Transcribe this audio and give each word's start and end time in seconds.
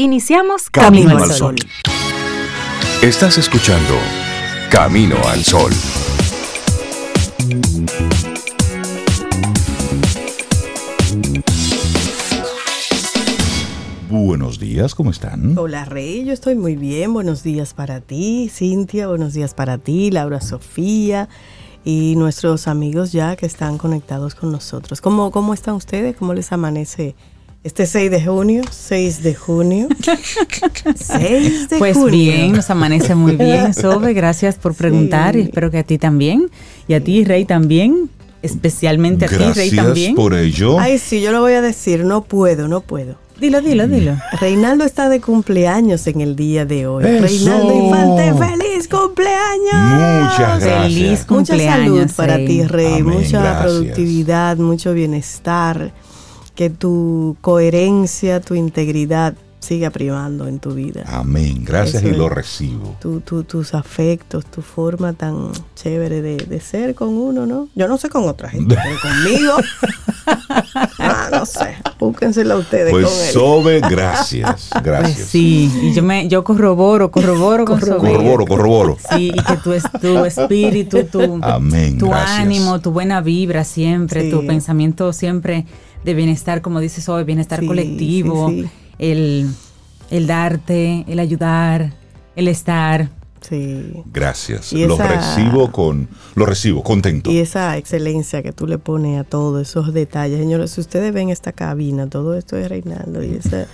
Iniciamos 0.00 0.70
Camino, 0.70 1.18
al 1.18 1.28
Sol. 1.32 1.56
Estás 3.02 3.36
escuchando 3.36 3.94
Camino 4.70 5.16
al 5.26 5.42
Sol. 5.42 5.72
Buenos 14.08 14.60
días, 14.60 14.94
¿cómo 14.94 15.10
están? 15.10 15.58
Hola 15.58 15.84
Rey, 15.84 16.24
yo 16.24 16.32
estoy 16.32 16.54
muy 16.54 16.76
bien. 16.76 17.12
Buenos 17.12 17.42
días 17.42 17.74
para 17.74 18.00
ti, 18.00 18.48
Cintia. 18.54 19.08
Buenos 19.08 19.32
días 19.32 19.52
para 19.54 19.78
ti, 19.78 20.12
Laura 20.12 20.40
Sofía 20.40 21.28
y 21.84 22.14
nuestros 22.14 22.68
amigos 22.68 23.10
ya 23.10 23.34
que 23.34 23.46
están 23.46 23.78
conectados 23.78 24.36
con 24.36 24.52
nosotros. 24.52 25.00
¿Cómo, 25.00 25.32
cómo 25.32 25.54
están 25.54 25.74
ustedes? 25.74 26.14
¿Cómo 26.14 26.34
les 26.34 26.52
amanece 26.52 27.16
este 27.64 27.86
6 27.86 28.10
de 28.10 28.24
junio, 28.24 28.62
6 28.70 29.22
de 29.22 29.34
junio. 29.34 29.88
6 30.94 31.68
de 31.68 31.78
pues 31.78 32.02
bien, 32.04 32.52
nos 32.52 32.70
amanece 32.70 33.14
muy 33.14 33.36
bien, 33.36 33.74
Sobe. 33.74 34.14
Gracias 34.14 34.56
por 34.56 34.74
preguntar 34.74 35.36
y 35.36 35.42
espero 35.42 35.70
que 35.70 35.78
a 35.78 35.82
ti 35.82 35.98
también. 35.98 36.50
Y 36.86 36.94
a 36.94 37.02
ti, 37.02 37.24
Rey, 37.24 37.44
también. 37.44 38.10
Especialmente 38.40 39.24
a 39.24 39.28
ti, 39.28 39.36
Rey, 39.54 39.70
también. 39.72 40.14
por 40.14 40.34
ello. 40.34 40.78
Ay, 40.78 40.98
sí, 40.98 41.20
yo 41.20 41.32
lo 41.32 41.40
voy 41.40 41.54
a 41.54 41.60
decir. 41.60 42.04
No 42.04 42.22
puedo, 42.22 42.68
no 42.68 42.80
puedo. 42.80 43.16
Dilo, 43.40 43.60
dilo, 43.60 43.88
dilo. 43.88 44.16
Reinaldo 44.40 44.84
está 44.84 45.08
de 45.08 45.20
cumpleaños 45.20 46.06
en 46.06 46.20
el 46.20 46.36
día 46.36 46.64
de 46.64 46.86
hoy. 46.86 47.04
Reinaldo 47.04 47.74
Infante, 47.74 48.34
feliz 48.34 48.88
cumpleaños. 48.88 50.22
Muchas 50.22 50.64
gracias. 50.64 50.82
Feliz 50.82 51.24
cumpleaños. 51.24 51.88
Mucha 51.90 52.08
salud 52.08 52.16
para 52.16 52.36
ti, 52.36 52.64
Rey. 52.64 53.02
mucha 53.02 53.60
productividad, 53.62 54.56
mucho 54.56 54.92
bienestar 54.94 55.92
que 56.58 56.70
tu 56.70 57.36
coherencia, 57.40 58.40
tu 58.40 58.56
integridad 58.56 59.34
siga 59.60 59.90
privando 59.90 60.48
en 60.48 60.58
tu 60.58 60.74
vida. 60.74 61.04
Amén. 61.06 61.62
Gracias 61.64 62.02
y 62.02 62.10
lo 62.10 62.28
recibo. 62.28 62.96
tus 62.98 63.74
afectos, 63.74 64.44
tu 64.44 64.60
forma 64.60 65.12
tan 65.12 65.52
chévere 65.76 66.20
de, 66.20 66.60
ser 66.60 66.96
con 66.96 67.10
uno, 67.10 67.46
¿no? 67.46 67.68
Yo 67.76 67.86
no 67.86 67.96
sé 67.96 68.08
con 68.08 68.28
otra 68.28 68.48
gente, 68.48 68.74
pero 68.74 68.96
conmigo. 69.02 69.52
ah, 70.98 71.28
no 71.30 71.46
sé. 71.46 71.76
Búsquensela 72.00 72.56
ustedes. 72.56 72.90
Pues 72.90 73.08
Sobe, 73.08 73.78
gracias. 73.78 74.70
Pues 74.72 74.82
gracias. 74.82 75.28
sí, 75.28 75.70
y 75.80 75.94
yo 75.94 76.02
me, 76.02 76.26
yo 76.26 76.42
corroboro, 76.42 77.12
corroboro 77.12 77.66
con 77.66 77.80
Sobe. 77.80 77.98
Corroboro, 77.98 78.46
corroboro. 78.46 78.96
Sí, 79.10 79.30
y 79.32 79.40
que 79.44 79.56
tu, 79.58 79.74
tu 80.00 80.24
espíritu, 80.24 81.04
tu, 81.04 81.38
Amén, 81.40 81.98
tu 81.98 82.12
ánimo, 82.12 82.80
tu 82.80 82.90
buena 82.90 83.20
vibra 83.20 83.62
siempre, 83.62 84.28
tu 84.28 84.44
pensamiento 84.44 85.12
siempre 85.12 85.64
de 86.04 86.14
bienestar, 86.14 86.62
como 86.62 86.80
dices 86.80 87.08
hoy, 87.08 87.24
bienestar 87.24 87.64
colectivo, 87.64 88.52
El, 88.98 89.48
el 90.10 90.26
darte, 90.26 91.04
el 91.08 91.18
ayudar, 91.18 91.92
el 92.36 92.48
estar. 92.48 93.10
Sí. 93.40 93.92
Gracias. 94.12 94.72
lo 94.72 94.96
recibo 94.98 95.70
con, 95.70 96.08
lo 96.34 96.44
recibo 96.44 96.82
contento. 96.82 97.30
Y 97.30 97.38
esa 97.38 97.76
excelencia 97.76 98.42
que 98.42 98.52
tú 98.52 98.66
le 98.66 98.78
pones 98.78 99.20
a 99.20 99.24
todos 99.24 99.68
esos 99.68 99.92
detalles, 99.92 100.38
señores, 100.38 100.72
si 100.72 100.80
ustedes 100.80 101.12
ven 101.12 101.30
esta 101.30 101.52
cabina, 101.52 102.08
todo 102.08 102.36
esto 102.36 102.56
es 102.56 102.68
Reinaldo 102.68 103.22
y 103.22 103.36
esa 103.36 103.66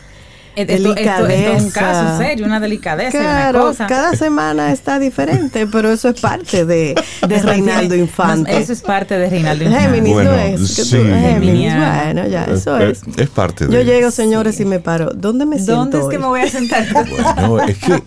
esto, 0.56 0.94
es 1.28 1.62
un 1.62 1.70
caso 1.70 2.18
serio, 2.18 2.46
una 2.46 2.60
delicadeza, 2.60 3.18
claro, 3.18 3.60
una 3.60 3.68
cosa. 3.68 3.86
Cada 3.86 4.14
semana 4.14 4.72
está 4.72 4.98
diferente, 4.98 5.66
pero 5.66 5.90
eso 5.90 6.08
es 6.08 6.20
parte 6.20 6.64
de, 6.64 6.94
de 7.26 7.42
Reinaldo 7.42 7.94
Infante. 7.96 8.56
eso 8.56 8.72
es 8.72 8.80
parte 8.80 9.18
de 9.18 9.28
Reinaldo 9.28 9.64
Infante. 9.64 9.84
Géminis 9.84 10.12
bueno, 10.12 10.30
no 10.30 10.38
es. 10.38 10.68
Sí. 10.68 10.96
Géminis, 10.96 11.74
bueno, 11.74 12.28
ya, 12.28 12.44
eso 12.44 12.78
es. 12.78 13.02
Es, 13.16 13.28
parte 13.28 13.66
de 13.66 13.72
Yo 13.72 13.82
llego, 13.82 14.10
señores, 14.10 14.60
y 14.60 14.64
me 14.64 14.78
paro. 14.78 15.10
¿Dónde 15.14 15.44
me 15.44 15.56
siento 15.56 15.74
¿Dónde 15.74 15.98
es 15.98 16.06
que 16.06 16.18
me 16.18 16.26
voy 16.26 16.40
a 16.40 16.48
sentar? 16.48 16.86
bueno, 17.48 17.68
es 17.68 17.78
que 17.78 18.02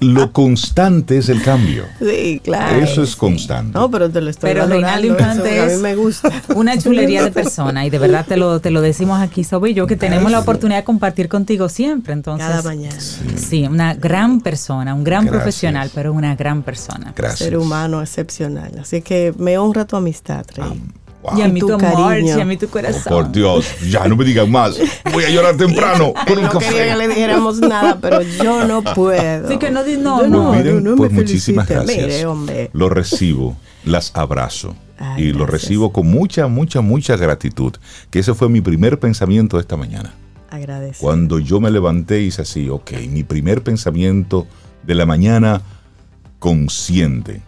lo 0.00 0.32
constante 0.32 1.18
es 1.18 1.28
el 1.28 1.42
cambio. 1.42 1.84
Sí, 2.00 2.40
claro. 2.42 2.80
Eso 2.80 3.02
es 3.02 3.14
constante. 3.14 3.78
No, 3.78 3.90
pero 3.90 4.10
te 4.10 4.20
lo 4.20 4.30
estoy 4.30 4.50
Pero 4.50 4.66
Reinaldo 4.66 5.06
Infante 5.06 5.64
es 5.64 5.72
a 5.72 5.76
mí 5.76 5.82
me 5.82 5.94
gusta. 5.94 6.30
una 6.54 6.76
chulería 6.76 7.22
de 7.22 7.30
persona 7.30 7.86
y 7.86 7.90
de 7.90 7.98
verdad 7.98 8.26
te 8.26 8.36
lo, 8.36 8.60
te 8.60 8.70
lo 8.70 8.80
decimos 8.80 9.20
aquí, 9.20 9.44
Sobe 9.44 9.70
y 9.70 9.74
yo, 9.74 9.86
que 9.86 9.96
tenemos 9.96 10.30
la 10.30 10.40
oportunidad 10.40 10.78
de 10.78 10.84
compartir 10.84 11.28
contigo 11.28 11.68
siempre 11.68 11.83
siempre. 11.84 12.12
Entonces, 12.12 12.46
Cada 12.48 12.62
mañana. 12.62 13.00
Sí. 13.36 13.66
una 13.66 13.94
gran 13.94 14.40
persona, 14.40 14.94
un 14.94 15.04
gran 15.04 15.26
profesional, 15.26 15.90
pero 15.94 16.12
una 16.12 16.34
gran 16.34 16.62
persona. 16.62 17.12
Gracias. 17.14 17.40
Ser 17.40 17.56
humano 17.56 18.00
excepcional. 18.00 18.72
Así 18.80 19.02
que 19.02 19.34
me 19.38 19.58
honra 19.58 19.84
tu 19.86 19.96
amistad, 19.96 20.44
Rey. 20.54 20.82
Y 21.38 21.40
a 21.40 21.48
mí 21.48 21.58
tu, 21.58 21.78
cariño. 21.78 22.36
y 22.36 22.40
a 22.40 22.44
mí 22.44 22.58
tu 22.58 22.68
corazón. 22.68 23.00
Oh, 23.06 23.22
por 23.22 23.32
Dios, 23.32 23.66
ya 23.88 24.06
no 24.06 24.14
me 24.14 24.24
digan 24.26 24.50
más. 24.50 24.78
Voy 25.10 25.24
a 25.24 25.30
llorar 25.30 25.56
temprano 25.56 26.12
con 26.26 26.36
un 26.36 26.44
no 26.44 26.50
café. 26.50 26.68
quería 26.68 26.92
que 26.92 26.98
le 26.98 27.08
dijéramos 27.08 27.60
nada, 27.60 27.98
pero 27.98 28.20
yo 28.20 28.66
no 28.66 28.82
puedo. 28.94 29.46
Así 29.46 29.56
que 29.56 29.70
no, 29.70 29.82
no, 29.84 30.26
no, 30.26 30.52
Miren, 30.52 30.84
no, 30.84 30.96
pues 30.96 31.10
muchísimas 31.12 31.66
gracias. 31.66 31.96
Mire, 31.96 32.26
hombre. 32.26 32.70
Lo 32.74 32.90
recibo, 32.90 33.56
las 33.86 34.10
abrazo. 34.14 34.76
y 35.16 35.32
lo 35.32 35.46
recibo 35.46 35.92
con 35.92 36.06
mucha, 36.08 36.46
mucha, 36.46 36.82
mucha 36.82 37.16
gratitud. 37.16 37.72
Que 38.10 38.18
ese 38.18 38.34
fue 38.34 38.50
mi 38.50 38.60
primer 38.60 38.98
pensamiento 38.98 39.58
esta 39.58 39.76
mañana. 39.78 40.12
Cuando 41.00 41.38
yo 41.38 41.60
me 41.60 41.70
levanté 41.70 42.22
hice 42.22 42.42
así, 42.42 42.68
ok, 42.68 42.92
mi 43.10 43.24
primer 43.24 43.62
pensamiento 43.62 44.46
de 44.82 44.94
la 44.94 45.06
mañana 45.06 45.62
consciente 46.38 47.42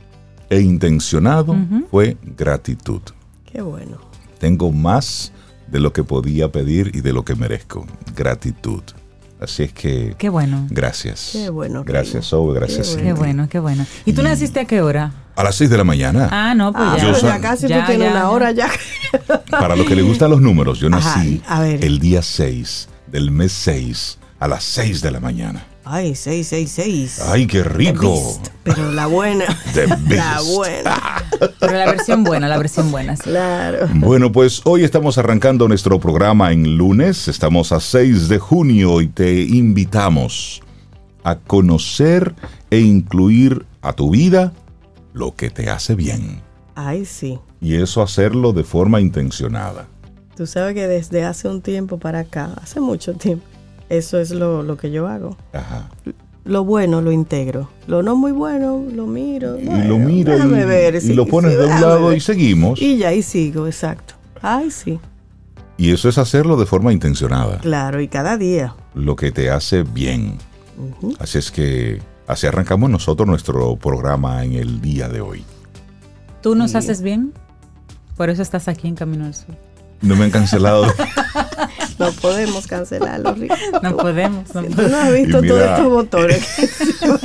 e 0.51 0.61
intencionado 0.61 1.57
fue 1.91 2.17
gratitud. 2.37 3.01
Qué 3.45 3.61
bueno. 3.63 3.99
Tengo 4.39 4.73
más 4.73 5.33
de 5.69 5.81
lo 5.81 5.93
que 5.93 6.05
podía 6.05 6.51
pedir 6.51 6.93
y 6.95 7.01
de 7.01 7.13
lo 7.13 7.25
que 7.25 7.35
merezco. 7.35 7.87
Gratitud. 8.15 8.83
Así 9.41 9.65
es 9.65 9.73
que. 9.73 10.15
Qué 10.19 10.29
bueno. 10.29 10.67
Gracias. 10.71 11.31
Qué 11.33 11.51
bueno. 11.51 11.85
Gracias, 11.85 12.27
Sobe. 12.27 12.55
Gracias, 12.55 12.97
Qué 12.97 13.13
bueno. 13.13 13.49
qué 13.49 13.59
bueno, 13.59 13.87
¿Y 14.05 14.13
tú 14.13 14.23
naciste 14.23 14.61
a 14.61 14.65
qué 14.65 14.81
hora? 14.81 15.13
A 15.35 15.45
las 15.45 15.55
6 15.57 15.69
de 15.69 15.77
la 15.77 15.85
mañana. 15.85 16.29
Ah, 16.33 16.55
no, 16.55 16.73
pues 16.73 16.85
ah, 16.87 16.97
ya. 16.97 17.21
ya 17.21 17.41
casi 17.41 17.69
tú 17.69 17.75
tienes 17.87 18.11
una 18.11 18.31
hora 18.31 18.53
ya. 18.53 18.71
Para 19.51 19.77
los 19.77 19.87
que 19.87 19.95
les 19.95 20.05
gustan 20.05 20.31
los 20.31 20.41
números, 20.41 20.79
yo 20.79 20.89
nací 20.89 21.43
el 21.81 21.99
día 21.99 22.23
6 22.23 22.89
del 23.07 23.31
mes 23.31 23.53
6 23.53 24.19
a 24.41 24.49
las 24.49 24.65
6 24.65 25.03
de 25.03 25.11
la 25.11 25.21
mañana. 25.21 25.67
Ay, 25.89 26.17
666. 26.17 27.21
Ay, 27.29 27.47
qué 27.47 27.63
rico. 27.63 28.41
pero 28.65 28.91
la 28.91 29.07
buena. 29.07 29.45
la 30.09 30.41
buena. 30.43 30.97
pero 31.61 31.73
la 31.75 31.87
versión 31.87 32.25
buena, 32.25 32.49
la 32.49 32.59
versión 32.59 32.91
buena. 32.91 33.15
Claro. 33.15 33.87
Bueno, 33.95 34.33
pues 34.33 34.63
hoy 34.65 34.83
estamos 34.83 35.17
arrancando 35.17 35.69
nuestro 35.69 36.01
programa 36.01 36.51
en 36.51 36.77
lunes. 36.77 37.29
Estamos 37.29 37.71
a 37.71 37.79
6 37.79 38.29
de 38.29 38.39
junio 38.41 39.01
y 39.01 39.07
te 39.07 39.43
invitamos 39.43 40.61
a 41.23 41.37
conocer 41.37 42.35
e 42.69 42.81
incluir 42.81 43.65
a 43.81 43.93
tu 43.93 44.11
vida 44.11 44.53
lo 45.13 45.37
que 45.37 45.51
te 45.51 45.71
hace 45.71 45.95
bien. 45.95 46.43
Ay, 46.75 47.05
sí. 47.05 47.39
Y 47.61 47.77
eso 47.77 48.03
hacerlo 48.03 48.53
de 48.53 48.65
forma 48.65 49.01
intencionada. 49.01 49.87
Tú 50.37 50.49
sabes 50.49 50.75
que 50.75 50.89
desde 50.89 51.25
hace 51.25 51.47
un 51.47 51.63
tiempo 51.63 51.99
para 51.99 52.19
acá, 52.21 52.55
hace 52.61 52.81
mucho 52.81 53.15
tiempo, 53.15 53.47
eso 53.89 54.19
es 54.19 54.31
lo, 54.31 54.77
que 54.77 54.91
yo 54.91 55.07
hago. 55.07 55.37
Ajá. 55.53 55.89
Lo 56.45 56.65
bueno 56.65 57.01
lo 57.01 57.11
integro. 57.11 57.69
Lo 57.87 58.03
no 58.03 58.15
muy 58.15 58.33
bueno 58.33 58.85
lo 58.93 59.07
miro. 59.07 59.59
y 59.59 59.65
lo 59.65 59.99
miro 59.99 60.37
y, 60.37 61.15
lo 61.15 61.27
pones 61.27 61.59
de 61.59 61.65
un 61.65 61.81
lado 61.81 62.15
y 62.15 62.21
seguimos. 62.21 62.81
Y 62.81 62.99
ya, 62.99 63.13
y 63.13 63.23
sigo, 63.23 63.67
exacto. 63.67 64.15
Ay, 64.43 64.71
sí. 64.71 65.01
Y 65.77 65.91
eso 65.91 66.09
es 66.09 66.19
hacerlo 66.19 66.57
de 66.57 66.67
forma 66.67 66.93
intencionada. 66.93 67.59
Claro, 67.59 68.01
y 68.01 68.09
cada 68.09 68.37
día. 68.37 68.75
Lo 68.95 69.17
que 69.17 69.33
te 69.33 69.51
hace 69.51 69.83
bien. 69.83 70.39
Así 71.19 71.39
es 71.39 71.51
que 71.51 72.01
así 72.27 72.47
arrancamos 72.47 72.91
nosotros 72.91 73.29
nuestro 73.29 73.77
programa 73.77 74.45
en 74.45 74.55
el 74.55 74.81
día 74.81 75.09
de 75.09 75.21
hoy. 75.21 75.45
¿Tú 76.43 76.55
nos 76.55 76.75
haces 76.75 77.03
bien? 77.03 77.33
Por 78.17 78.31
eso 78.31 78.41
estás 78.41 78.69
aquí 78.69 78.89
en 78.89 78.95
Camino 78.95 79.27
al 79.27 79.35
Sur. 79.35 79.55
No 80.01 80.17
me 80.17 80.25
han 80.25 80.31
cancelado. 80.31 80.87
no 81.99 82.13
podemos 82.13 82.67
cancelarlo, 82.67 83.35
No 83.83 83.97
podemos. 83.97 84.55
No, 84.55 84.63
no 84.63 84.97
has 84.97 85.13
visto 85.13 85.43
todos 85.43 85.63
estos 85.63 85.89
botones. 85.89 86.47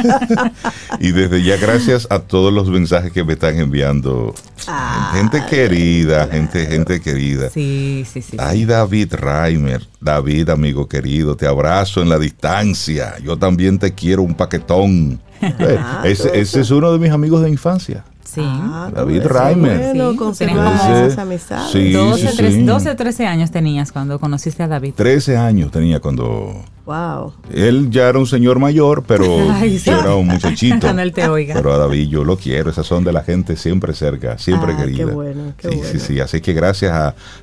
y 0.99 1.11
desde 1.11 1.43
ya, 1.43 1.57
gracias 1.57 2.07
a 2.09 2.19
todos 2.19 2.53
los 2.53 2.69
mensajes 2.69 3.11
que 3.11 3.23
me 3.23 3.33
están 3.33 3.57
enviando. 3.59 4.33
Ah, 4.67 5.11
gente 5.15 5.43
querida, 5.49 6.27
gente, 6.27 6.65
gente 6.65 7.01
querida. 7.01 7.49
Sí, 7.49 8.05
sí, 8.11 8.21
sí. 8.21 8.37
Ay, 8.39 8.65
David 8.65 9.13
Reimer. 9.15 9.87
David, 9.99 10.49
amigo 10.49 10.87
querido, 10.87 11.35
te 11.35 11.47
abrazo 11.47 12.01
en 12.01 12.09
la 12.09 12.17
distancia. 12.17 13.15
Yo 13.23 13.37
también 13.37 13.77
te 13.77 13.93
quiero 13.93 14.21
un 14.23 14.35
paquetón. 14.35 15.19
Ah, 15.43 16.03
ese 16.05 16.39
es 16.39 16.69
uno 16.69 16.93
de 16.93 16.99
mis 16.99 17.09
amigos 17.09 17.41
de 17.41 17.49
infancia. 17.49 18.03
Sí. 18.33 18.41
Ah, 18.45 18.89
David 18.93 19.25
Reimer. 19.25 19.93
Bueno, 19.93 20.33
sí. 20.33 20.45
esas 20.45 21.17
amistades. 21.17 21.71
Sí, 21.73 21.91
12, 21.91 22.31
13, 22.37 22.63
12, 22.63 22.95
13 22.95 23.25
años 23.27 23.51
tenías 23.51 23.91
cuando 23.91 24.19
conociste 24.19 24.63
a 24.63 24.69
David. 24.69 24.93
13 24.95 25.35
años 25.35 25.69
tenía 25.69 25.99
cuando 25.99 26.63
Wow. 26.85 27.33
Él 27.53 27.89
ya 27.91 28.09
era 28.09 28.17
un 28.17 28.25
señor 28.25 28.59
mayor, 28.59 29.03
pero 29.07 29.25
era 29.85 30.15
un 30.15 30.27
muchachito. 30.27 30.87
pero 31.15 31.73
a 31.73 31.77
David 31.77 32.09
yo 32.09 32.23
lo 32.23 32.37
quiero, 32.37 32.71
esas 32.71 32.87
son 32.87 33.03
de 33.03 33.13
la 33.13 33.23
gente 33.23 33.55
siempre 33.55 33.93
cerca, 33.93 34.37
siempre 34.37 34.73
ah, 34.73 34.77
querida. 34.77 34.97
Qué 34.97 35.05
bueno, 35.05 35.53
qué 35.57 35.69
sí, 35.69 35.79
sí, 35.83 35.99
sí. 35.99 36.19
Así 36.19 36.41
que 36.41 36.53
gracias 36.53 36.91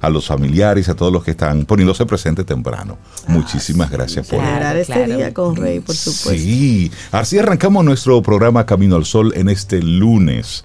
a, 0.01 0.11
los 0.11 0.27
familiares, 0.27 0.89
a 0.89 0.97
todos 0.97 1.13
los 1.13 1.23
que 1.23 1.33
están 1.33 1.65
poniéndose 1.67 2.05
presentes 2.05 2.47
temprano. 2.47 2.99
Ah, 3.27 3.33
Muchísimas 3.33 3.91
gracias 3.91 4.27
por 4.27 4.41
claro, 4.41 4.79
este 4.79 5.07
día 5.07 5.33
con 5.33 5.55
Rey, 5.55 5.81
por 5.81 5.95
supuesto. 5.95 6.31
Sí, 6.31 6.91
así 7.13 7.39
arrancamos 7.39 7.85
nuestro 7.85 8.21
programa 8.23 8.67
Camino 8.67 8.97
al 8.97 9.05
Sol 9.05 9.33
en 9.37 9.49
este 9.49 9.83
lunes 9.83 10.65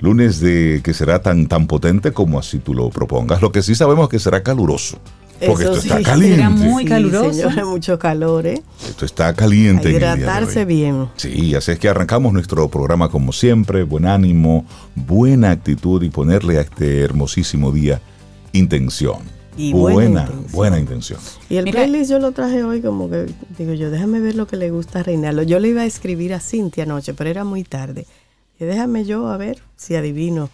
lunes 0.00 0.38
de 0.40 0.80
que 0.84 0.94
será 0.94 1.22
tan 1.22 1.48
tan 1.48 1.66
potente 1.66 2.12
como 2.12 2.38
así 2.38 2.58
tú 2.58 2.74
lo 2.74 2.88
propongas. 2.90 3.42
Lo 3.42 3.52
que 3.52 3.62
sí 3.62 3.74
sabemos 3.74 4.08
que 4.08 4.18
será 4.18 4.42
caluroso. 4.42 4.98
Porque 5.46 5.64
esto 5.64 5.76
está 5.76 6.02
caliente. 6.02 6.36
Será 6.36 6.50
muy 6.50 6.84
caluroso. 6.84 7.50
Sí, 7.50 7.62
mucho 7.64 7.98
calor, 7.98 8.46
¿eh? 8.46 8.62
Esto 8.88 9.04
está 9.04 9.32
caliente. 9.34 9.90
hidratarse 9.90 10.64
bien. 10.64 11.08
Sí, 11.16 11.54
así 11.54 11.72
es 11.72 11.78
que 11.78 11.88
arrancamos 11.88 12.32
nuestro 12.32 12.68
programa 12.68 13.08
como 13.08 13.32
siempre. 13.32 13.82
Buen 13.84 14.06
ánimo, 14.06 14.66
buena 14.94 15.50
actitud 15.50 16.02
y 16.02 16.10
ponerle 16.10 16.58
a 16.58 16.62
este 16.62 17.02
hermosísimo 17.02 17.72
día 17.72 18.00
intención. 18.52 19.18
Y 19.56 19.72
buena, 19.72 20.30
buena 20.52 20.78
intención. 20.78 21.18
Y 21.50 21.56
el 21.56 21.64
playlist 21.64 22.10
yo 22.10 22.20
lo 22.20 22.30
traje 22.30 22.62
hoy 22.62 22.80
como 22.80 23.10
que, 23.10 23.26
digo 23.58 23.72
yo, 23.72 23.90
déjame 23.90 24.20
ver 24.20 24.36
lo 24.36 24.46
que 24.46 24.56
le 24.56 24.70
gusta 24.70 25.00
a 25.00 25.02
Reinaldo. 25.02 25.42
Yo 25.42 25.58
le 25.58 25.68
iba 25.68 25.82
a 25.82 25.84
escribir 25.84 26.32
a 26.32 26.38
Cintia 26.38 26.84
anoche, 26.84 27.12
pero 27.12 27.28
era 27.28 27.42
muy 27.42 27.64
tarde. 27.64 28.06
Y 28.60 28.64
déjame 28.64 29.04
yo 29.04 29.28
a 29.28 29.36
ver 29.36 29.58
si 29.76 29.96
adivino 29.96 30.48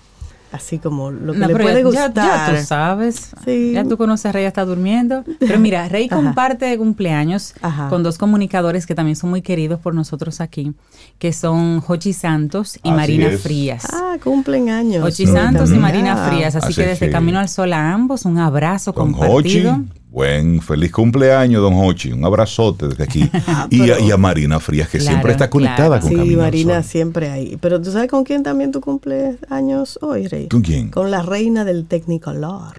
así 0.54 0.78
como 0.78 1.10
lo 1.10 1.32
que 1.32 1.40
le 1.40 1.48
puede 1.48 1.82
gustar. 1.82 2.14
Ya, 2.14 2.46
tú 2.48 2.64
sabes, 2.64 3.30
ya 3.44 3.84
tú 3.84 3.96
conoces 3.96 4.26
a 4.26 4.32
Rey, 4.32 4.44
está 4.44 4.64
durmiendo. 4.64 5.24
Pero 5.40 5.58
mira, 5.58 5.88
Rey 5.88 6.08
comparte 6.08 6.78
cumpleaños 6.78 7.54
con 7.88 8.04
dos 8.04 8.18
comunicadores 8.18 8.86
que 8.86 8.94
también 8.94 9.16
son 9.16 9.30
muy 9.30 9.42
queridos 9.42 9.80
por 9.80 9.94
nosotros 9.94 10.40
aquí, 10.40 10.72
que 11.18 11.32
son 11.32 11.80
Jochi 11.80 12.12
Santos 12.12 12.78
y 12.84 12.92
Marina 12.92 13.30
Frías. 13.36 13.84
Ah, 13.92 14.16
cumplen 14.22 14.70
años. 14.70 15.02
Jochi 15.02 15.26
Santos 15.26 15.72
y 15.72 15.78
Marina 15.78 16.28
Frías, 16.28 16.54
así, 16.54 16.72
que 16.72 16.86
desde 16.86 17.10
Camino 17.10 17.40
al 17.40 17.48
Sol 17.48 17.72
a 17.72 17.92
ambos, 17.92 18.24
un 18.24 18.38
abrazo 18.38 18.94
compartido. 18.94 19.82
Buen 20.14 20.62
feliz 20.62 20.92
cumpleaños, 20.92 21.60
don 21.60 21.74
Hochi. 21.74 22.12
Un 22.12 22.24
abrazote 22.24 22.86
desde 22.86 23.02
aquí. 23.02 23.28
Ah, 23.46 23.66
y, 23.68 24.10
a, 24.10 24.16
Marina 24.16 24.60
Frías, 24.60 24.88
que 24.88 25.00
siempre 25.00 25.32
está 25.32 25.50
conectada 25.50 26.00
con 26.00 26.10
Sí, 26.10 26.36
Marina 26.36 26.82
siempre 26.82 27.30
ahí. 27.30 27.58
Pero 27.60 27.80
tú 27.80 27.90
sabes 27.90 28.08
con 28.08 28.22
quién 28.22 28.42
también 28.44 28.70
tú 28.70 28.80
cumples 28.80 29.36
años 29.50 29.98
hoy, 30.02 30.28
Rey. 30.28 30.48
¿Con 30.48 30.62
quién? 30.62 30.90
Con 30.90 31.10
la 31.10 31.22
reina 31.22 31.64
del 31.64 31.86
Technicolor. 31.86 32.74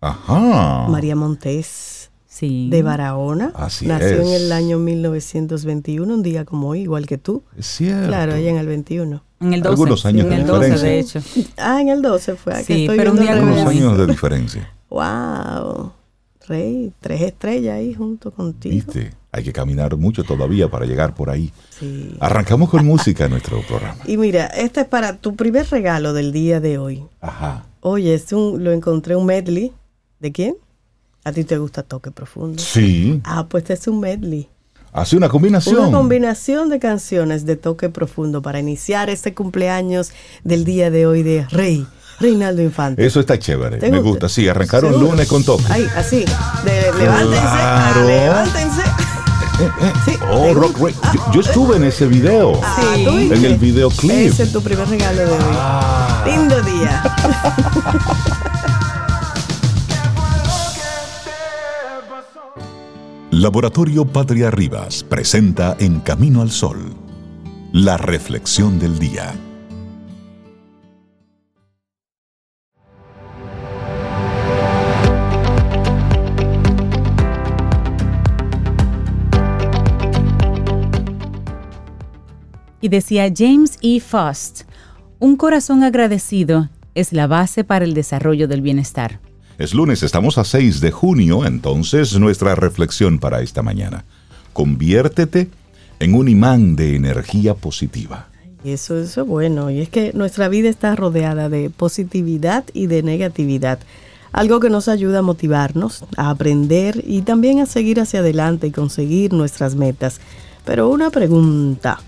Ajá. 0.00 0.88
María 0.88 1.14
Montés. 1.14 2.10
Sí. 2.26 2.68
De 2.70 2.82
Barahona. 2.82 3.52
Así 3.54 3.86
Nació 3.86 4.20
en 4.20 4.28
el 4.28 4.52
año 4.52 4.78
1921, 4.78 6.12
un 6.12 6.22
día 6.22 6.44
como 6.44 6.70
hoy, 6.70 6.80
igual 6.80 7.06
que 7.06 7.18
tú. 7.18 7.44
Es 7.56 7.66
cierto. 7.66 8.08
Claro, 8.08 8.34
ella 8.34 8.50
en 8.50 8.56
el 8.56 8.66
21. 8.66 9.22
En 9.40 9.54
el 9.54 9.62
12. 9.62 9.70
Algunos 9.70 10.06
años 10.06 10.26
en 10.26 10.32
el 10.32 10.46
12, 10.46 10.78
de 10.78 10.98
hecho. 10.98 11.20
Ah, 11.56 11.80
en 11.80 11.88
el 11.88 12.02
12 12.02 12.34
fue. 12.34 12.64
sí, 12.64 12.86
pero 12.88 13.12
un 13.12 13.20
día 13.20 13.34
Algunos 13.34 13.66
años 13.66 13.96
de 13.96 14.06
diferencia. 14.08 14.72
Wow. 14.90 15.97
Rey, 16.48 16.92
tres 17.00 17.20
estrellas 17.22 17.76
ahí 17.76 17.94
junto 17.94 18.30
contigo. 18.30 18.74
Viste, 18.74 19.12
hay 19.30 19.44
que 19.44 19.52
caminar 19.52 19.96
mucho 19.96 20.24
todavía 20.24 20.68
para 20.68 20.86
llegar 20.86 21.14
por 21.14 21.30
ahí. 21.30 21.52
Sí. 21.78 22.16
Arrancamos 22.20 22.70
con 22.70 22.86
música 22.86 23.26
en 23.26 23.32
nuestro 23.32 23.60
programa. 23.62 23.98
Y 24.06 24.16
mira, 24.16 24.46
este 24.46 24.80
es 24.80 24.86
para 24.86 25.18
tu 25.18 25.36
primer 25.36 25.68
regalo 25.70 26.12
del 26.12 26.32
día 26.32 26.60
de 26.60 26.78
hoy. 26.78 27.04
Ajá. 27.20 27.66
Oye, 27.80 28.14
es 28.14 28.32
un, 28.32 28.64
lo 28.64 28.72
encontré 28.72 29.14
un 29.14 29.26
medley. 29.26 29.72
¿De 30.18 30.32
quién? 30.32 30.56
¿A 31.24 31.32
ti 31.32 31.44
te 31.44 31.58
gusta 31.58 31.82
Toque 31.82 32.10
Profundo? 32.10 32.60
Sí. 32.60 33.20
Ah, 33.24 33.46
pues 33.48 33.62
este 33.62 33.74
es 33.74 33.88
un 33.88 34.00
medley. 34.00 34.48
Hace 34.92 35.16
una 35.16 35.28
combinación. 35.28 35.78
Una 35.78 35.98
combinación 35.98 36.70
de 36.70 36.78
canciones 36.78 37.44
de 37.44 37.56
toque 37.56 37.88
profundo 37.88 38.40
para 38.42 38.58
iniciar 38.58 39.10
este 39.10 39.34
cumpleaños 39.34 40.12
del 40.44 40.64
día 40.64 40.90
de 40.90 41.06
hoy 41.06 41.22
de 41.22 41.46
Rey. 41.50 41.86
Reinaldo 42.20 42.62
Infante. 42.62 43.04
Eso 43.04 43.20
está 43.20 43.38
chévere. 43.38 43.90
Me 43.90 44.00
gusta. 44.00 44.28
Sí, 44.28 44.48
arrancaron 44.48 44.92
lunes 44.98 45.28
con 45.28 45.44
toque. 45.44 45.64
Ahí, 45.70 45.86
así. 45.96 46.24
levántense. 46.64 47.38
Ah, 47.44 47.92
levántense. 48.06 48.82
Eh, 49.60 49.70
eh. 49.80 49.92
Sí, 50.04 50.12
oh, 50.30 50.54
rock, 50.54 50.78
yo, 51.32 51.40
estuve 51.40 51.76
en 51.76 51.84
ese 51.84 52.06
video. 52.06 52.60
Ah, 52.62 52.94
en 52.96 53.44
el 53.44 53.56
videoclip. 53.56 54.10
Ese 54.10 54.44
es 54.44 54.52
tu 54.52 54.62
primer 54.62 54.88
regalo 54.88 55.16
de 55.16 55.32
hoy. 55.32 55.38
Ah. 55.40 56.24
Lindo 56.26 56.62
día. 56.62 57.02
Laboratorio 63.30 64.04
Patria 64.04 64.50
Rivas 64.50 65.04
presenta 65.04 65.76
En 65.78 66.00
Camino 66.00 66.42
al 66.42 66.50
Sol, 66.50 66.94
la 67.72 67.96
reflexión 67.96 68.78
del 68.78 68.98
día. 68.98 69.34
Y 82.80 82.88
decía 82.88 83.32
James 83.34 83.78
E. 83.82 84.00
Faust, 84.00 84.62
un 85.18 85.36
corazón 85.36 85.82
agradecido 85.82 86.68
es 86.94 87.12
la 87.12 87.26
base 87.26 87.64
para 87.64 87.84
el 87.84 87.94
desarrollo 87.94 88.46
del 88.48 88.62
bienestar. 88.62 89.20
Es 89.58 89.74
lunes, 89.74 90.04
estamos 90.04 90.38
a 90.38 90.44
6 90.44 90.80
de 90.80 90.92
junio, 90.92 91.44
entonces 91.44 92.16
nuestra 92.18 92.54
reflexión 92.54 93.18
para 93.18 93.40
esta 93.40 93.62
mañana. 93.62 94.04
Conviértete 94.52 95.48
en 95.98 96.14
un 96.14 96.28
imán 96.28 96.76
de 96.76 96.94
energía 96.94 97.54
positiva. 97.54 98.28
Eso, 98.64 98.98
eso 98.98 99.22
es 99.22 99.26
bueno. 99.26 99.70
Y 99.70 99.80
es 99.80 99.88
que 99.88 100.12
nuestra 100.12 100.48
vida 100.48 100.68
está 100.68 100.94
rodeada 100.94 101.48
de 101.48 101.70
positividad 101.70 102.64
y 102.72 102.86
de 102.86 103.02
negatividad. 103.02 103.80
Algo 104.30 104.60
que 104.60 104.70
nos 104.70 104.88
ayuda 104.88 105.20
a 105.20 105.22
motivarnos, 105.22 106.04
a 106.16 106.30
aprender 106.30 107.02
y 107.06 107.22
también 107.22 107.60
a 107.60 107.66
seguir 107.66 107.98
hacia 108.00 108.20
adelante 108.20 108.68
y 108.68 108.70
conseguir 108.70 109.32
nuestras 109.32 109.74
metas. 109.74 110.20
Pero 110.64 110.88
una 110.88 111.10
pregunta, 111.10 112.00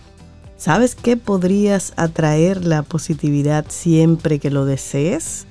¿Sabes 0.61 0.95
qué 0.95 1.17
podrías 1.17 1.95
atraer 1.97 2.67
la 2.67 2.83
positividad 2.83 3.65
siempre 3.71 4.39
que 4.39 4.51
lo 4.51 4.67
desees? 4.67 5.47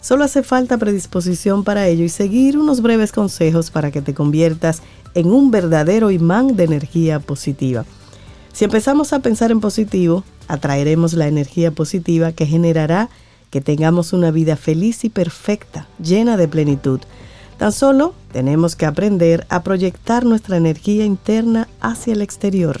Solo 0.00 0.24
hace 0.24 0.42
falta 0.42 0.76
predisposición 0.76 1.62
para 1.62 1.86
ello 1.86 2.02
y 2.04 2.08
seguir 2.08 2.58
unos 2.58 2.82
breves 2.82 3.12
consejos 3.12 3.70
para 3.70 3.92
que 3.92 4.02
te 4.02 4.12
conviertas 4.12 4.82
en 5.14 5.30
un 5.30 5.52
verdadero 5.52 6.10
imán 6.10 6.56
de 6.56 6.64
energía 6.64 7.20
positiva. 7.20 7.84
Si 8.52 8.64
empezamos 8.64 9.12
a 9.12 9.20
pensar 9.20 9.52
en 9.52 9.60
positivo, 9.60 10.24
atraeremos 10.48 11.12
la 11.12 11.28
energía 11.28 11.70
positiva 11.70 12.32
que 12.32 12.44
generará 12.44 13.08
que 13.50 13.60
tengamos 13.60 14.12
una 14.12 14.32
vida 14.32 14.56
feliz 14.56 15.04
y 15.04 15.10
perfecta, 15.10 15.86
llena 16.02 16.36
de 16.36 16.48
plenitud. 16.48 16.98
Tan 17.56 17.70
solo 17.70 18.14
tenemos 18.32 18.74
que 18.74 18.86
aprender 18.86 19.46
a 19.48 19.62
proyectar 19.62 20.24
nuestra 20.24 20.56
energía 20.56 21.04
interna 21.04 21.68
hacia 21.80 22.14
el 22.14 22.22
exterior 22.22 22.80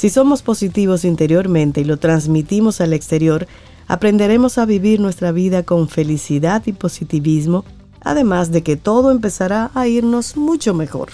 si 0.00 0.08
somos 0.08 0.40
positivos 0.40 1.04
interiormente 1.04 1.82
y 1.82 1.84
lo 1.84 1.98
transmitimos 1.98 2.80
al 2.80 2.94
exterior, 2.94 3.46
aprenderemos 3.86 4.56
a 4.56 4.64
vivir 4.64 4.98
nuestra 4.98 5.30
vida 5.30 5.62
con 5.62 5.90
felicidad 5.90 6.62
y 6.64 6.72
positivismo, 6.72 7.66
además 8.00 8.50
de 8.50 8.62
que 8.62 8.76
todo 8.76 9.10
empezará 9.10 9.70
a 9.74 9.88
irnos 9.88 10.38
mucho 10.38 10.72
mejor. 10.72 11.10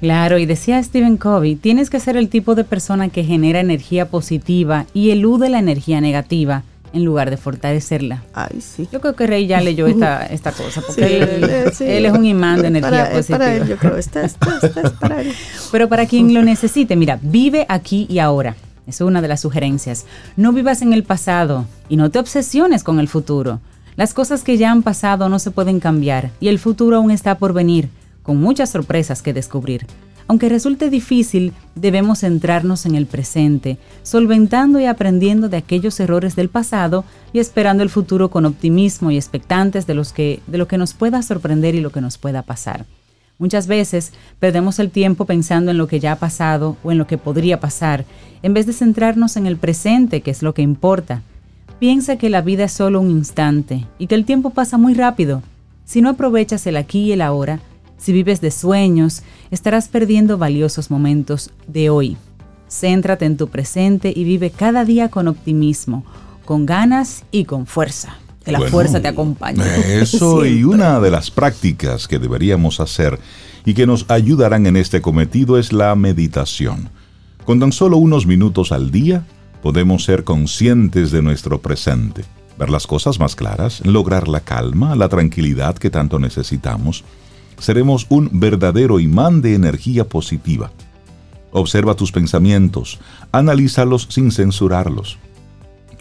Claro, 0.00 0.38
y 0.38 0.44
decía 0.44 0.82
Stephen 0.82 1.18
Covey, 1.18 1.54
tienes 1.54 1.88
que 1.88 2.00
ser 2.00 2.16
el 2.16 2.30
tipo 2.30 2.56
de 2.56 2.64
persona 2.64 3.10
que 3.10 3.22
genera 3.22 3.60
energía 3.60 4.10
positiva 4.10 4.86
y 4.92 5.10
elude 5.10 5.48
la 5.48 5.60
energía 5.60 6.00
negativa 6.00 6.64
en 6.94 7.04
lugar 7.04 7.28
de 7.28 7.36
fortalecerla. 7.36 8.22
Ay, 8.32 8.60
sí. 8.60 8.88
Yo 8.92 9.00
creo 9.00 9.14
que 9.14 9.26
Rey 9.26 9.46
ya 9.46 9.60
leyó 9.60 9.86
esta, 9.86 10.24
esta 10.30 10.52
cosa, 10.52 10.80
porque 10.86 11.18
él, 11.18 11.44
es 11.44 12.12
un 12.12 12.24
imán 12.24 12.62
de 12.62 12.68
energía 12.68 13.10
positiva. 13.10 13.38
para 13.38 13.54
él, 13.54 13.68
yo 13.68 13.76
creo, 13.76 13.96
esta, 13.96 14.22
es 14.22 14.36
para 15.00 15.20
él. 15.20 15.32
Pero 15.72 15.88
para 15.88 16.06
quien 16.06 16.32
lo 16.32 16.42
necesite, 16.42 16.96
mira, 16.96 17.18
vive 17.20 17.66
aquí 17.68 18.06
y 18.08 18.20
ahora. 18.20 18.56
Es 18.86 19.00
una 19.00 19.22
de 19.22 19.28
las 19.28 19.40
sugerencias. 19.40 20.04
No 20.36 20.52
vivas 20.52 20.82
en 20.82 20.92
el 20.92 21.04
pasado 21.04 21.66
y 21.88 21.96
no 21.96 22.10
te 22.10 22.18
obsesiones 22.18 22.84
con 22.84 23.00
el 23.00 23.08
futuro. 23.08 23.60
Las 23.96 24.12
cosas 24.12 24.42
que 24.42 24.58
ya 24.58 24.70
han 24.70 24.82
pasado 24.82 25.28
no 25.28 25.38
se 25.38 25.50
pueden 25.50 25.80
cambiar 25.80 26.30
y 26.38 26.48
el 26.48 26.58
futuro 26.58 26.96
aún 26.96 27.10
está 27.10 27.38
por 27.38 27.52
venir, 27.52 27.88
con 28.22 28.36
muchas 28.38 28.70
sorpresas 28.70 29.22
que 29.22 29.32
descubrir. 29.32 29.86
Aunque 30.26 30.48
resulte 30.48 30.88
difícil, 30.88 31.52
debemos 31.74 32.20
centrarnos 32.20 32.86
en 32.86 32.94
el 32.94 33.06
presente, 33.06 33.76
solventando 34.02 34.80
y 34.80 34.86
aprendiendo 34.86 35.48
de 35.48 35.58
aquellos 35.58 36.00
errores 36.00 36.34
del 36.34 36.48
pasado 36.48 37.04
y 37.32 37.40
esperando 37.40 37.82
el 37.82 37.90
futuro 37.90 38.30
con 38.30 38.46
optimismo 38.46 39.10
y 39.10 39.16
expectantes 39.16 39.86
de, 39.86 39.94
los 39.94 40.12
que, 40.12 40.40
de 40.46 40.56
lo 40.56 40.66
que 40.66 40.78
nos 40.78 40.94
pueda 40.94 41.22
sorprender 41.22 41.74
y 41.74 41.80
lo 41.80 41.90
que 41.90 42.00
nos 42.00 42.16
pueda 42.16 42.42
pasar. 42.42 42.86
Muchas 43.38 43.66
veces 43.66 44.12
perdemos 44.38 44.78
el 44.78 44.90
tiempo 44.90 45.26
pensando 45.26 45.72
en 45.72 45.78
lo 45.78 45.88
que 45.88 46.00
ya 46.00 46.12
ha 46.12 46.16
pasado 46.16 46.76
o 46.82 46.92
en 46.92 46.98
lo 46.98 47.06
que 47.06 47.18
podría 47.18 47.60
pasar, 47.60 48.06
en 48.42 48.54
vez 48.54 48.64
de 48.64 48.72
centrarnos 48.72 49.36
en 49.36 49.46
el 49.46 49.56
presente, 49.56 50.22
que 50.22 50.30
es 50.30 50.42
lo 50.42 50.54
que 50.54 50.62
importa. 50.62 51.22
Piensa 51.80 52.16
que 52.16 52.30
la 52.30 52.40
vida 52.40 52.64
es 52.64 52.72
solo 52.72 53.00
un 53.00 53.10
instante 53.10 53.86
y 53.98 54.06
que 54.06 54.14
el 54.14 54.24
tiempo 54.24 54.50
pasa 54.50 54.78
muy 54.78 54.94
rápido. 54.94 55.42
Si 55.84 56.00
no 56.00 56.08
aprovechas 56.10 56.66
el 56.66 56.76
aquí 56.76 57.00
y 57.00 57.12
el 57.12 57.20
ahora, 57.20 57.60
Si 58.04 58.12
vives 58.12 58.42
de 58.42 58.50
sueños, 58.50 59.22
estarás 59.50 59.88
perdiendo 59.88 60.36
valiosos 60.36 60.90
momentos 60.90 61.48
de 61.66 61.88
hoy. 61.88 62.18
Céntrate 62.68 63.24
en 63.24 63.38
tu 63.38 63.48
presente 63.48 64.12
y 64.14 64.24
vive 64.24 64.50
cada 64.50 64.84
día 64.84 65.08
con 65.08 65.26
optimismo, 65.26 66.04
con 66.44 66.66
ganas 66.66 67.24
y 67.30 67.46
con 67.46 67.64
fuerza. 67.64 68.18
Que 68.44 68.52
la 68.52 68.60
fuerza 68.60 69.00
te 69.00 69.08
acompañe. 69.08 69.62
Eso 70.02 70.44
y 70.44 70.64
una 70.64 71.00
de 71.00 71.10
las 71.10 71.30
prácticas 71.30 72.06
que 72.06 72.18
deberíamos 72.18 72.78
hacer 72.78 73.18
y 73.64 73.72
que 73.72 73.86
nos 73.86 74.04
ayudarán 74.10 74.66
en 74.66 74.76
este 74.76 75.00
cometido 75.00 75.56
es 75.56 75.72
la 75.72 75.94
meditación. 75.94 76.90
Con 77.46 77.58
tan 77.58 77.72
solo 77.72 77.96
unos 77.96 78.26
minutos 78.26 78.70
al 78.70 78.90
día 78.90 79.24
podemos 79.62 80.04
ser 80.04 80.24
conscientes 80.24 81.10
de 81.10 81.22
nuestro 81.22 81.62
presente, 81.62 82.26
ver 82.58 82.68
las 82.68 82.86
cosas 82.86 83.18
más 83.18 83.34
claras, 83.34 83.80
lograr 83.86 84.28
la 84.28 84.40
calma, 84.40 84.94
la 84.94 85.08
tranquilidad 85.08 85.78
que 85.78 85.88
tanto 85.88 86.18
necesitamos. 86.18 87.02
Seremos 87.58 88.06
un 88.08 88.28
verdadero 88.32 89.00
imán 89.00 89.42
de 89.42 89.54
energía 89.54 90.04
positiva. 90.08 90.70
Observa 91.52 91.94
tus 91.94 92.10
pensamientos, 92.10 92.98
analízalos 93.30 94.08
sin 94.10 94.32
censurarlos. 94.32 95.18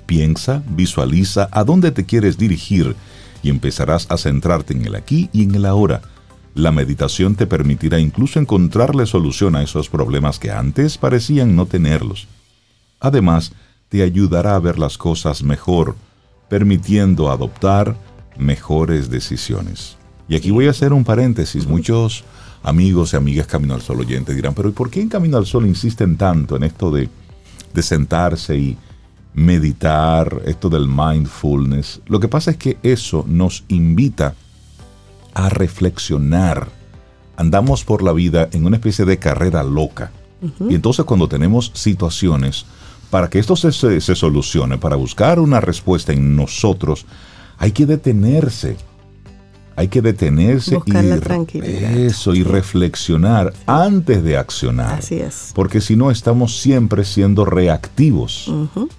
Piensa, 0.06 0.64
visualiza 0.70 1.48
a 1.52 1.64
dónde 1.64 1.92
te 1.92 2.06
quieres 2.06 2.38
dirigir 2.38 2.96
y 3.44 3.50
empezarás 3.50 4.08
a 4.10 4.18
centrarte 4.18 4.74
en 4.74 4.86
el 4.86 4.96
aquí 4.96 5.30
y 5.32 5.44
en 5.44 5.56
el 5.56 5.66
ahora. 5.66 6.02
La 6.56 6.72
meditación 6.72 7.36
te 7.36 7.48
permitirá 7.48 8.00
incluso 8.00 8.40
encontrarle 8.40 9.06
solución 9.06 9.56
a 9.56 9.64
esos 9.64 9.90
problemas 9.90 10.40
que 10.40 10.52
antes 10.52 10.98
parecían 10.98 11.56
no 11.56 11.66
tenerlos. 11.66 12.28
Además, 13.00 13.54
te 13.90 14.02
ayudará 14.02 14.56
a 14.56 14.60
ver 14.60 14.80
las 14.80 14.98
cosas 14.98 15.44
mejor, 15.44 15.96
permitiendo 16.50 17.32
adoptar 17.32 17.98
mejores 18.38 19.10
decisiones. 19.10 19.98
Y 20.28 20.36
aquí 20.36 20.52
voy 20.52 20.68
a 20.68 20.72
hacer 20.72 20.94
un 20.94 21.04
paréntesis. 21.04 21.68
Muchos 21.68 22.24
amigos 22.64 23.14
y 23.14 23.18
amigas 23.18 23.48
Camino 23.48 23.74
al 23.74 23.82
Sol 23.82 24.00
oyentes 24.00 24.36
dirán, 24.36 24.54
pero 24.54 24.70
¿y 24.70 24.72
por 24.72 24.90
qué 24.90 25.02
en 25.02 25.10
Camino 25.10 25.38
al 25.38 25.46
Sol 25.46 25.66
insisten 25.66 26.18
tanto 26.18 26.56
en 26.56 26.64
esto 26.64 26.92
de, 26.92 27.10
de 27.74 27.84
sentarse 27.84 28.58
y 28.58 28.78
meditar, 29.34 30.42
esto 30.46 30.70
del 30.70 30.88
mindfulness? 30.88 32.02
Lo 32.08 32.20
que 32.20 32.28
pasa 32.28 32.52
es 32.52 32.58
que 32.58 32.78
eso 32.84 33.26
nos 33.28 33.64
invita 33.68 34.36
a 35.34 35.50
reflexionar. 35.50 36.70
Andamos 37.36 37.84
por 37.84 38.04
la 38.04 38.14
vida 38.14 38.50
en 38.52 38.66
una 38.66 38.78
especie 38.78 39.06
de 39.06 39.18
carrera 39.18 39.64
loca. 39.64 40.12
Y 40.70 40.76
entonces 40.76 41.06
cuando 41.06 41.30
tenemos 41.30 41.72
situaciones 41.74 42.66
para 43.10 43.30
que 43.30 43.40
esto 43.40 43.56
se, 43.56 43.72
solucione, 44.02 44.78
para 44.78 44.96
buscar 44.96 45.40
una 45.40 45.62
respuesta 45.62 46.12
en 46.12 46.36
nosotros, 46.36 47.06
hay 47.58 47.72
que 47.72 47.86
detenerse. 47.86 48.76
Hay 49.76 49.88
que 49.88 50.02
detenerse 50.02 50.78
y 50.86 50.92
la 50.92 51.20
tranquilidad. 51.20 51.92
eso 51.92 52.36
y 52.36 52.44
reflexionar 52.44 53.54
antes 53.66 54.24
de 54.24 54.38
accionar. 54.38 55.00
Así 55.00 55.16
es. 55.16 55.52
Porque 55.56 55.82
si 55.82 55.96
no 55.96 56.12
estamos 56.12 56.60
siempre 56.60 57.04
siendo 57.06 57.46
reactivos. 57.46 58.52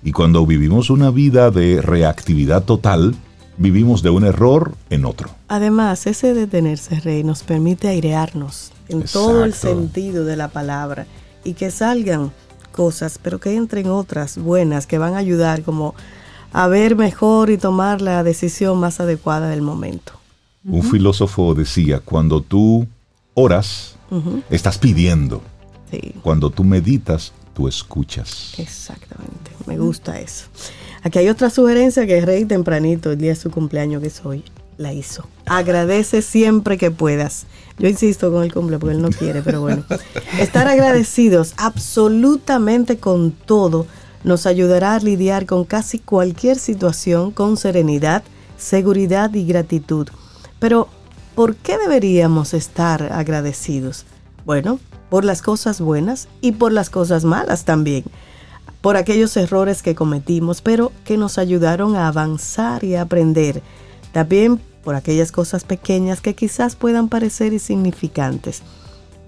Y 0.02 0.12
cuando 0.12 0.44
vivimos 0.46 0.90
una 0.90 1.10
vida 1.10 1.50
de 1.50 1.80
reactividad 1.80 2.64
total, 2.64 3.14
vivimos 3.56 4.02
de 4.02 4.10
un 4.10 4.24
error 4.24 4.74
en 4.90 5.04
otro. 5.04 5.30
Además, 5.48 6.06
ese 6.06 6.34
detenerse, 6.34 7.00
Rey, 7.00 7.22
nos 7.22 7.42
permite 7.42 7.88
airearnos 7.88 8.72
en 8.88 9.04
todo 9.04 9.44
el 9.44 9.54
sentido 9.54 10.24
de 10.24 10.36
la 10.36 10.48
palabra 10.48 11.06
y 11.44 11.54
que 11.54 11.70
salgan 11.70 12.32
cosas, 12.72 13.18
pero 13.22 13.38
que 13.38 13.54
entren 13.54 13.88
otras 13.88 14.38
buenas 14.38 14.86
que 14.86 14.98
van 14.98 15.14
a 15.14 15.18
ayudar 15.18 15.62
como 15.62 15.94
a 16.52 16.68
ver 16.68 16.96
mejor 16.96 17.50
y 17.50 17.58
tomar 17.58 18.00
la 18.00 18.22
decisión 18.22 18.78
más 18.78 19.00
adecuada 19.00 19.48
del 19.48 19.62
momento. 19.62 20.12
Un 20.66 20.82
filósofo 20.82 21.54
decía, 21.54 22.00
cuando 22.00 22.40
tú 22.40 22.86
oras, 23.34 23.96
estás 24.50 24.78
pidiendo. 24.78 25.42
Cuando 26.22 26.50
tú 26.50 26.64
meditas, 26.64 27.32
tú 27.54 27.68
escuchas. 27.68 28.54
Exactamente, 28.58 29.52
me 29.66 29.78
gusta 29.78 30.18
eso. 30.18 30.46
Aquí 31.02 31.18
hay 31.18 31.28
otra 31.28 31.50
sugerencia 31.50 32.06
que 32.06 32.20
Rey 32.20 32.44
tempranito, 32.46 33.12
el 33.12 33.18
día 33.18 33.30
de 33.30 33.36
su 33.36 33.50
cumpleaños 33.50 34.00
que 34.00 34.08
es 34.08 34.24
hoy, 34.24 34.42
la 34.76 34.92
hizo. 34.92 35.28
Agradece 35.46 36.22
siempre 36.22 36.78
que 36.78 36.90
puedas. 36.90 37.46
Yo 37.78 37.88
insisto 37.88 38.32
con 38.32 38.42
el 38.42 38.52
cumple 38.52 38.78
porque 38.78 38.96
él 38.96 39.02
no 39.02 39.10
quiere, 39.10 39.42
pero 39.42 39.60
bueno. 39.60 39.84
Estar 40.40 40.66
agradecidos 40.66 41.54
absolutamente 41.56 42.98
con 42.98 43.30
todo 43.30 43.86
nos 44.24 44.46
ayudará 44.46 44.94
a 44.94 45.00
lidiar 45.00 45.46
con 45.46 45.64
casi 45.64 45.98
cualquier 45.98 46.58
situación 46.58 47.30
con 47.30 47.56
serenidad, 47.56 48.24
seguridad 48.56 49.32
y 49.34 49.44
gratitud. 49.44 50.08
Pero, 50.58 50.88
¿por 51.34 51.56
qué 51.56 51.78
deberíamos 51.78 52.54
estar 52.54 53.12
agradecidos? 53.12 54.06
Bueno, 54.44 54.78
por 55.10 55.24
las 55.24 55.42
cosas 55.42 55.80
buenas 55.80 56.28
y 56.40 56.52
por 56.52 56.72
las 56.72 56.90
cosas 56.90 57.24
malas 57.24 57.64
también. 57.64 58.04
Por 58.80 58.96
aquellos 58.96 59.36
errores 59.36 59.82
que 59.82 59.94
cometimos, 59.94 60.60
pero 60.60 60.92
que 61.04 61.16
nos 61.16 61.38
ayudaron 61.38 61.96
a 61.96 62.08
avanzar 62.08 62.84
y 62.84 62.96
a 62.96 63.02
aprender. 63.02 63.62
También 64.12 64.60
por 64.84 64.94
aquellas 64.94 65.32
cosas 65.32 65.64
pequeñas 65.64 66.20
que 66.20 66.34
quizás 66.34 66.76
puedan 66.76 67.08
parecer 67.08 67.52
insignificantes, 67.52 68.62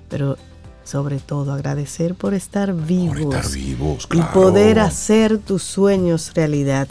pero 0.08 0.36
sobre 0.84 1.18
todo 1.18 1.52
agradecer 1.52 2.14
por 2.14 2.34
estar 2.34 2.72
vivos, 2.74 3.54
vivos 3.54 4.06
y 4.12 4.20
poder 4.34 4.78
hacer 4.78 5.38
tus 5.38 5.62
sueños 5.62 6.32
realidad. 6.34 6.88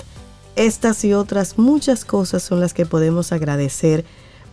Estas 0.56 1.06
y 1.06 1.14
otras 1.14 1.58
muchas 1.58 2.04
cosas 2.04 2.44
son 2.44 2.60
las 2.60 2.74
que 2.74 2.86
podemos 2.86 3.32
agradecer 3.32 4.04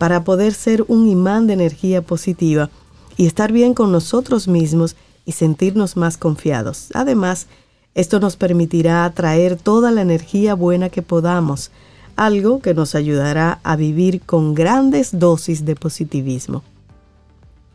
para 0.03 0.25
poder 0.25 0.53
ser 0.53 0.85
un 0.89 1.07
imán 1.07 1.47
de 1.47 1.53
energía 1.53 2.03
positiva 2.03 2.71
y 3.17 3.27
estar 3.27 3.53
bien 3.53 3.73
con 3.73 3.93
nosotros 3.93 4.49
mismos 4.49 4.97
y 5.25 5.31
sentirnos 5.31 5.97
más 5.97 6.17
confiados. 6.17 6.89
Además, 6.93 7.47
esto 7.95 8.19
nos 8.19 8.35
permitirá 8.35 9.05
atraer 9.05 9.57
toda 9.57 9.93
la 9.93 10.03
energía 10.03 10.55
buena 10.55 10.89
que 10.89 11.03
podamos, 11.03 11.71
algo 12.17 12.61
que 12.61 12.75
nos 12.75 12.97
ayudará 12.97 13.61
a 13.63 13.77
vivir 13.77 14.23
con 14.23 14.55
grandes 14.55 15.21
dosis 15.21 15.65
de 15.65 15.77
positivismo. 15.77 16.65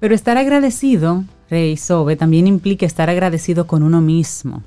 Pero 0.01 0.13
estar 0.13 0.35
agradecido, 0.37 1.23
Rey 1.49 1.77
Sobe, 1.77 2.17
también 2.17 2.45
implica 2.45 2.85
estar 2.85 3.09
agradecido 3.09 3.67
con 3.67 3.83
uno 3.83 4.01
mismo. 4.01 4.63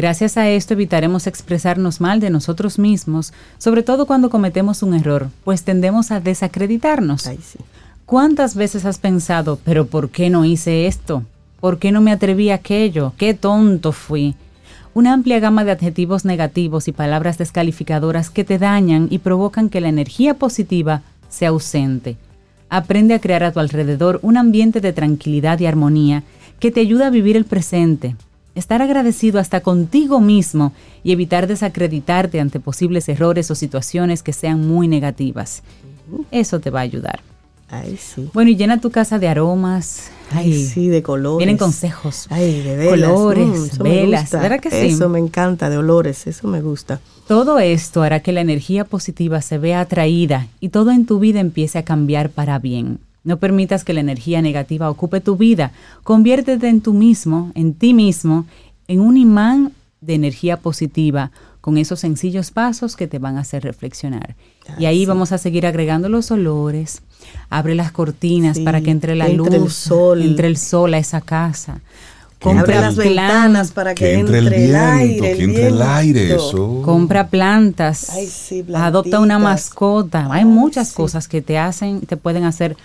Gracias 0.00 0.38
a 0.38 0.48
esto 0.48 0.72
evitaremos 0.72 1.26
expresarnos 1.26 2.00
mal 2.00 2.20
de 2.20 2.30
nosotros 2.30 2.78
mismos, 2.78 3.34
sobre 3.58 3.82
todo 3.82 4.06
cuando 4.06 4.30
cometemos 4.30 4.82
un 4.82 4.94
error, 4.94 5.28
pues 5.44 5.62
tendemos 5.62 6.10
a 6.10 6.20
desacreditarnos. 6.20 7.28
¿Cuántas 8.06 8.54
veces 8.54 8.86
has 8.86 8.98
pensado, 8.98 9.58
pero 9.62 9.84
¿por 9.84 10.08
qué 10.08 10.30
no 10.30 10.46
hice 10.46 10.86
esto? 10.86 11.24
¿Por 11.60 11.78
qué 11.78 11.92
no 11.92 12.00
me 12.00 12.12
atreví 12.12 12.48
a 12.48 12.54
aquello? 12.54 13.12
¿Qué 13.18 13.34
tonto 13.34 13.92
fui? 13.92 14.34
una 14.94 15.12
amplia 15.12 15.38
gama 15.38 15.64
de 15.64 15.72
adjetivos 15.72 16.24
negativos 16.24 16.88
y 16.88 16.92
palabras 16.92 17.36
descalificadoras 17.36 18.30
que 18.30 18.42
te 18.42 18.58
dañan 18.58 19.06
y 19.10 19.18
provocan 19.18 19.68
que 19.68 19.82
la 19.82 19.90
energía 19.90 20.32
positiva 20.32 21.02
sea 21.28 21.50
ausente. 21.50 22.16
Aprende 22.70 23.12
a 23.12 23.20
crear 23.20 23.44
a 23.44 23.52
tu 23.52 23.60
alrededor 23.60 24.18
un 24.22 24.38
ambiente 24.38 24.80
de 24.80 24.94
tranquilidad 24.94 25.60
y 25.60 25.66
armonía 25.66 26.22
que 26.58 26.70
te 26.70 26.80
ayuda 26.80 27.08
a 27.08 27.10
vivir 27.10 27.36
el 27.36 27.44
presente, 27.44 28.16
estar 28.60 28.80
agradecido 28.82 29.40
hasta 29.40 29.60
contigo 29.60 30.20
mismo 30.20 30.72
y 31.02 31.12
evitar 31.12 31.46
desacreditarte 31.46 32.40
ante 32.40 32.60
posibles 32.60 33.08
errores 33.08 33.50
o 33.50 33.54
situaciones 33.54 34.22
que 34.22 34.32
sean 34.32 34.66
muy 34.66 34.86
negativas. 34.86 35.62
Eso 36.30 36.60
te 36.60 36.70
va 36.70 36.80
a 36.80 36.82
ayudar. 36.82 37.20
Ay, 37.68 37.96
sí. 37.96 38.28
Bueno, 38.34 38.50
y 38.50 38.56
llena 38.56 38.80
tu 38.80 38.90
casa 38.90 39.18
de 39.18 39.28
aromas. 39.28 40.10
Ay, 40.32 40.64
sí, 40.64 40.88
de 40.88 41.02
colores. 41.02 41.38
Vienen 41.38 41.56
consejos. 41.56 42.26
Ay, 42.30 42.62
de 42.62 42.76
velas. 42.76 43.10
Colores, 43.10 43.78
mm, 43.78 43.82
velas. 43.82 44.30
¿Verdad 44.30 44.60
que 44.60 44.70
sí? 44.70 44.94
Eso 44.94 45.08
me 45.08 45.20
encanta, 45.20 45.70
de 45.70 45.78
olores, 45.78 46.26
eso 46.26 46.48
me 46.48 46.60
gusta. 46.62 47.00
Todo 47.28 47.60
esto 47.60 48.02
hará 48.02 48.20
que 48.20 48.32
la 48.32 48.40
energía 48.40 48.84
positiva 48.84 49.40
se 49.40 49.58
vea 49.58 49.80
atraída 49.80 50.48
y 50.58 50.70
todo 50.70 50.90
en 50.90 51.06
tu 51.06 51.20
vida 51.20 51.38
empiece 51.38 51.78
a 51.78 51.84
cambiar 51.84 52.30
para 52.30 52.58
bien. 52.58 52.98
No 53.22 53.38
permitas 53.38 53.84
que 53.84 53.92
la 53.92 54.00
energía 54.00 54.40
negativa 54.42 54.90
ocupe 54.90 55.20
tu 55.20 55.36
vida. 55.36 55.72
Conviértete 56.02 56.68
en 56.68 56.80
tú 56.80 56.94
mismo, 56.94 57.52
en 57.54 57.74
ti 57.74 57.92
mismo, 57.92 58.46
en 58.88 59.00
un 59.00 59.16
imán 59.16 59.72
de 60.00 60.14
energía 60.14 60.56
positiva 60.56 61.30
con 61.60 61.76
esos 61.76 62.00
sencillos 62.00 62.50
pasos 62.50 62.96
que 62.96 63.06
te 63.06 63.18
van 63.18 63.36
a 63.36 63.40
hacer 63.40 63.62
reflexionar. 63.62 64.34
y 64.78 64.86
ahí 64.86 65.04
vamos 65.04 65.32
a 65.32 65.38
seguir 65.38 65.66
agregando 65.66 66.08
los 66.08 66.30
olores. 66.30 67.02
Abre 67.50 67.74
las 67.74 67.92
cortinas 67.92 68.58
para 68.60 68.80
que 68.80 68.90
entre 68.90 69.14
la 69.14 69.28
luz, 69.28 69.52
el 69.52 69.70
sol. 69.70 70.22
entre 70.22 70.46
el 70.46 70.56
sol 70.56 70.94
a 70.94 70.98
esa 70.98 71.20
casa. 71.20 71.80
Compra 72.40 72.80
las 72.80 72.96
ventanas 72.96 73.70
para 73.72 73.94
que, 73.94 74.14
entre, 74.14 74.38
el, 74.38 74.74
aire. 74.74 75.36
Que 75.36 75.44
entre 75.44 75.66
el 75.66 75.82
aire, 75.82 76.36
Compra 76.82 77.28
plantas. 77.28 78.10
adopta 78.74 79.20
una 79.20 79.38
mascota. 79.38 80.28
Hay 80.30 80.46
muchas 80.46 80.94
cosas 80.94 81.28
que 81.28 81.42
te 81.42 81.58
hacen, 81.58 82.00
te 82.00 82.16
pueden 82.16 82.44
hacer 82.44 82.76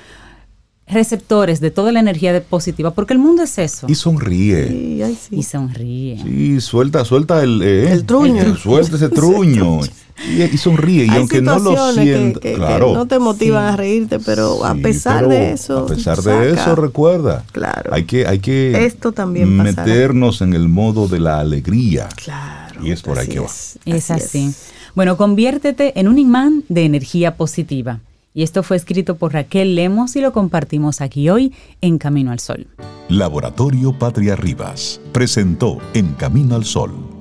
receptores 0.87 1.59
de 1.59 1.71
toda 1.71 1.91
la 1.91 1.99
energía 1.99 2.43
positiva, 2.43 2.91
porque 2.91 3.13
el 3.13 3.19
mundo 3.19 3.43
es 3.43 3.57
eso. 3.57 3.87
Y 3.89 3.95
sonríe. 3.95 4.67
Sí, 4.67 5.01
Y 5.31 5.43
sonríe. 5.43 6.21
Sí, 6.21 6.61
suelta, 6.61 7.03
suelta 7.05 7.43
el, 7.43 7.61
eh, 7.63 7.91
el 7.91 8.05
truño. 8.05 8.55
suelta 8.55 8.95
ese 8.95 9.09
truño. 9.09 9.79
y, 10.53 10.57
sonríe. 10.57 11.05
Y 11.05 11.09
aunque 11.09 11.41
no 11.41 11.59
lo 11.59 11.91
sienta, 11.93 12.39
claro. 12.39 12.93
no 12.93 13.07
te 13.07 13.19
motivan 13.19 13.65
a 13.65 13.75
reírte, 13.75 14.19
pero 14.19 14.63
a 14.63 14.75
pesar 14.75 15.27
de 15.27 15.51
eso. 15.53 15.79
A 15.79 15.87
pesar 15.87 16.21
de 16.21 16.51
eso, 16.51 16.75
recuerda. 16.75 17.43
Claro. 17.51 17.93
Hay 17.93 18.05
que, 18.05 18.27
hay 18.27 18.39
que 18.39 18.85
Esto 18.85 19.11
también 19.11 19.57
meternos 19.57 20.41
en 20.41 20.53
el 20.53 20.69
modo 20.69 21.07
de 21.07 21.19
la 21.19 21.39
alegría. 21.39 22.09
Claro. 22.15 22.85
Y 22.85 22.91
es 22.91 23.01
por 23.01 23.17
ahí 23.17 23.27
que 23.27 23.39
va. 23.39 23.49
Es 23.85 24.11
así. 24.11 24.53
Bueno, 24.93 25.17
conviértete 25.17 25.99
en 25.99 26.07
un 26.07 26.19
imán 26.19 26.63
de 26.69 26.85
energía 26.85 27.35
positiva. 27.35 27.99
Y 28.35 28.43
esto 28.43 28.61
fue 28.61 28.77
escrito 28.77 29.15
por 29.15 29.33
Raquel 29.33 29.73
Lemos 29.75 30.15
y 30.15 30.21
lo 30.21 30.33
compartimos 30.33 31.01
aquí 31.01 31.29
hoy 31.29 31.53
en 31.81 31.97
Camino 31.97 32.31
al 32.31 32.39
Sol. 32.39 32.67
Laboratorio 33.09 33.97
Patria 33.97 34.35
Rivas 34.35 34.99
presentó 35.13 35.79
En 35.93 36.13
Camino 36.13 36.55
al 36.55 36.65
Sol 36.65 37.15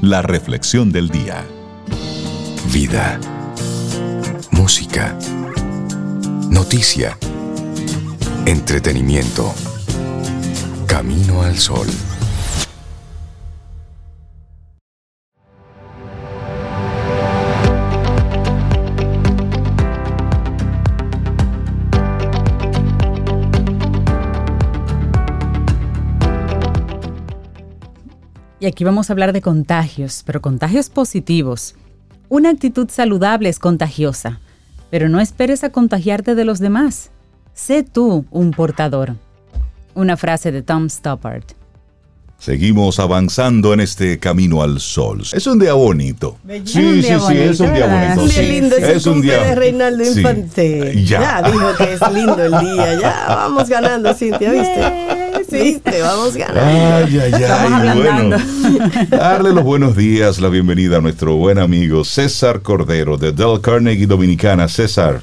la 0.00 0.22
reflexión 0.22 0.92
del 0.92 1.08
día. 1.08 1.44
Vida. 2.72 3.18
Música. 4.50 5.16
Noticia. 6.50 7.16
Entretenimiento. 8.44 9.54
Camino 10.86 11.42
al 11.42 11.56
Sol. 11.56 11.86
Y 28.58 28.66
aquí 28.66 28.84
vamos 28.84 29.10
a 29.10 29.12
hablar 29.12 29.32
de 29.32 29.42
contagios, 29.42 30.22
pero 30.24 30.40
contagios 30.40 30.88
positivos. 30.88 31.74
Una 32.28 32.50
actitud 32.50 32.88
saludable 32.88 33.50
es 33.50 33.58
contagiosa, 33.58 34.40
pero 34.90 35.08
no 35.08 35.20
esperes 35.20 35.62
a 35.62 35.70
contagiarte 35.70 36.34
de 36.34 36.44
los 36.44 36.58
demás. 36.58 37.10
Sé 37.52 37.82
tú 37.82 38.24
un 38.30 38.52
portador. 38.52 39.16
Una 39.94 40.16
frase 40.16 40.52
de 40.52 40.62
Tom 40.62 40.88
Stoppard. 40.88 41.44
Seguimos 42.38 42.98
avanzando 42.98 43.72
en 43.72 43.80
este 43.80 44.18
camino 44.18 44.62
al 44.62 44.80
sol. 44.80 45.22
Es 45.32 45.46
un 45.46 45.58
día 45.58 45.72
bonito. 45.72 46.38
Sí, 46.64 47.02
sí, 47.02 47.14
sí, 47.28 47.36
es 47.38 47.60
un 47.60 47.72
día 47.74 47.86
bonito. 47.86 48.34
Qué 48.34 48.42
lindo 48.42 48.76
es 48.76 49.06
un 49.06 49.22
día 49.22 49.42
de 49.42 49.54
Reinaldo 49.54 50.04
Infante. 50.04 51.04
Ya. 51.04 51.42
dijo 51.42 51.74
que 51.78 51.94
es 51.94 52.12
lindo 52.12 52.42
el 52.42 52.58
día. 52.58 53.00
Ya 53.00 53.24
vamos 53.28 53.68
ganando, 53.68 54.12
Cintia, 54.14 54.52
¿viste? 54.52 55.22
¿Viste? 55.50 56.02
Vamos 56.02 56.36
ganando. 56.36 57.06
Ay, 57.06 57.18
ay, 57.18 57.32
ay. 57.34 57.98
Bueno, 57.98 58.36
darle 59.10 59.52
los 59.52 59.64
buenos 59.64 59.96
días, 59.96 60.40
la 60.40 60.48
bienvenida 60.48 60.98
a 60.98 61.00
nuestro 61.00 61.36
buen 61.36 61.58
amigo 61.58 62.04
César 62.04 62.62
Cordero 62.62 63.16
de 63.16 63.32
Del 63.32 63.60
Carnegie 63.60 64.06
Dominicana. 64.06 64.68
César, 64.68 65.20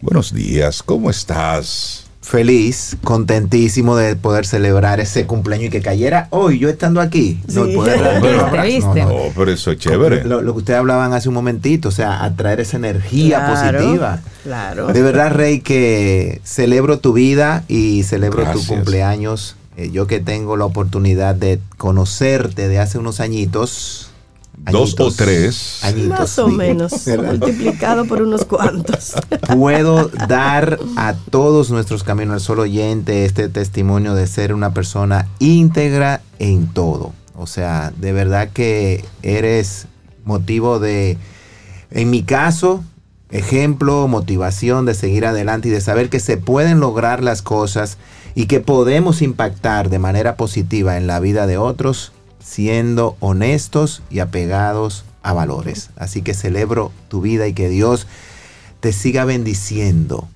buenos 0.00 0.32
días, 0.34 0.82
¿cómo 0.82 1.10
estás? 1.10 2.06
Feliz, 2.24 2.96
contentísimo 3.04 3.96
de 3.96 4.16
poder 4.16 4.46
celebrar 4.46 4.98
ese 4.98 5.26
cumpleaños 5.26 5.66
y 5.66 5.70
que 5.70 5.82
cayera 5.82 6.28
hoy, 6.30 6.58
yo 6.58 6.70
estando 6.70 7.02
aquí. 7.02 7.38
No, 7.52 7.66
poder 7.66 8.00
no, 8.00 9.14
pero 9.36 9.52
eso 9.52 9.70
es 9.70 9.78
chévere. 9.78 10.24
Lo, 10.24 10.40
que 10.42 10.50
ustedes 10.50 10.78
hablaban 10.78 11.12
hace 11.12 11.28
un 11.28 11.34
momentito, 11.34 11.90
o 11.90 11.92
sea, 11.92 12.24
atraer 12.24 12.60
esa 12.60 12.78
energía 12.78 13.46
positiva. 13.46 14.20
Claro. 14.42 14.86
De 14.86 15.02
verdad, 15.02 15.32
Rey, 15.32 15.60
que 15.60 16.40
celebro 16.44 16.98
tu 16.98 17.12
vida 17.12 17.64
y 17.68 18.04
celebro 18.04 18.50
tu 18.52 18.66
cumpleaños. 18.66 19.56
Eh, 19.76 19.90
yo 19.90 20.06
que 20.06 20.20
tengo 20.20 20.56
la 20.56 20.64
oportunidad 20.64 21.34
de 21.34 21.60
conocerte 21.76 22.68
de 22.68 22.78
hace 22.78 22.96
unos 22.98 23.20
añitos, 23.20 24.10
Dos 24.56 24.98
o 24.98 25.10
tres. 25.10 25.80
Más 26.08 26.38
o 26.38 26.48
menos, 26.48 27.06
multiplicado 27.24 28.06
por 28.06 28.22
unos 28.22 28.44
cuantos. 28.44 29.14
Puedo 29.54 30.08
dar 30.08 30.78
a 30.96 31.14
todos 31.30 31.70
nuestros 31.70 32.02
Caminos 32.02 32.34
al 32.34 32.40
Sol 32.40 32.60
oyente 32.60 33.24
este 33.24 33.48
testimonio 33.48 34.14
de 34.14 34.26
ser 34.26 34.54
una 34.54 34.72
persona 34.72 35.28
íntegra 35.38 36.22
en 36.38 36.66
todo. 36.68 37.12
O 37.36 37.46
sea, 37.46 37.92
de 37.96 38.12
verdad 38.12 38.48
que 38.52 39.04
eres 39.22 39.86
motivo 40.24 40.78
de, 40.78 41.18
en 41.90 42.10
mi 42.10 42.22
caso, 42.22 42.82
ejemplo, 43.30 44.08
motivación 44.08 44.86
de 44.86 44.94
seguir 44.94 45.26
adelante 45.26 45.68
y 45.68 45.72
de 45.72 45.80
saber 45.80 46.08
que 46.08 46.20
se 46.20 46.36
pueden 46.36 46.80
lograr 46.80 47.22
las 47.22 47.42
cosas 47.42 47.98
y 48.34 48.46
que 48.46 48.60
podemos 48.60 49.20
impactar 49.20 49.90
de 49.90 49.98
manera 49.98 50.36
positiva 50.36 50.96
en 50.96 51.06
la 51.06 51.20
vida 51.20 51.46
de 51.46 51.58
otros 51.58 52.12
siendo 52.44 53.16
honestos 53.20 54.02
y 54.10 54.20
apegados 54.20 55.04
a 55.22 55.32
valores. 55.32 55.90
Así 55.96 56.22
que 56.22 56.34
celebro 56.34 56.92
tu 57.08 57.20
vida 57.20 57.48
y 57.48 57.54
que 57.54 57.68
Dios 57.68 58.06
te 58.80 58.92
siga 58.92 59.24
bendiciendo. 59.24 60.28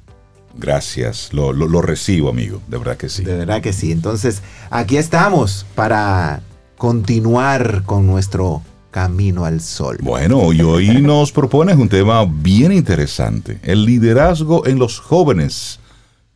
Gracias, 0.56 1.32
lo, 1.32 1.52
recibo 1.82 2.30
amigo, 2.30 2.60
de 2.66 2.78
verdad 2.78 2.96
que 2.96 3.08
sí. 3.08 3.22
De 3.22 3.36
verdad 3.36 3.60
que 3.60 3.72
sí. 3.72 3.92
Entonces, 3.92 4.42
aquí 4.70 4.96
estamos 4.96 5.66
para 5.74 6.40
continuar 6.78 7.84
con 7.84 8.06
nuestro 8.06 8.62
camino 8.90 9.44
al 9.44 9.60
sol. 9.60 9.98
Bueno, 10.00 10.52
y 10.52 10.62
hoy 10.62 11.02
nos 11.02 11.30
propones 11.30 11.76
un 11.76 11.88
tema 11.88 12.24
bien 12.24 12.72
interesante, 12.72 13.60
el 13.62 13.84
liderazgo 13.84 14.66
en 14.66 14.78
los 14.78 14.98
jóvenes 14.98 15.78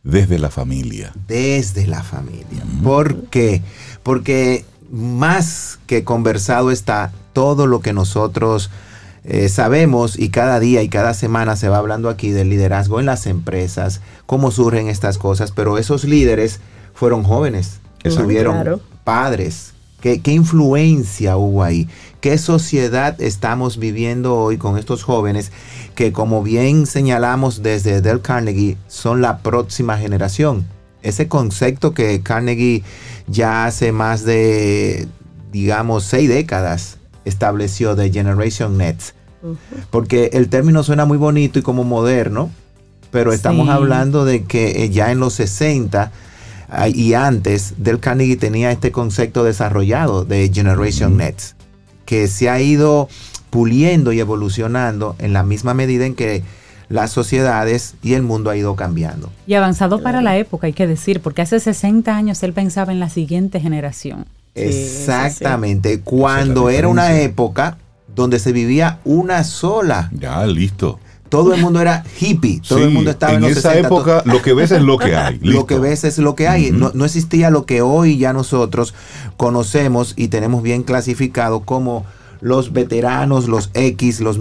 desde 0.03 0.37
la 0.37 0.49
familia. 0.49 1.11
Desde 1.27 1.87
la 1.87 2.03
familia. 2.03 2.63
¿Por 2.83 3.25
qué? 3.25 3.61
Porque 4.03 4.65
más 4.91 5.79
que 5.87 6.03
conversado 6.03 6.71
está 6.71 7.11
todo 7.33 7.67
lo 7.67 7.81
que 7.81 7.93
nosotros 7.93 8.69
eh, 9.25 9.47
sabemos 9.47 10.19
y 10.19 10.29
cada 10.29 10.59
día 10.59 10.81
y 10.81 10.89
cada 10.89 11.13
semana 11.13 11.55
se 11.55 11.69
va 11.69 11.77
hablando 11.77 12.09
aquí 12.09 12.31
del 12.31 12.49
liderazgo 12.49 12.99
en 12.99 13.05
las 13.05 13.25
empresas, 13.25 14.01
cómo 14.25 14.51
surgen 14.51 14.89
estas 14.89 15.17
cosas, 15.17 15.51
pero 15.51 15.77
esos 15.77 16.03
líderes 16.03 16.59
fueron 16.93 17.23
jóvenes, 17.23 17.79
tuvieron 18.03 18.81
padres. 19.03 19.73
¿Qué, 20.01 20.19
¿Qué 20.19 20.33
influencia 20.33 21.37
hubo 21.37 21.63
ahí? 21.63 21.87
¿Qué 22.19 22.37
sociedad 22.37 23.21
estamos 23.21 23.77
viviendo 23.77 24.35
hoy 24.35 24.57
con 24.57 24.77
estos 24.77 25.03
jóvenes 25.03 25.53
que, 25.95 26.11
como 26.11 26.43
bien 26.43 26.87
señalamos 26.87 27.63
desde 27.63 28.01
Del 28.01 28.19
Carnegie, 28.19 28.77
son 28.89 29.21
la 29.21 29.37
próxima 29.37 29.97
generación? 29.97 30.65
Ese 31.03 31.29
concepto 31.29 31.93
que 31.93 32.21
Carnegie 32.21 32.83
ya 33.27 33.65
hace 33.65 33.91
más 33.91 34.23
de, 34.25 35.07
digamos, 35.51 36.03
seis 36.03 36.29
décadas 36.29 36.97
estableció 37.25 37.95
de 37.95 38.11
Generation 38.11 38.77
Nets. 38.77 39.15
Porque 39.89 40.29
el 40.33 40.47
término 40.47 40.83
suena 40.83 41.05
muy 41.05 41.17
bonito 41.17 41.59
y 41.59 41.61
como 41.61 41.83
moderno, 41.83 42.49
pero 43.11 43.33
estamos 43.33 43.67
hablando 43.69 44.23
de 44.23 44.43
que 44.45 44.83
eh, 44.83 44.89
ya 44.89 45.11
en 45.11 45.19
los 45.19 45.33
60 45.33 46.11
ah, 46.69 46.87
y 46.87 47.13
antes 47.13 47.73
del 47.77 47.99
Carnegie 47.99 48.37
tenía 48.37 48.71
este 48.71 48.91
concepto 48.91 49.43
desarrollado 49.43 50.23
de 50.23 50.49
Generation 50.53 51.17
Nets, 51.17 51.55
que 52.05 52.29
se 52.29 52.49
ha 52.49 52.61
ido 52.61 53.09
puliendo 53.49 54.13
y 54.13 54.19
evolucionando 54.19 55.15
en 55.19 55.33
la 55.33 55.43
misma 55.43 55.73
medida 55.73 56.05
en 56.05 56.15
que 56.15 56.43
las 56.89 57.11
sociedades 57.11 57.95
y 58.03 58.13
el 58.13 58.23
mundo 58.23 58.49
ha 58.49 58.57
ido 58.57 58.75
cambiando. 58.75 59.29
Y 59.47 59.53
avanzado 59.55 60.01
para 60.01 60.21
la 60.21 60.37
época, 60.37 60.67
hay 60.67 60.73
que 60.73 60.87
decir, 60.87 61.21
porque 61.21 61.41
hace 61.41 61.59
60 61.59 62.15
años 62.15 62.41
él 62.43 62.53
pensaba 62.53 62.91
en 62.91 62.99
la 62.99 63.09
siguiente 63.09 63.59
generación. 63.59 64.25
Exactamente, 64.55 66.01
cuando 66.01 66.69
era 66.69 66.87
una 66.87 67.19
época 67.19 67.77
donde 68.15 68.39
se 68.39 68.51
vivía 68.51 68.99
una 69.03 69.43
sola. 69.43 70.11
Ya, 70.13 70.45
listo. 70.45 70.99
Todo 71.29 71.55
el 71.55 71.61
mundo 71.61 71.81
era 71.81 72.03
hippie, 72.19 72.61
todo 72.61 72.83
el 72.83 72.91
mundo 72.91 73.09
estaba 73.09 73.33
en, 73.33 73.43
en 73.43 73.49
esa 73.49 73.75
época. 73.75 74.21
Lo 74.25 74.43
que 74.43 74.53
ves 74.53 74.69
es 74.69 74.83
lo 74.83 74.99
que 74.99 75.15
hay. 75.15 75.39
Lo 75.41 75.65
que 75.65 75.79
ves 75.79 76.03
es 76.03 76.19
lo 76.19 76.35
que 76.35 76.47
hay. 76.47 76.71
no, 76.71 76.91
no, 76.93 77.05
existía 77.05 77.49
lo 77.49 77.65
que 77.65 77.81
hoy 77.81 78.19
ya 78.19 78.33
nosotros 78.33 78.93
conocemos 79.35 80.13
y 80.15 80.27
tenemos 80.27 80.61
bien 80.61 80.83
clasificado 80.83 81.61
como 81.61 82.05
los 82.39 82.71
veteranos, 82.71 83.47
los 83.47 83.71
X, 83.73 84.19
los 84.19 84.39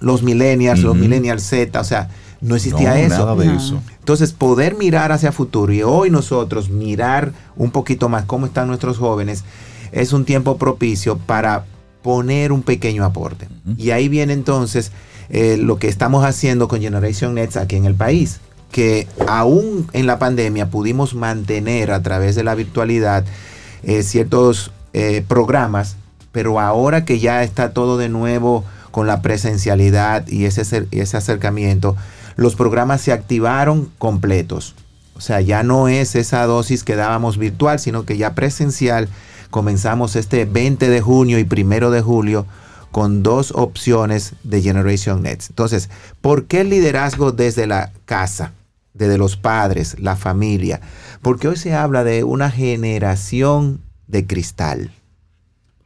los 0.00 0.22
millennials, 0.22 0.80
los 0.80 0.96
millennials 0.96 1.42
Z, 1.42 1.78
o 1.78 1.84
sea, 1.84 2.08
no 2.40 2.56
existía 2.56 2.98
eso. 2.98 3.40
eso. 3.42 3.82
Entonces, 3.98 4.32
poder 4.32 4.76
mirar 4.76 5.12
hacia 5.12 5.30
futuro 5.30 5.72
y 5.72 5.82
hoy 5.82 6.10
nosotros 6.10 6.70
mirar 6.70 7.32
un 7.56 7.70
poquito 7.70 8.08
más 8.08 8.24
cómo 8.24 8.46
están 8.46 8.66
nuestros 8.68 8.98
jóvenes 8.98 9.44
es 9.92 10.12
un 10.12 10.24
tiempo 10.24 10.56
propicio 10.56 11.18
para 11.18 11.64
poner 12.02 12.52
un 12.52 12.62
pequeño 12.62 13.04
aporte. 13.04 13.48
Y 13.76 13.90
ahí 13.90 14.08
viene 14.08 14.32
entonces 14.32 14.92
eh, 15.28 15.58
lo 15.58 15.78
que 15.78 15.88
estamos 15.88 16.24
haciendo 16.24 16.66
con 16.68 16.80
Generation 16.80 17.34
Nets 17.34 17.56
aquí 17.56 17.76
en 17.76 17.84
el 17.84 17.94
país, 17.94 18.40
que 18.72 19.06
aún 19.28 19.86
en 19.92 20.06
la 20.06 20.18
pandemia 20.18 20.70
pudimos 20.70 21.14
mantener 21.14 21.92
a 21.92 22.02
través 22.02 22.36
de 22.36 22.44
la 22.44 22.54
virtualidad 22.54 23.24
eh, 23.82 24.02
ciertos 24.02 24.72
eh, 24.92 25.24
programas, 25.26 25.96
pero 26.32 26.58
ahora 26.58 27.04
que 27.04 27.18
ya 27.18 27.42
está 27.42 27.72
todo 27.72 27.98
de 27.98 28.08
nuevo 28.08 28.64
con 28.90 29.06
la 29.06 29.22
presencialidad 29.22 30.26
y 30.28 30.44
ese, 30.44 30.86
ese 30.90 31.16
acercamiento, 31.16 31.96
los 32.36 32.56
programas 32.56 33.00
se 33.00 33.12
activaron 33.12 33.90
completos. 33.98 34.74
O 35.14 35.20
sea, 35.20 35.40
ya 35.40 35.62
no 35.62 35.88
es 35.88 36.14
esa 36.14 36.46
dosis 36.46 36.82
que 36.82 36.96
dábamos 36.96 37.36
virtual, 37.36 37.78
sino 37.78 38.06
que 38.06 38.16
ya 38.16 38.34
presencial. 38.34 39.08
Comenzamos 39.50 40.16
este 40.16 40.46
20 40.46 40.88
de 40.88 41.00
junio 41.00 41.38
y 41.38 41.46
1 41.50 41.90
de 41.90 42.00
julio 42.00 42.46
con 42.90 43.22
dos 43.22 43.52
opciones 43.54 44.34
de 44.42 44.62
Generation 44.62 45.22
Next. 45.22 45.50
Entonces, 45.50 45.90
¿por 46.20 46.46
qué 46.46 46.62
el 46.62 46.70
liderazgo 46.70 47.32
desde 47.32 47.66
la 47.66 47.92
casa, 48.04 48.52
desde 48.94 49.18
los 49.18 49.36
padres, 49.36 49.96
la 50.00 50.16
familia? 50.16 50.80
Porque 51.22 51.48
hoy 51.48 51.56
se 51.56 51.74
habla 51.74 52.04
de 52.04 52.24
una 52.24 52.50
generación 52.50 53.82
de 54.06 54.26
cristal. 54.26 54.90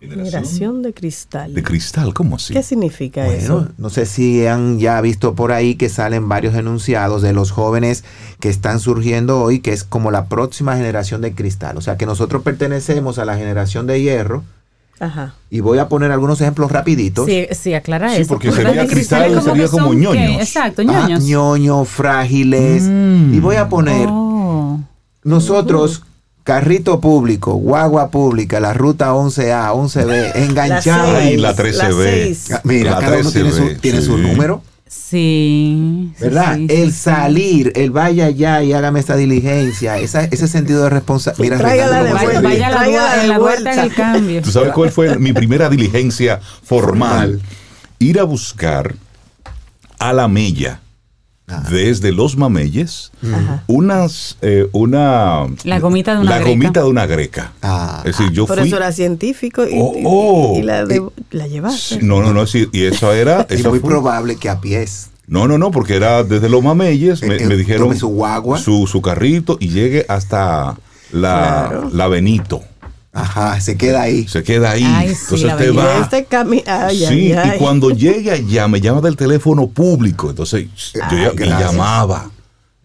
Generación 0.08 0.82
de 0.82 0.92
cristal. 0.92 1.54
De 1.54 1.62
cristal, 1.62 2.14
¿cómo 2.14 2.36
así? 2.36 2.54
¿Qué 2.54 2.62
significa 2.62 3.26
eso? 3.28 3.68
No 3.78 3.90
sé 3.90 4.06
si 4.06 4.46
han 4.46 4.78
ya 4.78 5.00
visto 5.00 5.34
por 5.34 5.52
ahí 5.52 5.74
que 5.74 5.88
salen 5.88 6.28
varios 6.28 6.54
enunciados 6.54 7.22
de 7.22 7.32
los 7.32 7.50
jóvenes 7.50 8.04
que 8.40 8.48
están 8.48 8.80
surgiendo 8.80 9.40
hoy, 9.40 9.60
que 9.60 9.72
es 9.72 9.84
como 9.84 10.10
la 10.10 10.26
próxima 10.26 10.76
generación 10.76 11.20
de 11.20 11.34
cristal. 11.34 11.76
O 11.76 11.80
sea, 11.80 11.96
que 11.96 12.06
nosotros 12.06 12.42
pertenecemos 12.42 13.18
a 13.18 13.24
la 13.24 13.36
generación 13.36 13.86
de 13.86 14.00
hierro. 14.00 14.44
Ajá. 15.00 15.34
Y 15.50 15.60
voy 15.60 15.78
a 15.78 15.88
poner 15.88 16.12
algunos 16.12 16.40
ejemplos 16.40 16.70
rapiditos. 16.70 17.26
Sí, 17.26 17.46
sí, 17.50 17.74
aclara 17.74 18.14
eso. 18.14 18.24
Sí, 18.24 18.28
porque 18.28 18.52
sería 18.52 18.86
cristal, 18.86 19.42
sería 19.42 19.68
como 19.68 19.92
ñoños. 19.92 20.40
Exacto, 20.40 20.82
ñoños. 20.82 21.20
Ah, 21.20 21.26
ñoños, 21.26 21.88
frágiles. 21.88 22.84
Mm. 22.84 23.34
Y 23.34 23.40
voy 23.40 23.56
a 23.56 23.68
poner... 23.68 24.08
Oh. 24.10 24.80
Nosotros 25.24 26.02
carrito 26.44 27.00
público, 27.00 27.54
guagua 27.54 28.11
pública, 28.11 28.61
la 28.61 28.74
ruta 28.74 29.12
11A, 29.12 29.72
11B, 29.72 30.33
enganchada. 30.37 31.24
y 31.24 31.38
la 31.38 31.57
13B. 31.57 32.52
Ah, 32.52 32.61
mira, 32.64 32.98
cada 32.98 33.18
uno 33.18 33.33
tiene, 33.33 33.50
su, 33.50 33.74
tiene 33.76 34.02
su 34.02 34.18
número. 34.18 34.62
Sí. 34.87 36.12
¿Verdad? 36.20 36.59
el 36.68 36.92
salir, 36.92 37.72
el 37.74 37.90
vaya 37.90 38.26
allá 38.26 38.62
y 38.62 38.72
hágame 38.72 39.00
esta 39.00 39.16
diligencia, 39.16 39.98
ese 39.98 40.48
sentido 40.48 40.85
de 40.85 40.90
responsabilidad. 40.90 41.57
Mira, 41.59 42.02
de 42.02 42.12
vuelta. 42.12 42.40
Vaya 42.42 42.70
la, 42.70 43.24
la 43.24 43.38
vuelta 43.38 43.74
del 43.74 43.94
cambio. 43.94 44.42
¿Tú 44.42 44.52
sabes 44.52 44.72
cuál 44.72 44.90
fue 44.90 45.18
mi 45.18 45.33
primera 45.33 45.68
diligencia 45.68 46.40
formal? 46.62 47.40
Ir 47.98 48.20
a 48.20 48.24
buscar 48.24 48.94
a 49.98 50.12
la 50.12 50.28
mella 50.28 50.80
desde 51.70 52.11
los 52.12 52.37
mameyes 52.37 53.12
unas 53.66 54.38
eh, 54.40 54.66
una 54.72 55.46
la 55.64 55.78
gomita 55.78 56.14
de 56.14 56.20
una 56.20 56.30
la 56.30 56.37
greca. 56.38 56.50
gomita 56.50 56.80
de 56.83 56.88
una 56.88 57.07
greca 57.07 57.52
ah. 57.62 58.02
es 58.04 58.16
decir 58.16 58.33
yo 58.33 58.46
Por 58.46 58.59
eso 58.61 58.76
era 58.76 58.92
científico 58.92 59.66
y, 59.66 59.74
oh, 59.76 59.92
oh. 60.04 60.61
la, 60.62 60.87
la, 61.30 61.46
llevaste 61.46 62.02
no 62.02 62.22
no 62.22 62.33
no 62.33 62.46
sí, 62.46 62.68
y 62.72 62.85
eso 62.85 63.12
era 63.12 63.42
es 63.50 63.64
muy 63.66 63.80
probable 63.80 64.37
que 64.37 64.48
a 64.48 64.61
pies 64.61 65.11
no, 65.26 65.48
no, 65.48 65.57
no, 65.57 65.70
porque 65.70 65.96
era 65.96 66.22
desde 66.22 66.50
los 66.50 66.62
mameyes, 66.62 67.22
me, 67.22 67.37
eh, 67.37 67.46
me 67.46 67.57
dijeron 67.57 67.96
su 67.96 68.09
guagua, 68.09 68.59
su, 68.59 68.87
su, 68.87 69.00
carrito 69.00 69.57
y 69.59 69.68
llegue 69.68 70.04
hasta 70.07 70.76
la, 71.12 71.88
la 71.92 72.09
Benito. 72.09 72.62
Ajá, 73.14 73.61
se 73.61 73.77
queda 73.77 74.03
ahí. 74.03 74.27
Se 74.27 74.42
queda 74.42 74.72
ahí. 74.72 74.83
entonces 74.83 75.57
te 75.57 75.70
va. 75.70 76.00
Este 76.00 76.27
sí, 77.07 77.33
y 77.33 77.59
cuando 77.59 77.90
llegue 77.90 78.33
allá 78.33 78.66
me 78.66 78.81
llama 78.81 79.00
del 79.00 79.16
teléfono 79.16 79.68
público. 79.68 80.31
Entonces 80.31 80.66
yo 80.92 81.00
ya, 81.11 81.33
me 81.33 81.46
llamaba. 81.46 82.29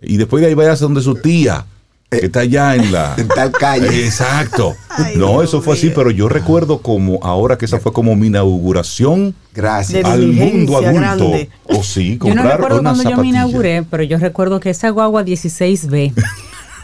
Y 0.02 0.18
después 0.18 0.42
de 0.42 0.48
ahí 0.48 0.54
vaya 0.54 0.74
a 0.74 0.76
donde 0.76 1.02
su 1.02 1.16
tía. 1.16 1.66
Que 2.12 2.26
está 2.26 2.40
allá 2.40 2.76
en 2.76 2.92
la 2.92 3.16
en 3.18 3.28
tal 3.28 3.52
calle. 3.52 4.06
Exacto. 4.06 4.76
no, 5.16 5.42
eso 5.42 5.62
fue 5.62 5.74
así, 5.74 5.92
pero 5.94 6.12
yo 6.12 6.30
recuerdo 6.30 6.80
como 6.80 7.20
ahora 7.24 7.58
que 7.58 7.66
esa 7.66 7.80
fue 7.80 7.92
como 7.92 8.16
mi 8.16 8.28
inauguración 8.28 9.36
Gracias. 9.54 10.06
al 10.06 10.28
mundo 10.28 10.78
adulto. 10.78 11.34
O 11.66 11.84
sí, 11.84 12.18
comprar 12.18 12.38
Yo 12.38 12.50
no 12.50 12.56
recuerdo 12.56 12.84
cuando 12.84 13.04
yo 13.04 13.18
me 13.18 13.28
inauguré, 13.28 13.84
pero 13.84 14.04
yo 14.04 14.18
recuerdo 14.18 14.60
que 14.60 14.72
esa 14.72 14.90
guagua 14.90 15.24
16B 15.24 16.14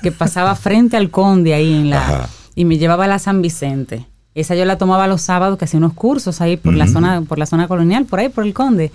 que 0.01 0.12
pasaba 0.12 0.55
frente 0.55 0.97
al 0.97 1.10
conde 1.10 1.53
ahí 1.55 1.73
en 1.73 1.89
la 1.91 2.29
y 2.55 2.65
me 2.65 2.77
llevaba 2.77 3.05
a 3.05 3.07
la 3.07 3.19
San 3.19 3.41
Vicente. 3.41 4.07
Esa 4.33 4.55
yo 4.55 4.65
la 4.65 4.77
tomaba 4.77 5.07
los 5.07 5.21
sábados 5.21 5.57
que 5.57 5.65
hacía 5.65 5.77
unos 5.77 5.93
cursos 5.93 6.41
ahí 6.41 6.57
por 6.57 6.73
la 6.73 6.87
zona 6.87 7.21
por 7.21 7.37
la 7.39 7.45
zona 7.45 7.67
colonial, 7.67 8.05
por 8.05 8.19
ahí 8.19 8.29
por 8.29 8.45
el 8.45 8.53
Conde. 8.53 8.91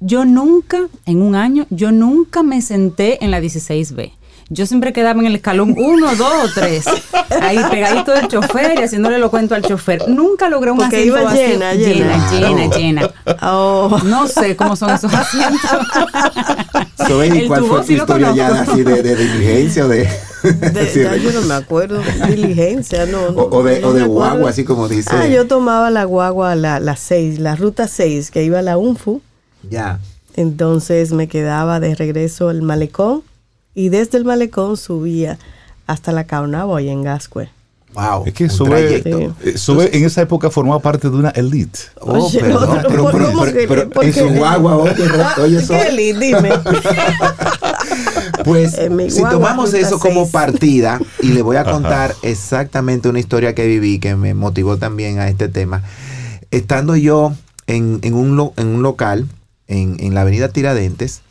Yo 0.00 0.24
nunca 0.24 0.86
en 1.06 1.22
un 1.22 1.34
año 1.34 1.66
yo 1.70 1.90
nunca 1.90 2.42
me 2.42 2.62
senté 2.62 3.24
en 3.24 3.30
la 3.30 3.40
16B. 3.40 4.12
Yo 4.50 4.66
siempre 4.66 4.92
quedaba 4.92 5.20
en 5.20 5.26
el 5.26 5.36
escalón 5.36 5.74
1, 5.76 6.16
2 6.16 6.20
o 6.20 6.48
3. 6.54 6.84
Ahí 7.40 7.58
pegadito 7.70 8.12
del 8.12 8.28
chofer 8.28 8.78
y 8.78 8.82
haciéndole 8.82 9.18
lo 9.18 9.30
cuento 9.30 9.54
al 9.54 9.62
chofer. 9.62 10.08
Nunca 10.08 10.48
logré 10.48 10.70
un 10.70 10.78
Porque 10.78 10.96
asiento 10.96 11.20
iba 11.20 11.34
llena, 11.34 11.74
llena, 11.74 12.30
llena, 12.30 12.76
llena, 12.76 13.10
oh. 13.42 13.98
No 14.04 14.26
sé 14.26 14.54
cómo 14.54 14.76
son 14.76 14.90
esos 14.90 15.12
asientos. 15.14 15.70
¿Y 17.34 17.46
cuál 17.46 17.64
fue 17.64 17.84
tu 17.84 17.92
historia 17.92 18.34
ya 18.34 18.48
así 18.48 18.82
de, 18.82 19.02
de 19.02 19.16
diligencia 19.16 19.86
o 19.86 19.88
de...? 19.88 20.08
De, 20.42 21.20
yo 21.22 21.32
no 21.32 21.40
me 21.46 21.54
acuerdo, 21.54 22.02
diligencia, 22.28 23.06
no. 23.06 23.28
o, 23.28 23.62
de, 23.62 23.82
o 23.82 23.94
de 23.94 24.04
guagua, 24.04 24.50
así 24.50 24.62
como 24.62 24.88
dice. 24.88 25.08
Ah, 25.10 25.26
yo 25.26 25.46
tomaba 25.46 25.90
la 25.90 26.04
guagua, 26.04 26.54
la, 26.54 26.80
la 26.80 26.96
6, 26.96 27.38
la 27.38 27.56
ruta 27.56 27.88
6, 27.88 28.30
que 28.30 28.44
iba 28.44 28.58
a 28.58 28.62
la 28.62 28.76
UNFU. 28.76 29.22
Ya. 29.70 30.00
Entonces 30.36 31.12
me 31.12 31.28
quedaba 31.28 31.80
de 31.80 31.94
regreso 31.94 32.50
al 32.50 32.60
malecón 32.60 33.22
y 33.74 33.88
desde 33.88 34.18
el 34.18 34.24
malecón 34.24 34.76
subía 34.76 35.38
hasta 35.86 36.12
la 36.12 36.24
Caunabo 36.24 36.78
y 36.80 36.88
en 36.88 37.02
Gascue. 37.02 37.48
Wow, 37.94 38.24
es 38.26 38.34
que 38.34 38.48
sube, 38.48 39.02
eh, 39.04 39.56
sube 39.56 39.96
en 39.96 40.04
esa 40.04 40.22
época 40.22 40.50
formaba 40.50 40.80
parte 40.80 41.08
de 41.08 41.16
una 41.16 41.28
elite. 41.30 41.78
Oh, 42.00 42.28
perdón, 42.28 42.80
pero, 42.88 43.10
pero, 43.68 43.88
pero, 43.88 44.02
en 44.02 44.12
su 44.12 44.28
guagua, 44.30 44.76
oye, 44.78 44.92
oye 45.40 45.58
eso. 45.58 45.74
¿Qué 45.74 45.88
elite? 45.88 46.26
Dime. 46.26 46.50
Pues 48.44 48.72
si 49.08 49.22
tomamos 49.22 49.72
eso 49.72 49.98
como 49.98 50.28
partida 50.28 51.00
y 51.22 51.28
le 51.28 51.40
voy 51.40 51.56
a 51.56 51.64
contar 51.64 52.14
exactamente 52.22 53.08
una 53.08 53.18
historia 53.18 53.54
que 53.54 53.66
viví 53.66 53.98
que 53.98 54.16
me 54.16 54.34
motivó 54.34 54.76
también 54.76 55.18
a 55.18 55.28
este 55.28 55.48
tema. 55.48 55.82
Estando 56.50 56.94
yo 56.96 57.32
en, 57.66 58.00
en, 58.02 58.14
un, 58.14 58.52
en 58.56 58.66
un, 58.66 58.82
local 58.82 59.26
en, 59.66 59.96
en 59.98 60.14
la 60.14 60.22
avenida 60.22 60.48
Tiradentes, 60.48 61.22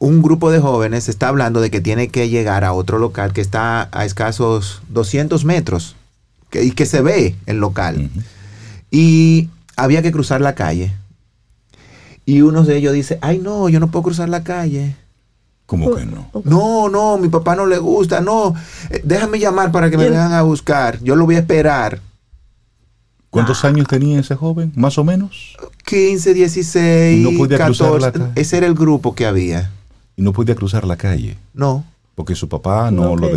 un 0.00 0.22
grupo 0.22 0.50
de 0.50 0.60
jóvenes 0.60 1.08
está 1.10 1.28
hablando 1.28 1.60
de 1.60 1.70
que 1.70 1.82
tiene 1.82 2.08
que 2.08 2.30
llegar 2.30 2.64
a 2.64 2.72
otro 2.72 2.98
local 2.98 3.34
que 3.34 3.42
está 3.42 3.88
a 3.92 4.06
escasos 4.06 4.80
200 4.88 5.44
metros 5.44 5.94
y 6.52 6.72
que 6.72 6.86
se 6.86 7.02
ve 7.02 7.36
el 7.44 7.58
local. 7.58 8.10
Y 8.90 9.50
había 9.76 10.00
que 10.00 10.10
cruzar 10.10 10.40
la 10.40 10.54
calle. 10.54 10.96
Y 12.24 12.40
uno 12.40 12.64
de 12.64 12.78
ellos 12.78 12.94
dice, 12.94 13.18
ay 13.20 13.38
no, 13.38 13.68
yo 13.68 13.78
no 13.78 13.90
puedo 13.90 14.04
cruzar 14.04 14.30
la 14.30 14.42
calle. 14.42 14.96
¿Cómo 15.66 15.94
que 15.94 16.06
no? 16.06 16.30
No, 16.44 16.88
no, 16.88 17.18
mi 17.18 17.28
papá 17.28 17.54
no 17.54 17.66
le 17.66 17.76
gusta, 17.76 18.22
no. 18.22 18.54
Eh, 18.88 19.02
déjame 19.04 19.38
llamar 19.38 19.70
para 19.70 19.90
que 19.90 19.98
me 19.98 20.04
vengan 20.04 20.32
a 20.32 20.42
buscar. 20.42 20.98
Yo 21.02 21.14
lo 21.14 21.26
voy 21.26 21.36
a 21.36 21.40
esperar. 21.40 22.00
¿Cuántos 23.28 23.64
años 23.66 23.86
tenía 23.86 24.18
ese 24.18 24.34
joven? 24.34 24.72
¿Más 24.74 24.96
o 24.96 25.04
menos? 25.04 25.56
15, 25.84 26.32
16, 26.32 27.22
no 27.22 27.38
podía 27.38 27.58
14. 27.58 28.12
Ese 28.34 28.56
era 28.56 28.66
el 28.66 28.74
grupo 28.74 29.14
que 29.14 29.26
había. 29.26 29.70
¿Y 30.20 30.22
no 30.22 30.34
podía 30.34 30.54
cruzar 30.54 30.84
la 30.86 30.98
calle? 30.98 31.38
No. 31.54 31.82
Porque 32.14 32.34
su 32.34 32.46
papá 32.46 32.90
no, 32.90 33.16
lo, 33.16 33.30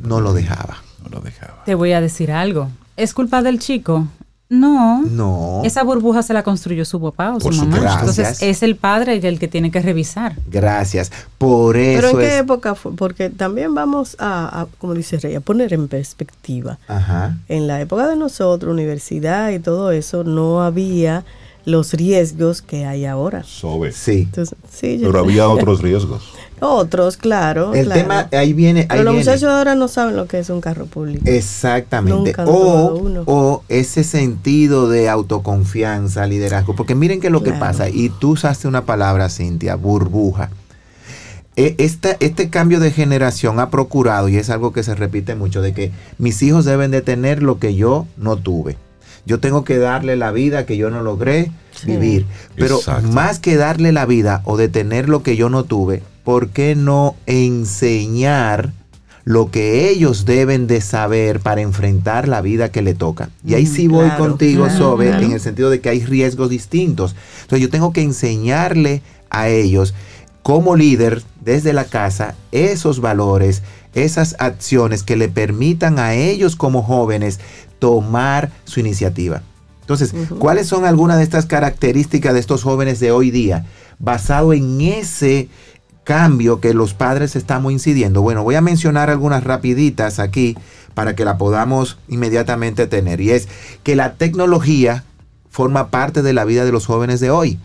no 0.00 0.20
lo 0.20 0.34
dejaba. 0.34 0.76
No 1.02 1.08
lo 1.08 1.20
dejaba. 1.22 1.64
Te 1.64 1.74
voy 1.74 1.92
a 1.92 2.02
decir 2.02 2.30
algo. 2.30 2.68
¿Es 2.94 3.14
culpa 3.14 3.40
del 3.40 3.58
chico? 3.58 4.06
No. 4.50 5.00
No. 5.00 5.62
Esa 5.64 5.82
burbuja 5.82 6.22
se 6.22 6.34
la 6.34 6.42
construyó 6.42 6.84
su 6.84 7.00
papá 7.00 7.36
o 7.36 7.40
su 7.40 7.50
mamá. 7.52 8.00
Entonces 8.00 8.42
es 8.42 8.62
el 8.62 8.76
padre 8.76 9.16
el 9.26 9.38
que 9.38 9.48
tiene 9.48 9.70
que 9.70 9.80
revisar. 9.80 10.36
Gracias. 10.50 11.10
Por 11.38 11.78
eso. 11.78 12.02
Pero 12.02 12.20
en 12.20 12.28
qué 12.28 12.36
época 12.36 12.74
fue? 12.74 12.92
Porque 12.92 13.30
también 13.30 13.74
vamos 13.74 14.14
a, 14.18 14.66
como 14.76 14.92
dice 14.92 15.18
Rey, 15.18 15.36
a 15.36 15.40
poner 15.40 15.72
en 15.72 15.88
perspectiva. 15.88 16.78
Ajá. 16.86 17.38
En 17.48 17.66
la 17.66 17.80
época 17.80 18.06
de 18.08 18.16
nosotros, 18.16 18.70
universidad 18.70 19.52
y 19.52 19.58
todo 19.58 19.90
eso, 19.90 20.22
no 20.22 20.62
había 20.62 21.24
los 21.66 21.92
riesgos 21.92 22.62
que 22.62 22.86
hay 22.86 23.04
ahora. 23.04 23.42
Sobe. 23.42 23.92
Sí. 23.92 24.28
sí 24.70 25.00
Pero 25.02 25.18
había 25.18 25.48
otros 25.50 25.82
riesgos. 25.82 26.22
Otros, 26.60 27.18
claro. 27.18 27.74
El 27.74 27.90
tema, 27.90 28.28
ahí 28.32 28.54
viene. 28.54 28.86
Pero 28.88 29.02
los 29.02 29.14
muchachos 29.14 29.44
ahora 29.44 29.74
no 29.74 29.88
saben 29.88 30.16
lo 30.16 30.26
que 30.26 30.38
es 30.38 30.48
un 30.48 30.62
carro 30.62 30.86
público. 30.86 31.24
Exactamente. 31.26 32.34
o, 32.46 33.22
o, 33.26 33.64
ese 33.68 34.04
sentido 34.04 34.88
de 34.88 35.10
autoconfianza, 35.10 36.26
liderazgo. 36.26 36.74
Porque 36.74 36.94
miren 36.94 37.20
qué 37.20 37.26
es 37.26 37.32
lo 37.32 37.42
que 37.42 37.52
pasa. 37.52 37.90
Y 37.90 38.08
tú 38.08 38.30
usaste 38.30 38.68
una 38.68 38.86
palabra, 38.86 39.28
Cintia, 39.28 39.74
burbuja. 39.74 40.50
E, 41.56 41.74
esta, 41.78 42.16
este 42.20 42.48
cambio 42.48 42.80
de 42.80 42.90
generación 42.90 43.60
ha 43.60 43.70
procurado, 43.70 44.28
y 44.28 44.36
es 44.36 44.48
algo 44.48 44.72
que 44.72 44.82
se 44.82 44.94
repite 44.94 45.34
mucho, 45.34 45.60
de 45.62 45.74
que 45.74 45.90
mis 46.16 46.42
hijos 46.42 46.64
deben 46.64 46.90
de 46.90 47.02
tener 47.02 47.42
lo 47.42 47.58
que 47.58 47.74
yo 47.74 48.06
no 48.16 48.36
tuve. 48.36 48.76
Yo 49.26 49.40
tengo 49.40 49.64
que 49.64 49.78
darle 49.78 50.16
la 50.16 50.30
vida 50.30 50.66
que 50.66 50.76
yo 50.76 50.88
no 50.88 51.02
logré 51.02 51.50
vivir. 51.84 52.26
Pero 52.54 52.80
más 53.10 53.38
que 53.40 53.56
darle 53.56 53.92
la 53.92 54.06
vida 54.06 54.40
o 54.44 54.56
de 54.56 54.68
tener 54.68 55.08
lo 55.08 55.22
que 55.22 55.36
yo 55.36 55.50
no 55.50 55.64
tuve, 55.64 56.02
¿por 56.24 56.48
qué 56.50 56.74
no 56.74 57.16
enseñar 57.26 58.72
lo 59.24 59.50
que 59.50 59.90
ellos 59.90 60.24
deben 60.24 60.68
de 60.68 60.80
saber 60.80 61.40
para 61.40 61.60
enfrentar 61.60 62.28
la 62.28 62.40
vida 62.40 62.70
que 62.70 62.82
le 62.82 62.94
toca? 62.94 63.30
Y 63.44 63.54
ahí 63.54 63.66
sí 63.66 63.88
voy 63.88 64.08
contigo, 64.10 64.70
Sobe, 64.70 65.10
en 65.10 65.32
el 65.32 65.40
sentido 65.40 65.70
de 65.70 65.80
que 65.80 65.88
hay 65.88 66.04
riesgos 66.04 66.48
distintos. 66.48 67.16
Entonces 67.42 67.60
yo 67.60 67.68
tengo 67.68 67.92
que 67.92 68.02
enseñarle 68.02 69.02
a 69.28 69.48
ellos 69.48 69.92
como 70.42 70.76
líder 70.76 71.24
desde 71.40 71.72
la 71.72 71.84
casa 71.84 72.36
esos 72.52 73.00
valores, 73.00 73.64
esas 73.94 74.36
acciones 74.38 75.02
que 75.02 75.16
le 75.16 75.28
permitan 75.28 75.98
a 75.98 76.14
ellos 76.14 76.54
como 76.54 76.84
jóvenes 76.84 77.40
tomar 77.78 78.50
su 78.64 78.80
iniciativa. 78.80 79.42
Entonces, 79.80 80.12
¿cuáles 80.38 80.66
son 80.66 80.84
algunas 80.84 81.18
de 81.18 81.22
estas 81.22 81.46
características 81.46 82.34
de 82.34 82.40
estos 82.40 82.64
jóvenes 82.64 82.98
de 82.98 83.12
hoy 83.12 83.30
día? 83.30 83.66
Basado 83.98 84.52
en 84.52 84.80
ese 84.80 85.48
cambio 86.02 86.60
que 86.60 86.74
los 86.74 86.94
padres 86.94 87.36
estamos 87.36 87.72
incidiendo. 87.72 88.22
Bueno, 88.22 88.42
voy 88.42 88.56
a 88.56 88.60
mencionar 88.60 89.10
algunas 89.10 89.44
rapiditas 89.44 90.18
aquí 90.18 90.56
para 90.94 91.14
que 91.14 91.24
la 91.24 91.38
podamos 91.38 91.98
inmediatamente 92.08 92.86
tener. 92.86 93.20
Y 93.20 93.30
es 93.30 93.48
que 93.82 93.96
la 93.96 94.14
tecnología 94.14 95.04
forma 95.50 95.88
parte 95.88 96.22
de 96.22 96.32
la 96.32 96.44
vida 96.44 96.64
de 96.64 96.72
los 96.72 96.86
jóvenes 96.86 97.20
de 97.20 97.30
hoy. 97.30 97.58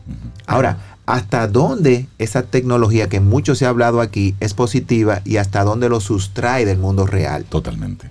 Ahora, 0.47 0.77
¿hasta 1.05 1.47
dónde 1.47 2.07
esa 2.19 2.43
tecnología 2.43 3.09
que 3.09 3.19
mucho 3.19 3.55
se 3.55 3.65
ha 3.65 3.69
hablado 3.69 4.01
aquí 4.01 4.35
es 4.39 4.53
positiva 4.53 5.21
y 5.25 5.37
hasta 5.37 5.63
dónde 5.63 5.89
lo 5.89 6.01
sustrae 6.01 6.65
del 6.65 6.77
mundo 6.77 7.05
real? 7.05 7.45
Totalmente. 7.45 8.09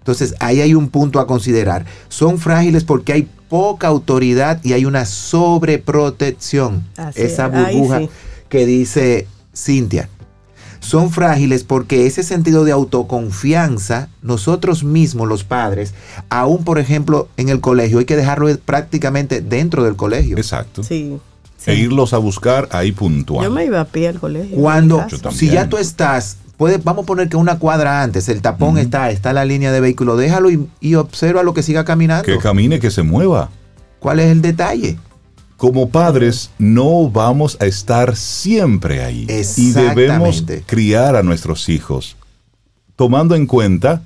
Entonces, 0.00 0.34
ahí 0.40 0.60
hay 0.60 0.74
un 0.74 0.88
punto 0.88 1.20
a 1.20 1.26
considerar. 1.26 1.84
Son 2.08 2.38
frágiles 2.38 2.84
porque 2.84 3.12
hay 3.12 3.28
poca 3.48 3.88
autoridad 3.88 4.60
y 4.64 4.72
hay 4.72 4.84
una 4.84 5.04
sobreprotección. 5.04 6.84
Esa 7.14 7.48
burbuja 7.48 8.02
que 8.48 8.66
dice 8.66 9.26
Cintia. 9.54 10.08
Son 10.80 11.10
frágiles 11.10 11.62
porque 11.62 12.06
ese 12.06 12.22
sentido 12.22 12.64
de 12.64 12.72
autoconfianza, 12.72 14.08
nosotros 14.22 14.82
mismos, 14.82 15.28
los 15.28 15.44
padres, 15.44 15.92
aún 16.30 16.64
por 16.64 16.78
ejemplo 16.78 17.28
en 17.36 17.50
el 17.50 17.60
colegio, 17.60 17.98
hay 17.98 18.06
que 18.06 18.16
dejarlo 18.16 18.48
prácticamente 18.58 19.42
dentro 19.42 19.84
del 19.84 19.96
colegio. 19.96 20.38
Exacto. 20.38 20.82
Sí. 20.82 21.18
E 21.66 21.74
irlos 21.74 22.14
a 22.14 22.18
buscar 22.18 22.68
ahí 22.72 22.92
puntual. 22.92 23.44
Yo 23.44 23.50
me 23.50 23.66
iba 23.66 23.80
a 23.80 23.84
pie 23.84 24.08
al 24.08 24.18
colegio. 24.18 24.56
Cuando, 24.56 25.06
si 25.30 25.50
ya 25.50 25.68
tú 25.68 25.76
estás 25.76 26.38
vamos 26.82 27.04
a 27.04 27.06
poner 27.06 27.28
que 27.28 27.36
una 27.36 27.58
cuadra 27.58 28.02
antes, 28.02 28.28
el 28.28 28.42
tapón 28.42 28.78
está, 28.78 29.10
está 29.10 29.32
la 29.32 29.44
línea 29.44 29.72
de 29.72 29.80
vehículo, 29.80 30.16
déjalo 30.16 30.50
y, 30.50 30.94
observa 30.94 31.42
lo 31.42 31.54
que 31.54 31.62
siga 31.62 31.84
caminando. 31.84 32.24
Que 32.24 32.38
camine, 32.38 32.80
que 32.80 32.90
se 32.90 33.02
mueva. 33.02 33.50
¿Cuál 33.98 34.20
es 34.20 34.26
el 34.26 34.42
detalle? 34.42 34.98
Como 35.56 35.90
padres 35.90 36.50
no 36.58 37.10
vamos 37.10 37.56
a 37.60 37.66
estar 37.66 38.16
siempre 38.16 39.04
ahí. 39.04 39.26
Y 39.56 39.72
debemos 39.72 40.44
criar 40.66 41.16
a 41.16 41.22
nuestros 41.22 41.68
hijos 41.68 42.16
tomando 42.96 43.34
en 43.34 43.46
cuenta 43.46 44.02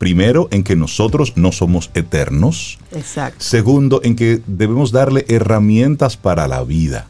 Primero, 0.00 0.48
en 0.50 0.64
que 0.64 0.76
nosotros 0.76 1.34
no 1.36 1.52
somos 1.52 1.90
eternos. 1.92 2.78
Exacto. 2.90 3.44
Segundo, 3.44 4.00
en 4.02 4.16
que 4.16 4.40
debemos 4.46 4.92
darle 4.92 5.26
herramientas 5.28 6.16
para 6.16 6.48
la 6.48 6.64
vida. 6.64 7.06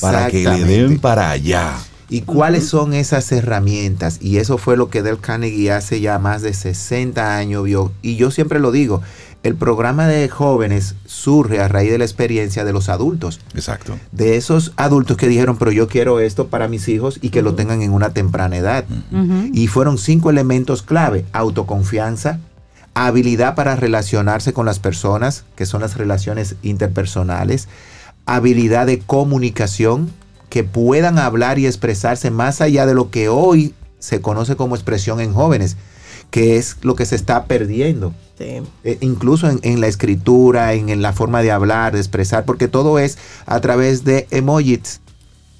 Para 0.00 0.26
que 0.26 0.42
le 0.42 0.64
den 0.64 0.98
para 0.98 1.30
allá. 1.30 1.78
¿Y 2.12 2.20
cuáles 2.20 2.66
son 2.68 2.92
esas 2.92 3.32
herramientas? 3.32 4.18
Y 4.20 4.36
eso 4.36 4.58
fue 4.58 4.76
lo 4.76 4.90
que 4.90 5.02
Del 5.02 5.18
Carnegie 5.18 5.72
hace 5.72 6.02
ya 6.02 6.18
más 6.18 6.42
de 6.42 6.52
60 6.52 7.38
años 7.38 7.64
vio. 7.64 7.90
Y 8.02 8.16
yo 8.16 8.30
siempre 8.30 8.60
lo 8.60 8.70
digo, 8.70 9.00
el 9.42 9.54
programa 9.54 10.06
de 10.06 10.28
jóvenes 10.28 10.94
surge 11.06 11.58
a 11.58 11.68
raíz 11.68 11.90
de 11.90 11.96
la 11.96 12.04
experiencia 12.04 12.66
de 12.66 12.74
los 12.74 12.90
adultos. 12.90 13.40
Exacto. 13.54 13.98
De 14.10 14.36
esos 14.36 14.74
adultos 14.76 15.16
que 15.16 15.26
dijeron, 15.26 15.56
pero 15.56 15.72
yo 15.72 15.88
quiero 15.88 16.20
esto 16.20 16.48
para 16.48 16.68
mis 16.68 16.86
hijos 16.88 17.18
y 17.22 17.30
que 17.30 17.40
lo 17.40 17.54
tengan 17.54 17.80
en 17.80 17.94
una 17.94 18.10
temprana 18.10 18.58
edad. 18.58 18.84
Y 19.54 19.68
fueron 19.68 19.96
cinco 19.96 20.28
elementos 20.28 20.82
clave. 20.82 21.24
Autoconfianza, 21.32 22.40
habilidad 22.92 23.54
para 23.54 23.74
relacionarse 23.74 24.52
con 24.52 24.66
las 24.66 24.80
personas, 24.80 25.44
que 25.56 25.64
son 25.64 25.80
las 25.80 25.96
relaciones 25.96 26.56
interpersonales, 26.62 27.68
habilidad 28.26 28.84
de 28.84 28.98
comunicación, 28.98 30.10
que 30.52 30.64
puedan 30.64 31.18
hablar 31.18 31.58
y 31.58 31.66
expresarse 31.66 32.30
más 32.30 32.60
allá 32.60 32.84
de 32.84 32.92
lo 32.92 33.08
que 33.08 33.30
hoy 33.30 33.72
se 33.98 34.20
conoce 34.20 34.54
como 34.54 34.74
expresión 34.74 35.18
en 35.18 35.32
jóvenes, 35.32 35.78
que 36.30 36.58
es 36.58 36.76
lo 36.82 36.94
que 36.94 37.06
se 37.06 37.16
está 37.16 37.46
perdiendo. 37.46 38.12
Eh, 38.38 38.62
incluso 39.00 39.48
en, 39.48 39.80
la 39.80 39.86
escritura, 39.86 40.74
en, 40.74 41.00
la 41.00 41.14
forma 41.14 41.40
de 41.40 41.52
hablar, 41.52 41.94
de 41.94 42.00
expresar, 42.00 42.44
porque 42.44 42.68
todo 42.68 42.98
es 42.98 43.16
a 43.46 43.62
través 43.62 44.04
de 44.04 44.26
emojis. 44.30 45.00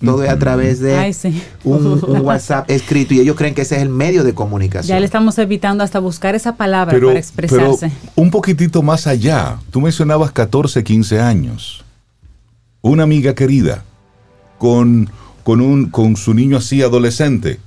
Todo 0.04 0.24
es 0.24 0.28
a 0.28 0.38
través 0.38 0.80
de 0.80 1.40
un, 1.64 2.20
WhatsApp 2.26 2.70
escrito 2.70 3.14
y 3.14 3.20
ellos 3.20 3.36
creen 3.36 3.54
que 3.54 3.62
ese 3.62 3.76
es 3.76 3.82
el 3.82 3.88
medio 3.88 4.24
de 4.24 4.34
comunicación. 4.34 4.94
Ya 4.94 5.00
le 5.00 5.06
estamos 5.06 5.38
evitando 5.38 5.84
hasta 5.84 6.00
buscar 6.00 6.34
esa 6.34 6.56
palabra 6.56 7.00
para 7.00 7.18
expresarse. 7.18 7.90
un 8.14 8.30
poquitito 8.30 8.82
más 8.82 9.06
allá, 9.06 9.58
tú 9.70 9.80
mencionabas 9.80 10.32
14, 10.32 10.84
15 10.84 11.18
años. 11.18 11.82
Una 12.82 13.04
amiga 13.04 13.34
querida 13.34 13.84
con, 14.62 15.10
con, 15.42 15.60
un, 15.60 15.86
con 15.86 16.14
su 16.14 16.34
niño 16.34 16.56
así 16.56 16.82
adolescente. 16.82 17.58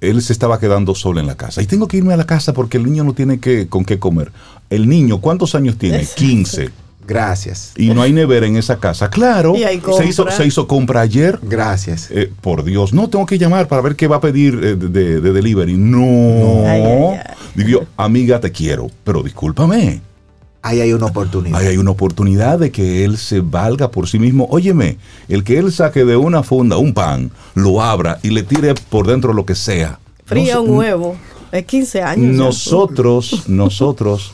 Él 0.00 0.22
se 0.22 0.32
estaba 0.32 0.58
quedando 0.58 0.94
solo 0.94 1.20
en 1.20 1.26
la 1.26 1.36
casa. 1.36 1.60
Y 1.60 1.66
tengo 1.66 1.86
que 1.86 1.98
irme 1.98 2.14
a 2.14 2.16
la 2.16 2.24
casa 2.24 2.54
porque 2.54 2.78
el 2.78 2.84
niño 2.84 3.04
no 3.04 3.12
tiene 3.12 3.40
que, 3.40 3.68
con 3.68 3.84
qué 3.84 3.98
comer. 3.98 4.32
El 4.70 4.88
niño, 4.88 5.20
¿cuántos 5.20 5.54
años 5.54 5.76
tiene? 5.76 6.06
15. 6.16 6.70
Gracias. 7.06 7.74
Y 7.76 7.90
no 7.90 8.00
hay 8.00 8.14
nevera 8.14 8.46
en 8.46 8.56
esa 8.56 8.78
casa. 8.78 9.10
Claro, 9.10 9.54
se 9.98 10.06
hizo, 10.06 10.30
se 10.30 10.46
hizo 10.46 10.66
compra 10.66 11.02
ayer. 11.02 11.38
Gracias. 11.42 12.10
Eh, 12.10 12.32
por 12.40 12.64
Dios, 12.64 12.94
no 12.94 13.10
tengo 13.10 13.26
que 13.26 13.36
llamar 13.36 13.68
para 13.68 13.82
ver 13.82 13.94
qué 13.94 14.06
va 14.06 14.16
a 14.16 14.20
pedir 14.22 14.58
eh, 14.62 14.76
de, 14.76 15.20
delivery. 15.20 15.76
No. 15.76 17.18
Digo, 17.54 17.84
amiga, 17.98 18.40
te 18.40 18.50
quiero, 18.50 18.90
pero 19.04 19.22
discúlpame 19.22 20.00
ahí 20.68 20.80
hay 20.80 20.92
una 20.92 21.06
oportunidad. 21.06 21.58
Ahí 21.58 21.66
hay 21.68 21.76
una 21.78 21.90
oportunidad 21.90 22.58
de 22.58 22.70
que 22.70 23.04
él 23.04 23.16
se 23.16 23.40
valga 23.40 23.90
por 23.90 24.06
sí 24.06 24.18
mismo. 24.18 24.46
Óyeme, 24.50 24.98
el 25.28 25.42
que 25.44 25.58
él 25.58 25.72
saque 25.72 26.04
de 26.04 26.16
una 26.16 26.42
funda 26.42 26.76
un 26.76 26.92
pan, 26.92 27.30
lo 27.54 27.82
abra 27.82 28.18
y 28.22 28.30
le 28.30 28.42
tire 28.42 28.74
por 28.74 29.06
dentro 29.06 29.32
lo 29.32 29.46
que 29.46 29.54
sea. 29.54 29.98
Fría 30.26 30.60
un 30.60 30.76
huevo. 30.76 31.16
Es 31.50 31.64
15 31.64 32.02
años. 32.02 32.36
Nosotros, 32.36 33.44
nosotros 33.48 34.32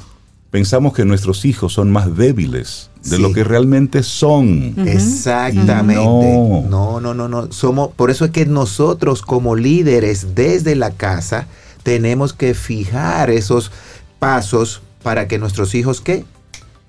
pensamos 0.50 0.92
que 0.92 1.04
nuestros 1.04 1.44
hijos 1.44 1.72
son 1.72 1.92
más 1.92 2.16
débiles 2.16 2.90
de 3.04 3.18
lo 3.18 3.32
que 3.32 3.44
realmente 3.44 4.02
son. 4.02 4.74
Exactamente. 4.88 6.02
No. 6.02 6.64
no, 6.68 7.00
no, 7.00 7.14
no, 7.14 7.28
no. 7.28 7.52
Somos, 7.52 7.90
por 7.92 8.10
eso 8.10 8.24
es 8.24 8.30
que 8.32 8.46
nosotros 8.46 9.22
como 9.22 9.54
líderes 9.54 10.34
desde 10.34 10.74
la 10.74 10.90
casa 10.90 11.46
tenemos 11.84 12.32
que 12.32 12.54
fijar 12.54 13.30
esos 13.30 13.70
pasos 14.18 14.80
para 15.04 15.28
que 15.28 15.38
nuestros 15.38 15.76
hijos 15.76 16.00
¿qué? 16.00 16.24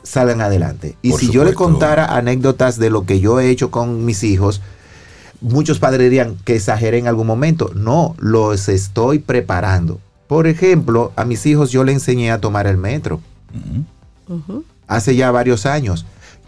salgan 0.02 0.42
adelante. 0.42 0.96
Y 1.04 1.12
si 1.12 1.30
yo 1.30 1.44
le 1.44 1.54
contara 1.54 2.16
anécdotas 2.16 2.80
de 2.80 2.90
lo 2.90 3.06
que 3.06 3.20
yo 3.20 3.40
he 3.40 3.50
hecho 3.50 3.70
con 3.70 4.06
mis 4.06 4.24
hijos, 4.24 4.62
muchos 5.42 5.78
padres 5.78 6.10
dirían 6.10 6.38
que 6.46 6.56
exageré 6.56 6.98
en 6.98 7.08
algún 7.08 7.28
momento. 7.28 7.72
No, 7.76 8.16
los 8.18 8.70
estoy 8.70 9.20
preparando. 9.20 10.00
Por 10.28 10.48
ejemplo, 10.48 11.12
a 11.16 11.26
mis 11.26 11.46
hijos 11.46 11.72
yo 11.72 11.84
le 11.84 11.92
enseñé 11.92 12.32
a 12.32 12.40
tomar 12.40 12.66
el 12.66 12.78
metro. 12.78 13.20
Hace 14.88 15.16
ya 15.16 15.30
varios 15.32 15.66
años 15.66 16.06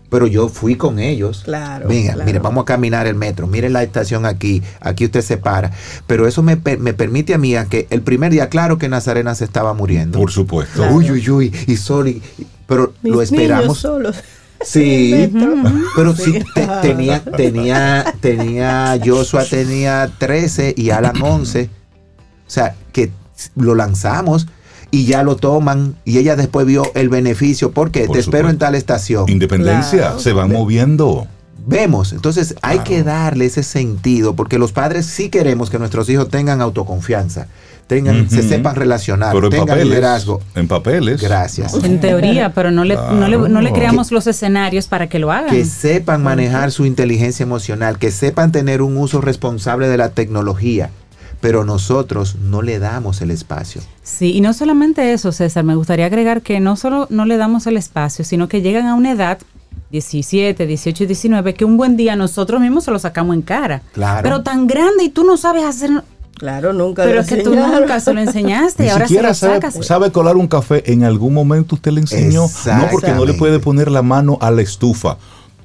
pero 0.10 0.28
yo 0.28 0.50
fui 0.50 0.76
con 0.76 1.00
ellos. 1.00 1.42
Claro. 1.44 1.88
Venga, 1.88 2.16
mire, 2.26 2.40
vamos 2.40 2.64
a 2.64 2.66
caminar 2.66 3.08
el 3.08 3.16
metro, 3.16 3.48
mire 3.48 3.70
la 3.70 3.84
estación 3.84 4.26
aquí, 4.26 4.62
aquí 4.80 5.06
usted 5.06 5.22
se 5.22 5.38
para. 5.38 5.72
Pero 6.06 6.28
eso 6.28 6.44
me, 6.44 6.58
permite 6.58 7.34
a 7.34 7.38
mí 7.38 7.56
a 7.56 7.66
que 7.66 7.88
el 7.90 8.02
primer 8.02 8.32
día, 8.32 8.50
claro 8.50 8.78
que 8.78 8.90
Nazarena 8.90 9.36
se 9.36 9.44
estaba 9.44 9.74
muriendo. 9.74 10.20
Por 10.20 10.32
supuesto. 10.32 10.88
Uy, 10.92 11.12
uy, 11.12 11.30
uy, 11.30 11.54
y 11.68 11.78
sol, 11.78 12.22
pero 12.66 12.94
lo 13.04 13.22
esperamos. 13.22 13.80
solos. 13.80 14.16
Sí, 14.62 15.32
pero 15.96 16.16
sí 16.16 16.44
tenía, 16.82 17.24
tenía, 17.24 18.14
tenía, 18.20 19.00
Joshua 19.04 19.46
tenía 19.46 20.12
13 20.18 20.74
y 20.76 20.90
Alan 20.90 21.22
11. 21.22 21.70
O 22.48 22.50
sea, 22.50 22.76
que 22.92 23.12
lo 23.56 23.76
lanzamos 23.76 24.48
y 24.92 25.06
ya 25.06 25.24
lo 25.24 25.36
toman 25.36 25.96
y 26.06 26.18
ella 26.18 26.36
después 26.36 26.66
vio 26.66 26.84
el 26.96 27.10
beneficio 27.10 27.72
porque 27.72 28.08
te 28.08 28.20
espero 28.20 28.50
en 28.50 28.58
tal 28.58 28.76
estación. 28.76 29.30
Independencia, 29.30 30.18
se 30.18 30.34
van 30.34 30.52
moviendo. 30.52 31.28
Vemos, 31.66 32.14
entonces 32.14 32.56
hay 32.62 32.80
que 32.80 33.04
darle 33.04 33.46
ese 33.46 33.62
sentido 33.62 34.36
porque 34.36 34.58
los 34.58 34.72
padres 34.72 35.06
sí 35.06 35.30
queremos 35.30 35.70
que 35.70 35.78
nuestros 35.78 36.08
hijos 36.10 36.30
tengan 36.30 36.62
autoconfianza, 36.62 37.48
tengan, 37.88 38.30
se 38.30 38.42
sepan 38.42 38.78
relacionar, 38.78 39.36
tengan 39.50 39.78
liderazgo. 39.78 40.42
En 40.56 40.70
papeles. 40.70 41.22
Gracias. 41.22 41.74
En 41.84 42.00
teoría, 42.00 42.54
pero 42.54 42.72
no 42.72 42.86
le, 42.86 42.96
no 42.96 43.62
le, 43.62 43.72
creamos 43.74 44.14
los 44.14 44.28
escenarios 44.28 44.88
para 44.88 45.08
que 45.08 45.20
lo 45.20 45.30
hagan. 45.30 45.50
Que 45.50 45.66
sepan 45.66 46.24
manejar 46.24 46.72
su 46.72 46.86
inteligencia 46.86 47.44
emocional, 47.44 48.00
que 48.00 48.12
sepan 48.12 48.54
tener 48.54 48.82
un 48.82 48.96
uso 48.96 49.20
responsable 49.20 49.90
de 49.90 49.98
la 49.98 50.12
tecnología 50.12 50.90
pero 51.48 51.64
nosotros 51.64 52.36
no 52.36 52.62
le 52.62 52.78
damos 52.78 53.22
el 53.22 53.32
espacio. 53.32 53.82
Sí, 54.04 54.34
y 54.36 54.42
no 54.42 54.52
solamente 54.52 55.14
eso, 55.14 55.32
César, 55.32 55.64
me 55.64 55.76
gustaría 55.76 56.06
agregar 56.06 56.42
que 56.42 56.60
no 56.60 56.76
solo 56.76 57.08
no 57.10 57.24
le 57.24 57.38
damos 57.38 57.66
el 57.68 57.78
espacio, 57.78 58.26
sino 58.26 58.50
que 58.50 58.62
llegan 58.62 58.86
a 58.86 58.96
una 58.96 59.14
edad 59.14 59.40
17, 59.92 60.68
18 60.68 61.04
y 61.06 61.08
19, 61.08 61.54
que 61.54 61.64
un 61.64 61.78
buen 61.78 61.96
día 61.96 62.18
nosotros 62.18 62.60
mismos 62.60 62.84
se 62.84 62.92
lo 62.92 63.00
sacamos 63.00 63.34
en 63.34 63.44
cara. 63.44 63.82
Claro. 63.94 64.24
Pero 64.24 64.44
tan 64.44 64.68
grande 64.68 65.06
y 65.06 65.10
tú 65.10 65.24
no 65.24 65.38
sabes 65.38 65.64
hacer... 65.64 66.04
Claro, 66.34 66.74
nunca 66.74 67.06
Pero 67.06 67.22
es 67.22 67.28
que 67.28 67.38
tú 67.38 67.56
nunca 67.56 68.02
se 68.02 68.14
lo 68.14 68.20
enseñaste 68.20 68.86
y 68.88 68.90
ahora 68.90 69.08
se 69.08 69.22
lo 69.22 69.34
sacas. 69.34 69.74
Sabe, 69.76 69.86
sabe, 69.86 70.12
colar 70.12 70.36
un 70.36 70.50
café, 70.50 70.92
en 70.92 71.06
algún 71.06 71.34
momento 71.34 71.76
usted 71.76 71.94
le 71.94 72.02
enseñó. 72.02 72.42
No 72.42 72.88
porque 72.92 73.14
no 73.14 73.24
le 73.24 73.36
puede 73.36 73.60
poner 73.60 73.90
la 73.90 74.02
mano 74.02 74.38
a 74.42 74.52
la 74.52 74.64
estufa 74.64 75.18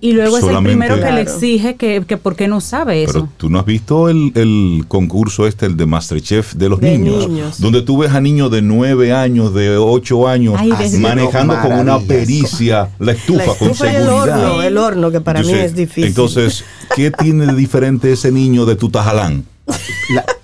Y 0.02 0.14
luego 0.14 0.36
es 0.36 0.44
el 0.44 0.58
primero 0.64 0.96
que 0.96 1.12
le 1.12 1.20
exige 1.20 1.76
que, 1.76 2.04
que 2.04 2.16
por 2.16 2.34
qué 2.34 2.48
no 2.48 2.60
sabe 2.60 3.04
eso. 3.04 3.12
Pero 3.12 3.28
tú 3.36 3.48
no 3.48 3.60
has 3.60 3.64
visto 3.64 4.08
el, 4.08 4.84
concurso 4.88 5.46
este, 5.46 5.66
el 5.66 5.76
de 5.76 5.86
Masterchef 5.86 6.54
de 6.54 6.68
los 6.68 6.82
niños, 6.82 7.60
donde 7.60 7.82
tú 7.82 7.98
ves 7.98 8.10
a 8.10 8.20
niños 8.20 8.50
de 8.50 8.62
9 8.62 9.12
años, 9.12 9.54
de 9.54 9.76
8 9.76 10.28
años, 10.28 10.60
manejando 10.98 11.56
con 11.60 11.72
una 11.78 12.00
pericia 12.00 12.90
la 12.98 13.12
estufa, 13.12 13.54
con 13.54 13.76
seguridad. 13.76 14.02
El 14.02 14.08
horno, 14.08 14.62
el 14.62 14.76
horno, 14.76 15.10
que 15.12 15.20
para 15.20 15.40
mí 15.44 15.52
es 15.52 15.76
difícil. 15.76 16.06
Entonces, 16.06 16.64
¿qué 16.96 17.12
tiene 17.12 17.46
de 17.46 17.54
diferente 17.54 18.12
ese 18.12 18.32
niño 18.32 18.66
de 18.66 18.74
tu 18.74 18.90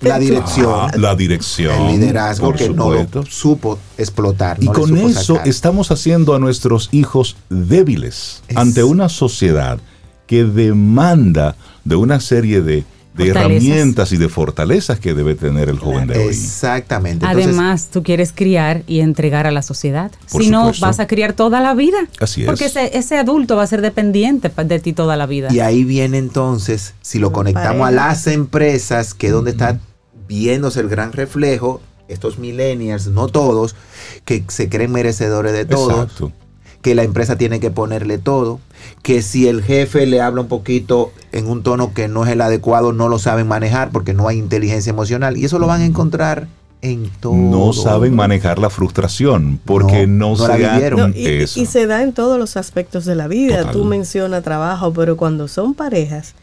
La, 0.00 0.18
dirección. 0.18 0.72
Ah, 0.74 0.90
la 0.96 1.14
dirección. 1.14 1.74
El 1.88 2.00
liderazgo 2.00 2.52
que 2.52 2.68
no 2.68 2.92
supo 3.28 3.78
explotar. 3.96 4.56
y 4.60 4.66
con 4.66 4.96
eso 4.96 5.40
estamos 5.44 5.90
haciendo 5.90 6.34
a 6.34 6.38
nuestros 6.38 6.88
hijos 6.92 7.36
débiles 7.48 8.42
ante 8.54 8.84
una 8.84 9.08
sociedad 9.08 9.78
que 10.26 10.44
demanda 10.44 11.56
de 11.84 11.96
una 11.96 12.20
serie 12.20 12.60
de 12.60 12.84
de 13.18 13.30
herramientas 13.30 14.12
y 14.12 14.16
de 14.16 14.28
fortalezas 14.28 15.00
que 15.00 15.12
debe 15.12 15.34
tener 15.34 15.68
el 15.68 15.78
joven 15.78 16.06
de 16.06 16.18
hoy. 16.18 16.28
Exactamente. 16.28 17.26
Además, 17.26 17.88
tú 17.92 18.02
quieres 18.02 18.32
criar 18.32 18.84
y 18.86 19.00
entregar 19.00 19.46
a 19.46 19.50
la 19.50 19.62
sociedad. 19.62 20.10
Si 20.26 20.50
no, 20.50 20.72
vas 20.80 21.00
a 21.00 21.06
criar 21.06 21.32
toda 21.32 21.60
la 21.60 21.74
vida. 21.74 21.98
Así 22.20 22.42
es. 22.42 22.46
Porque 22.46 22.66
ese, 22.66 23.18
adulto 23.18 23.56
va 23.56 23.64
a 23.64 23.66
ser 23.66 23.82
dependiente 23.82 24.50
de 24.64 24.78
ti 24.78 24.92
toda 24.92 25.16
la 25.16 25.26
vida. 25.26 25.48
Y 25.50 25.60
ahí 25.60 25.84
viene 25.84 26.18
entonces, 26.18 26.94
si 27.02 27.18
lo 27.18 27.32
conectamos 27.32 27.86
a 27.86 27.90
las 27.90 28.26
empresas, 28.26 29.14
que 29.14 29.26
es 29.26 29.32
donde 29.32 29.50
está 29.50 29.80
viéndose 30.28 30.80
el 30.80 30.88
gran 30.88 31.12
reflejo, 31.12 31.80
estos 32.06 32.38
millennials, 32.38 33.08
no 33.08 33.28
todos, 33.28 33.74
que 34.24 34.44
se 34.48 34.68
creen 34.68 34.92
merecedores 34.92 35.52
de 35.52 35.64
todo. 35.64 36.02
Exacto 36.02 36.32
que 36.82 36.94
la 36.94 37.02
empresa 37.02 37.36
tiene 37.36 37.60
que 37.60 37.70
ponerle 37.70 38.18
todo, 38.18 38.60
que 39.02 39.22
si 39.22 39.48
el 39.48 39.62
jefe 39.62 40.06
le 40.06 40.20
habla 40.20 40.42
un 40.42 40.48
poquito 40.48 41.12
en 41.32 41.46
un 41.48 41.62
tono 41.62 41.92
que 41.92 42.08
no 42.08 42.24
es 42.24 42.30
el 42.30 42.40
adecuado, 42.40 42.92
no 42.92 43.08
lo 43.08 43.18
saben 43.18 43.48
manejar 43.48 43.90
porque 43.90 44.14
no 44.14 44.28
hay 44.28 44.38
inteligencia 44.38 44.90
emocional. 44.90 45.36
Y 45.36 45.44
eso 45.44 45.58
lo 45.58 45.66
van 45.66 45.80
a 45.80 45.86
encontrar 45.86 46.46
en 46.82 47.10
todo. 47.20 47.34
No 47.34 47.72
saben 47.72 48.14
manejar 48.14 48.58
la 48.58 48.70
frustración 48.70 49.58
porque 49.64 50.06
no, 50.06 50.36
se 50.36 50.90
no, 50.90 51.08
y, 51.08 51.26
eso. 51.26 51.60
y, 51.60 51.66
se 51.66 51.86
da 51.86 52.02
en 52.02 52.12
todos 52.12 52.38
los 52.38 52.56
aspectos 52.56 53.04
de 53.04 53.16
la 53.16 53.26
vida. 53.26 53.72
Tú 53.72 53.84
mencionas 53.84 54.44
trabajo, 54.44 54.92
pero 54.92 55.16
cuando 55.16 55.48
son 55.48 55.74
parejas, 55.74 56.34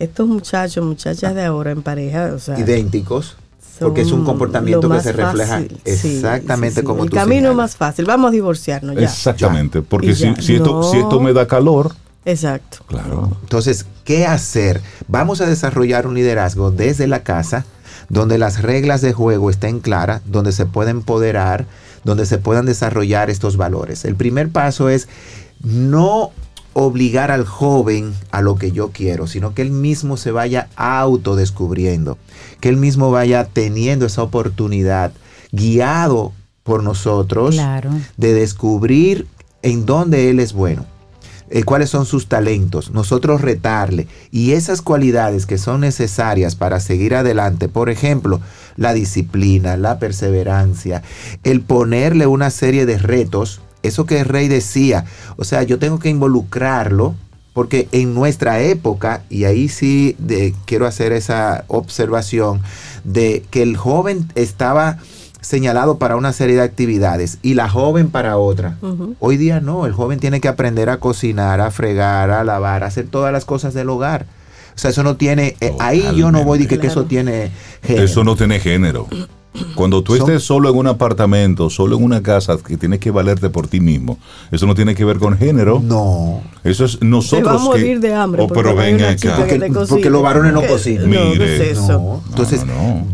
estos 0.00 0.26
muchachos, 0.26 0.84
muchachas 0.84 1.34
de 1.34 1.44
ahora 1.44 1.70
en 1.70 1.82
pareja, 1.82 2.32
o 2.34 2.40
sea, 2.40 2.58
idénticos 2.58 3.36
porque 3.80 4.02
es 4.02 4.12
un 4.12 4.24
comportamiento 4.24 4.88
que 4.88 5.00
se 5.00 5.12
refleja 5.12 5.62
exactamente 5.84 6.84
como 6.84 7.04
El 7.04 7.10
camino 7.10 7.54
más 7.54 7.76
fácil, 7.76 8.04
vamos 8.04 8.28
a 8.28 8.32
divorciarnos 8.32 8.96
ya. 8.96 9.02
Exactamente, 9.02 9.82
porque 9.82 10.14
si, 10.14 10.26
esto, 10.26 10.82
si 10.82 10.98
esto 10.98 11.20
me 11.20 11.32
da 11.32 11.46
calor. 11.46 11.92
Exacto. 12.24 12.78
Claro. 12.86 13.36
Entonces, 13.42 13.86
¿qué 14.04 14.26
hacer? 14.26 14.80
Vamos 15.08 15.40
a 15.40 15.46
desarrollar 15.46 16.06
un 16.06 16.14
liderazgo 16.14 16.70
desde 16.70 17.06
la 17.06 17.22
casa, 17.22 17.66
donde 18.08 18.38
las 18.38 18.62
reglas 18.62 19.02
de 19.02 19.12
juego 19.12 19.50
estén 19.50 19.80
claras, 19.80 20.22
donde 20.24 20.52
se 20.52 20.64
pueda 20.64 20.90
empoderar, 20.90 21.66
donde 22.02 22.24
se 22.26 22.38
puedan 22.38 22.66
desarrollar 22.66 23.28
estos 23.28 23.56
valores. 23.56 24.04
El 24.04 24.16
primer 24.16 24.48
paso 24.48 24.88
es 24.88 25.08
no 25.62 26.30
obligar 26.74 27.30
al 27.30 27.46
joven 27.46 28.14
a 28.30 28.42
lo 28.42 28.56
que 28.56 28.72
yo 28.72 28.90
quiero, 28.90 29.26
sino 29.26 29.54
que 29.54 29.62
él 29.62 29.70
mismo 29.70 30.16
se 30.16 30.32
vaya 30.32 30.68
autodescubriendo, 30.76 32.18
que 32.64 32.70
él 32.70 32.78
mismo 32.78 33.10
vaya 33.10 33.44
teniendo 33.44 34.06
esa 34.06 34.22
oportunidad, 34.22 35.12
guiado 35.52 36.32
por 36.62 36.82
nosotros, 36.82 37.60
de 38.16 38.32
descubrir 38.32 39.26
en 39.60 39.84
dónde 39.84 40.30
él 40.30 40.40
es 40.40 40.54
bueno, 40.54 40.86
eh, 41.50 41.62
cuáles 41.64 41.90
son 41.90 42.06
sus 42.06 42.26
talentos, 42.26 42.90
nosotros 42.90 43.42
retarle. 43.42 44.08
Y 44.30 44.52
esas 44.52 44.80
cualidades 44.80 45.44
que 45.44 45.58
son 45.58 45.82
necesarias 45.82 46.56
para 46.56 46.80
seguir 46.80 47.14
adelante, 47.14 47.68
por 47.68 47.90
ejemplo, 47.90 48.40
la 48.76 48.94
disciplina, 48.94 49.76
la 49.76 49.98
perseverancia, 49.98 51.02
el 51.42 51.60
ponerle 51.60 52.26
una 52.26 52.48
serie 52.48 52.86
de 52.86 52.96
retos, 52.96 53.60
eso 53.82 54.06
que 54.06 54.20
el 54.20 54.24
rey 54.24 54.48
decía, 54.48 55.04
o 55.36 55.44
sea, 55.44 55.64
yo 55.64 55.78
tengo 55.78 55.98
que 55.98 56.08
involucrarlo, 56.08 57.14
porque 57.54 57.88
en 57.92 58.14
nuestra 58.14 58.60
época, 58.60 59.22
y 59.30 59.44
ahí 59.44 59.68
sí 59.68 60.16
quiero 60.66 60.86
hacer 60.86 61.12
esa 61.12 61.64
observación, 61.68 62.60
de 63.04 63.44
que 63.50 63.62
el 63.62 63.76
joven 63.76 64.28
estaba 64.34 64.98
señalado 65.40 65.98
para 65.98 66.16
una 66.16 66.32
serie 66.32 66.56
de 66.56 66.62
actividades 66.62 67.38
y 67.42 67.54
la 67.54 67.68
joven 67.68 68.10
para 68.10 68.36
otra. 68.36 68.76
Hoy 69.20 69.36
día 69.36 69.60
no, 69.60 69.86
el 69.86 69.92
joven 69.92 70.18
tiene 70.18 70.40
que 70.40 70.48
aprender 70.48 70.90
a 70.90 70.98
cocinar, 70.98 71.60
a 71.60 71.70
fregar, 71.70 72.30
a 72.30 72.44
lavar, 72.44 72.82
a 72.82 72.88
hacer 72.88 73.06
todas 73.06 73.32
las 73.32 73.44
cosas 73.44 73.72
del 73.72 73.88
hogar. 73.88 74.26
O 74.74 74.78
sea, 74.78 74.90
eso 74.90 75.04
no 75.04 75.16
tiene, 75.16 75.56
eh, 75.60 75.72
ahí 75.78 76.04
yo 76.16 76.32
no 76.32 76.42
voy 76.42 76.58
a 76.58 76.62
decir 76.62 76.80
que 76.80 76.88
eso 76.88 77.04
tiene 77.04 77.52
género. 77.82 78.04
Eso 78.04 78.24
no 78.24 78.34
tiene 78.34 78.58
género. 78.58 79.06
Cuando 79.74 80.02
tú 80.02 80.16
estés 80.16 80.42
solo 80.42 80.68
en 80.68 80.76
un 80.76 80.86
apartamento, 80.88 81.70
solo 81.70 81.96
en 81.96 82.02
una 82.02 82.22
casa 82.22 82.56
que 82.58 82.76
tienes 82.76 82.98
que 82.98 83.10
valerte 83.10 83.50
por 83.50 83.68
ti 83.68 83.80
mismo, 83.80 84.18
eso 84.50 84.66
no 84.66 84.74
tiene 84.74 84.94
que 84.94 85.04
ver 85.04 85.18
con 85.18 85.36
género. 85.38 85.80
No. 85.80 86.42
Eso 86.64 86.84
es 86.84 87.00
nosotros. 87.02 87.48
Se 87.48 87.56
va 87.56 87.62
a 87.62 87.64
morir 87.64 88.00
de 88.00 88.14
hambre. 88.14 88.42
Oh, 88.42 88.48
pero 88.48 88.74
venga 88.74 89.10
acá. 89.10 89.46
Porque, 89.88 90.10
los 90.10 90.22
varones 90.22 90.52
no 90.52 90.62
cocinan. 90.62 91.08
Mire. 91.08 91.70
eso? 91.70 92.22
Entonces, 92.28 92.62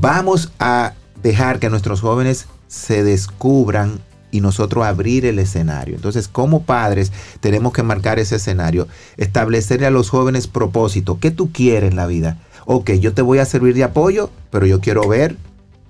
vamos 0.00 0.50
a 0.58 0.94
dejar 1.22 1.58
que 1.58 1.68
nuestros 1.68 2.00
jóvenes 2.00 2.46
se 2.68 3.04
descubran 3.04 4.00
y 4.30 4.40
nosotros 4.40 4.84
abrir 4.84 5.26
el 5.26 5.38
escenario. 5.38 5.96
Entonces, 5.96 6.28
como 6.28 6.62
padres, 6.62 7.12
tenemos 7.40 7.72
que 7.72 7.82
marcar 7.82 8.18
ese 8.18 8.36
escenario, 8.36 8.88
establecerle 9.16 9.86
a 9.86 9.90
los 9.90 10.08
jóvenes 10.08 10.46
propósito. 10.46 11.18
¿Qué 11.20 11.30
tú 11.30 11.50
quieres 11.52 11.90
en 11.90 11.96
la 11.96 12.06
vida? 12.06 12.38
Ok, 12.64 12.92
yo 12.92 13.12
te 13.12 13.22
voy 13.22 13.38
a 13.38 13.44
servir 13.44 13.74
de 13.74 13.84
apoyo, 13.84 14.30
pero 14.50 14.66
yo 14.66 14.80
quiero 14.80 15.06
ver 15.08 15.36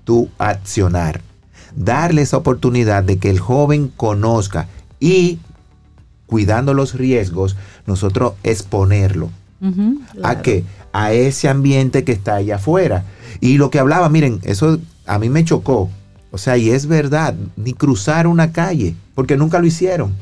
tu 0.05 0.29
accionar. 0.39 1.21
Darle 1.75 2.23
esa 2.23 2.37
oportunidad 2.37 3.03
de 3.03 3.19
que 3.19 3.31
el 3.31 3.39
joven 3.39 3.93
conozca 3.97 4.67
y, 4.99 5.39
cuidando 6.27 6.75
los 6.75 6.95
riesgos, 6.95 7.57
nosotros 7.87 8.35
exponerlo. 8.43 9.31
¿A 10.23 10.43
qué? 10.43 10.65
A 10.93 11.13
ese 11.13 11.49
ambiente 11.49 12.05
que 12.05 12.13
está 12.13 12.37
allá 12.37 12.57
afuera. 12.57 13.05
Y 13.41 13.59
lo 13.59 13.71
que 13.71 13.79
hablaba, 13.79 14.09
miren, 14.09 14.41
eso 14.43 14.79
a 15.07 15.19
mí 15.19 15.29
me 15.29 15.45
chocó. 15.45 15.91
O 16.33 16.39
sea, 16.39 16.57
y 16.57 16.71
es 16.71 16.87
verdad, 16.87 17.35
ni 17.57 17.73
cruzar 17.73 18.27
una 18.27 18.53
calle, 18.53 18.95
porque 19.15 19.37
nunca 19.37 19.59
lo 19.59 19.67
hicieron. 19.67 20.15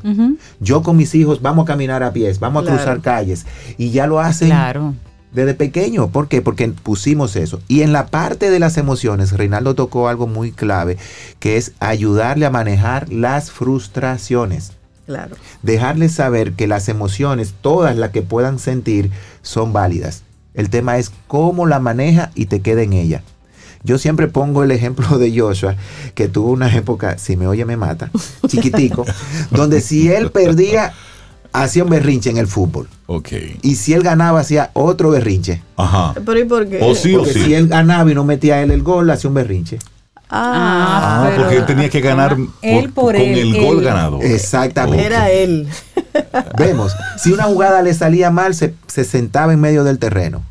Yo 0.59 0.81
con 0.81 0.97
mis 0.97 1.13
hijos 1.15 1.41
vamos 1.41 1.63
a 1.63 1.67
caminar 1.67 2.03
a 2.03 2.11
pies, 2.11 2.39
vamos 2.39 2.63
a 2.63 2.71
cruzar 2.71 3.01
calles, 3.01 3.45
y 3.77 3.91
ya 3.91 4.07
lo 4.07 4.19
hacen 4.19 4.49
claro 4.49 4.95
desde 5.31 5.53
pequeño. 5.53 6.09
¿Por 6.09 6.27
qué? 6.27 6.41
Porque 6.41 6.67
pusimos 6.69 7.35
eso. 7.35 7.61
Y 7.67 7.81
en 7.81 7.93
la 7.93 8.07
parte 8.07 8.49
de 8.49 8.59
las 8.59 8.77
emociones, 8.77 9.31
Reinaldo 9.31 9.75
tocó 9.75 10.07
algo 10.07 10.27
muy 10.27 10.51
clave, 10.51 10.97
que 11.39 11.57
es 11.57 11.73
ayudarle 11.79 12.45
a 12.45 12.51
manejar 12.51 13.11
las 13.11 13.51
frustraciones. 13.51 14.73
Claro. 15.05 15.35
Dejarle 15.63 16.09
saber 16.09 16.53
que 16.53 16.67
las 16.67 16.87
emociones, 16.87 17.55
todas 17.61 17.95
las 17.95 18.11
que 18.11 18.21
puedan 18.21 18.59
sentir, 18.59 19.09
son 19.41 19.73
válidas. 19.73 20.23
El 20.53 20.69
tema 20.69 20.97
es 20.97 21.11
cómo 21.27 21.65
la 21.65 21.79
maneja 21.79 22.31
y 22.35 22.45
te 22.45 22.61
queda 22.61 22.81
en 22.83 22.93
ella. 22.93 23.23
Yo 23.83 23.97
siempre 23.97 24.27
pongo 24.27 24.63
el 24.63 24.71
ejemplo 24.71 25.17
de 25.17 25.37
Joshua, 25.37 25.75
que 26.13 26.27
tuvo 26.27 26.51
una 26.51 26.75
época, 26.75 27.17
si 27.17 27.37
me 27.37 27.47
oye 27.47 27.65
me 27.65 27.77
mata, 27.77 28.11
chiquitico, 28.47 29.05
donde 29.51 29.81
si 29.81 30.11
él 30.11 30.31
perdía, 30.31 30.93
hacía 31.53 31.83
un 31.83 31.89
berrinche 31.89 32.29
en 32.29 32.37
el 32.37 32.47
fútbol. 32.47 32.87
Ok. 33.07 33.29
Y 33.61 33.75
si 33.75 33.93
él 33.93 34.03
ganaba, 34.03 34.41
hacía 34.41 34.71
otro 34.73 35.09
berrinche. 35.11 35.61
Ajá. 35.77 36.13
¿Pero 36.25 36.39
y 36.39 36.45
por 36.45 36.67
qué? 36.67 36.79
O 36.81 36.95
sí, 36.95 37.15
porque 37.15 37.33
si 37.33 37.53
él 37.53 37.67
ganaba 37.67 38.09
y 38.11 38.15
no 38.15 38.23
metía 38.23 38.61
él 38.61 38.71
el 38.71 38.83
gol, 38.83 39.09
hacía 39.09 39.29
un 39.29 39.33
berrinche. 39.33 39.79
Ah, 40.31 41.25
ah 41.25 41.33
porque 41.35 41.57
él 41.57 41.65
tenía 41.65 41.89
que 41.89 42.01
ganar 42.01 42.37
él 42.61 42.91
por 42.91 43.15
con 43.15 43.25
el 43.25 43.65
gol 43.65 43.81
ganado. 43.81 44.21
Exactamente. 44.21 45.03
Era 45.03 45.31
él. 45.31 45.67
Vemos, 46.57 46.93
si 47.17 47.31
una 47.31 47.45
jugada 47.45 47.81
le 47.81 47.93
salía 47.95 48.29
mal, 48.29 48.53
se, 48.53 48.75
sentaba 48.87 49.53
en 49.53 49.59
medio 49.59 49.83
del 49.83 49.97
terreno. 49.97 50.43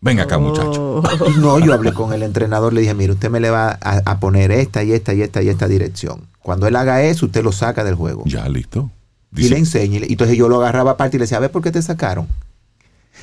Venga 0.00 0.22
acá, 0.22 0.38
muchacho. 0.38 1.02
Oh. 1.02 1.02
No, 1.38 1.58
yo 1.58 1.74
hablé 1.74 1.92
con 1.92 2.12
el 2.12 2.22
entrenador, 2.22 2.72
le 2.72 2.82
dije, 2.82 2.94
mire, 2.94 3.12
usted 3.12 3.28
me 3.28 3.40
le 3.40 3.50
va 3.50 3.76
a, 3.80 4.02
a, 4.04 4.20
poner 4.20 4.50
esta 4.52 4.84
y 4.84 4.92
esta 4.92 5.14
y 5.14 5.22
esta 5.22 5.42
y 5.42 5.48
esta 5.48 5.66
dirección. 5.66 6.28
Cuando 6.40 6.66
él 6.68 6.76
haga 6.76 7.02
eso, 7.02 7.26
usted 7.26 7.42
lo 7.42 7.52
saca 7.52 7.84
del 7.84 7.96
juego. 7.96 8.22
Ya, 8.24 8.48
listo 8.48 8.88
y 9.36 9.48
le 9.48 9.58
enseñé. 9.58 10.00
Y 10.06 10.12
entonces 10.12 10.36
yo 10.36 10.48
lo 10.48 10.56
agarraba 10.56 10.92
aparte 10.92 11.16
y 11.16 11.18
le 11.18 11.24
decía, 11.24 11.38
a 11.38 11.40
ver 11.40 11.50
por 11.50 11.62
qué 11.62 11.70
te 11.70 11.82
sacaron. 11.82 12.26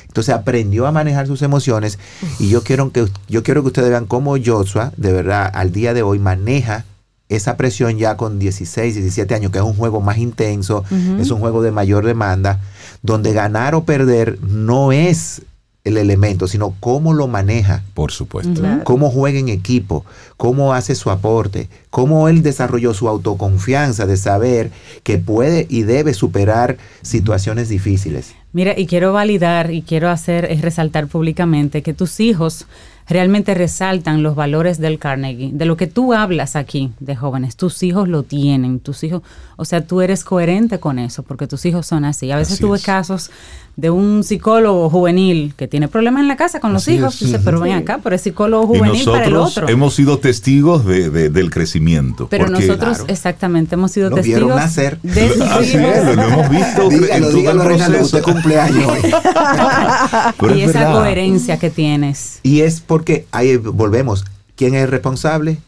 Entonces 0.08 0.34
aprendió 0.34 0.88
a 0.88 0.91
manejar 0.91 1.28
sus 1.28 1.41
emociones 1.41 2.00
y 2.39 2.50
yo 2.50 2.63
quiero 2.63 2.91
que, 2.91 3.08
yo 3.28 3.43
quiero 3.43 3.62
que 3.62 3.67
ustedes 3.67 3.89
vean 3.89 4.06
cómo 4.06 4.36
Joshua, 4.43 4.93
de 4.98 5.12
verdad, 5.12 5.52
al 5.54 5.72
día 5.72 5.93
de 5.93 6.02
hoy 6.02 6.20
maneja 6.20 6.86
esa 7.30 7.58
presión 7.58 7.98
ya 7.98 8.15
con 8.15 8.39
16, 8.39 8.96
17 8.96 9.36
años, 9.36 9.52
que 9.52 9.58
es 9.58 9.63
un 9.63 9.74
juego 9.74 10.00
más 10.00 10.17
intenso, 10.17 10.86
es 11.20 11.30
un 11.30 11.39
juego 11.39 11.62
de 11.62 11.72
mayor 11.72 12.06
demanda, 12.06 12.62
donde 13.02 13.34
ganar 13.34 13.76
o 13.76 13.84
perder 13.84 14.39
no 14.41 14.93
es 14.93 15.41
el 15.88 15.97
elemento, 15.97 16.47
sino 16.47 16.76
cómo 16.80 17.13
lo 17.13 17.28
maneja. 17.28 17.84
Por 17.93 18.11
supuesto. 18.11 18.61
Cómo 18.84 19.09
juega 19.09 19.39
en 19.39 19.49
equipo, 19.49 20.05
cómo 20.38 20.74
hace 20.74 20.95
su 20.95 21.09
aporte, 21.09 21.70
cómo 21.89 22.28
él 22.30 22.43
desarrolló 22.43 22.93
su 22.93 23.07
autoconfianza 23.07 24.05
de 24.05 24.18
saber 24.18 24.72
que 25.03 25.18
puede 25.18 25.66
y 25.70 25.84
debe 25.84 26.14
superar 26.14 26.78
situaciones 27.01 27.70
difíciles. 27.70 28.36
Mira, 28.53 28.74
y 28.78 28.88
quiero 28.88 29.14
validar 29.14 29.72
y 29.72 29.82
quiero 29.82 30.09
hacer, 30.09 30.45
es 30.45 30.61
resaltar 30.61 31.07
públicamente 31.07 31.84
que 31.84 31.93
tus 31.93 32.20
hijos 32.20 32.66
realmente 33.07 33.53
resaltan 33.53 34.22
los 34.22 34.36
valores 34.36 34.80
del 34.80 34.99
Carnegie, 34.99 35.51
de 35.53 35.66
lo 35.66 35.78
que 35.78 35.88
tú 35.88 36.14
hablas 36.14 36.55
aquí 36.55 36.91
de 36.99 37.16
jóvenes, 37.16 37.55
tus 37.55 37.82
hijos 37.84 38.07
lo 38.07 38.24
tienen, 38.24 38.80
tus 38.80 39.03
hijos, 39.03 39.22
o 39.55 39.66
sea, 39.66 39.86
tú 39.86 40.01
eres 40.01 40.24
coherente 40.24 40.80
con 40.80 40.99
eso, 40.99 41.24
porque 41.24 41.47
tus 41.47 41.66
hijos 41.66 41.88
son 41.88 42.03
así. 42.03 42.32
A 42.32 42.38
veces 42.38 42.59
tuve 42.59 42.80
casos 42.80 43.32
de 43.78 43.91
un 43.91 44.23
psicólogo 44.23 44.89
juvenil 44.89 45.53
que 45.55 45.67
tiene 45.67 45.88
problemas 45.88 46.21
en 46.21 46.28
la 46.28 46.36
casa 46.36 46.59
con 46.59 46.73
los 46.73 46.88
hijos, 46.88 47.19
dice, 47.19 47.38
pero 47.38 47.59
ven 47.59 47.73
acá, 47.73 47.99
pero 48.03 48.15
es 48.15 48.23
psicólogo 48.23 48.65
juvenil 48.65 49.05
para 49.05 49.25
el 49.25 49.36
otro. 49.36 49.69
Hemos 49.69 49.93
sido 49.93 50.17
testigos 50.17 50.84
de, 50.84 51.30
del 51.30 51.51
crecimiento. 51.51 52.28
Pero 52.28 52.49
nosotros, 52.49 53.03
exactamente, 53.07 53.75
hemos 53.75 53.91
sido 53.91 54.09
testigos. 54.09 54.55
nacer. 54.55 54.99
De 55.03 55.28
Así 55.51 55.78
es, 55.78 56.15
lo 56.15 56.23
hemos 56.23 56.49
visto 56.49 56.89
dígalo, 56.89 57.28
en 57.30 57.36
dígalo, 57.36 58.01
usted 58.01 58.23
cumpleaños 58.23 58.91
y 60.55 60.61
esa 60.61 60.91
coherencia 60.91 61.59
que 61.59 61.69
tienes. 61.69 62.39
Y 62.41 62.61
es 62.61 62.82
porque 62.82 63.28
ahí 63.32 63.57
volvemos. 63.57 64.25
¿Quién 64.55 64.73
es 64.73 64.86
el 64.86 64.89
responsable? 64.89 65.59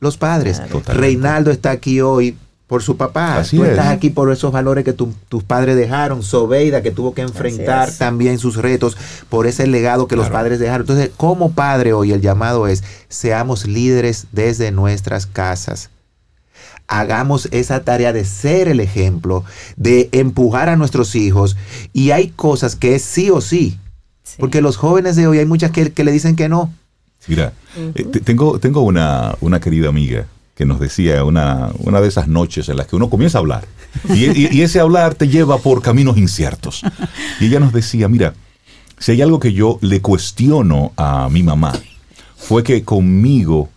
Los 0.00 0.16
padres. 0.16 0.62
Reinaldo 0.86 1.50
está 1.50 1.72
aquí 1.72 2.00
hoy 2.00 2.38
por 2.66 2.82
su 2.82 2.96
papá. 2.96 3.42
Tú 3.48 3.64
estás 3.64 3.88
aquí 3.88 4.10
por 4.10 4.32
esos 4.32 4.52
valores 4.52 4.84
que 4.84 4.92
tus 4.92 5.44
padres 5.44 5.76
dejaron. 5.76 6.22
Sobeida 6.22 6.82
que 6.82 6.90
tuvo 6.90 7.14
que 7.14 7.22
enfrentar 7.22 7.92
también 7.92 8.38
sus 8.38 8.56
retos 8.56 8.96
por 9.28 9.46
ese 9.46 9.66
legado 9.66 10.08
que 10.08 10.16
los 10.16 10.30
padres 10.30 10.58
dejaron. 10.58 10.82
Entonces, 10.82 11.10
como 11.16 11.52
padre 11.52 11.92
hoy 11.92 12.12
el 12.12 12.20
llamado 12.20 12.66
es, 12.66 12.82
seamos 13.08 13.66
líderes 13.66 14.28
desde 14.32 14.70
nuestras 14.70 15.26
casas. 15.26 15.90
Hagamos 16.86 17.48
esa 17.50 17.82
tarea 17.82 18.12
de 18.12 18.24
ser 18.24 18.68
el 18.68 18.80
ejemplo, 18.80 19.44
de 19.76 20.08
empujar 20.12 20.68
a 20.68 20.76
nuestros 20.76 21.14
hijos. 21.14 21.56
Y 21.92 22.10
hay 22.10 22.28
cosas 22.28 22.76
que 22.76 22.94
es 22.94 23.02
sí 23.02 23.30
o 23.30 23.40
sí. 23.40 23.78
Porque 24.38 24.62
los 24.62 24.76
jóvenes 24.76 25.16
de 25.16 25.26
hoy 25.26 25.38
hay 25.38 25.46
muchas 25.46 25.70
que, 25.70 25.92
le 26.04 26.12
dicen 26.12 26.34
que 26.34 26.48
no. 26.48 26.72
Mira, 27.26 27.52
eh, 27.76 28.04
tengo, 28.24 28.58
tengo 28.58 28.82
una, 28.82 29.34
una 29.40 29.60
querida 29.60 29.88
amiga 29.88 30.26
que 30.54 30.64
nos 30.64 30.78
decía 30.80 31.24
una, 31.24 31.70
una 31.78 32.00
de 32.00 32.08
esas 32.08 32.28
noches 32.28 32.68
en 32.68 32.76
las 32.76 32.86
que 32.86 32.96
uno 32.96 33.10
comienza 33.10 33.38
a 33.38 33.40
hablar. 33.40 33.66
Y, 34.14 34.60
ese 34.60 34.80
hablar 34.80 35.14
te 35.14 35.28
lleva 35.28 35.58
por 35.58 35.82
caminos 35.82 36.16
inciertos. 36.16 36.82
Y 37.40 37.46
ella 37.46 37.60
nos 37.60 37.72
decía, 37.72 38.08
mira, 38.08 38.34
si 38.98 39.12
hay 39.12 39.22
algo 39.22 39.40
que 39.40 39.52
yo 39.52 39.78
le 39.82 40.00
cuestiono 40.00 40.92
a 40.96 41.28
mi 41.28 41.42
mamá, 41.42 41.72
fue 42.36 42.62
que 42.62 42.84
conmigo 42.84 43.68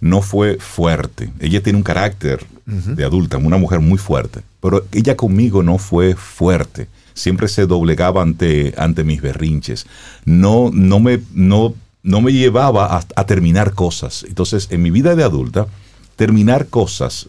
no 0.00 0.22
fue 0.22 0.58
fuerte. 0.58 1.30
Ella 1.40 1.62
tiene 1.62 1.78
un 1.78 1.82
carácter 1.82 2.44
de 2.66 3.04
adulta, 3.04 3.36
una 3.36 3.58
mujer 3.58 3.78
muy 3.78 3.96
fuerte, 3.96 4.42
pero 4.60 4.84
ella 4.92 5.16
conmigo 5.16 5.62
no 5.62 5.78
fue 5.78 6.16
fuerte. 6.16 6.88
Siempre 7.14 7.48
se 7.48 7.66
doblegaba 7.66 8.22
ante, 8.22 8.74
ante 8.76 9.04
mis 9.04 9.22
berrinches. 9.22 9.86
No, 10.24 10.70
no, 10.72 10.98
me, 10.98 11.20
no, 11.32 11.74
no 12.02 12.20
me 12.20 12.32
llevaba 12.32 12.96
a, 12.96 13.04
a 13.14 13.26
terminar 13.26 13.72
cosas. 13.72 14.24
Entonces, 14.28 14.68
en 14.70 14.82
mi 14.82 14.90
vida 14.90 15.14
de 15.14 15.24
adulta, 15.24 15.66
terminar 16.16 16.66
cosas 16.66 17.28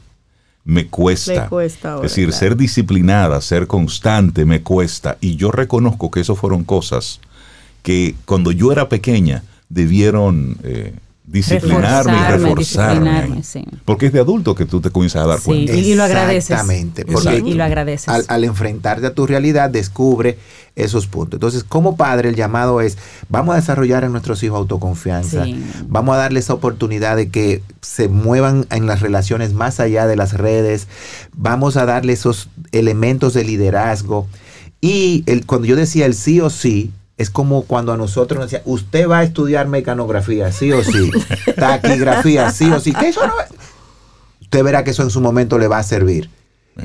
me 0.67 0.88
cuesta. 0.88 1.49
es 1.63 2.01
decir, 2.01 2.33
ser 2.33 2.57
disciplinada, 2.57 3.39
ser 3.39 3.67
constante, 3.67 4.43
me 4.43 4.63
cuesta. 4.63 5.17
Y 5.21 5.38
yo 5.38 5.49
reconozco 5.49 6.11
que 6.11 6.19
eso 6.19 6.35
fueron 6.35 6.65
cosas 6.65 7.21
que 7.83 8.15
cuando 8.25 8.51
yo 8.51 8.73
era 8.73 8.89
pequeña 8.89 9.43
debieron 9.69 10.57
eh, 10.63 10.93
disciplinarme 11.28 12.13
y 12.13 12.32
reforzarme. 12.32 13.41
Porque 13.86 14.07
es 14.07 14.13
de 14.13 14.21
adulto 14.21 14.55
que 14.55 14.65
tú 14.65 14.80
te 14.80 14.89
comienzas 14.89 15.25
a 15.25 15.28
dar 15.28 15.41
cuenta. 15.41 15.73
Y, 15.73 15.93
lo 15.93 16.03
agradeces. 16.03 16.51
Exactamente. 16.51 17.05
y 17.45 17.53
lo 17.53 17.63
agradeces. 17.63 18.25
Al, 18.28 18.43
enfrentarte 18.45 19.05
a 19.05 19.13
tu 19.13 19.28
realidad, 19.28 19.69
descubre 19.69 20.39
esos 20.75 21.07
puntos. 21.07 21.38
Entonces, 21.38 21.63
como 21.63 21.97
padre, 21.97 22.30
el 22.30 22.36
llamado 22.36 22.82
es, 22.82 22.97
vamos 23.30 23.53
a 23.53 23.57
desarrollar 23.57 24.05
en 24.05 24.13
nuestros 24.13 24.41
hijos 24.43 24.57
autoconfianza. 24.57 25.45
Vamos 25.88 26.15
a 26.15 26.19
darles 26.19 26.45
esa 26.45 26.53
oportunidad 26.53 27.17
de 27.17 27.30
que 27.30 27.61
se 27.82 28.07
muevan 28.07 28.65
en 28.71 28.88
las 28.88 29.01
relaciones 29.01 29.53
más 29.53 29.80
allá 29.82 30.07
de 30.07 30.15
las 30.15 30.34
redes. 30.34 30.88
Vamos 31.36 31.75
a 31.75 31.86
darle 31.86 32.13
esos 32.13 32.49
elementos 32.71 33.34
de 33.34 33.43
liderazgo. 33.43 34.28
Y 34.80 35.23
el, 35.25 35.45
cuando 35.45 35.67
yo 35.67 35.75
decía 35.75 36.05
el 36.05 36.13
sí 36.13 36.39
o 36.39 36.49
sí, 36.49 36.91
es 37.18 37.30
como 37.30 37.63
cuando 37.63 37.91
a 37.91 37.97
nosotros 37.97 38.39
nos 38.39 38.51
decían, 38.51 38.63
usted 38.65 39.09
va 39.09 39.20
a 39.20 39.24
estudiar 39.24 39.68
mecanografía, 39.68 40.51
sí 40.51 40.72
o 40.72 40.84
sí, 40.84 41.11
taquigrafía, 41.55 42.51
sí 42.51 42.72
o 42.72 42.80
sí, 42.80 42.93
que 42.93 43.09
eso 43.09 43.26
no 43.26 43.34
Usted 44.41 44.63
verá 44.63 44.84
que 44.86 44.91
eso 44.91 45.03
en 45.03 45.09
su 45.09 45.20
momento 45.20 45.57
le 45.57 45.68
va 45.68 45.80
a 45.80 45.84
servir. 45.84 46.30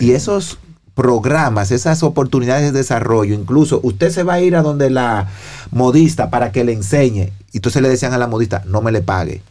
Y 0.01 0.12
esos 0.12 0.59
programas, 0.97 1.70
esas 1.70 2.03
oportunidades 2.03 2.72
de 2.72 2.78
desarrollo, 2.78 3.35
incluso 3.35 3.78
usted 3.85 4.11
se 4.11 4.24
va 4.24 4.35
a 4.35 4.41
ir 4.41 4.57
a 4.57 4.62
donde 4.62 4.91
la 4.91 5.28
modista 5.70 6.28
para 6.28 6.51
que 6.51 6.64
le 6.64 6.72
enseñe. 6.72 7.33
Y 7.53 7.59
entonces 7.59 7.80
le 7.80 7.89
decían 7.89 8.14
a 8.14 8.18
la 8.18 8.26
modista, 8.26 8.64
no 8.66 8.83
me 8.83 8.91
le 8.91 9.01
pague. 9.01 9.43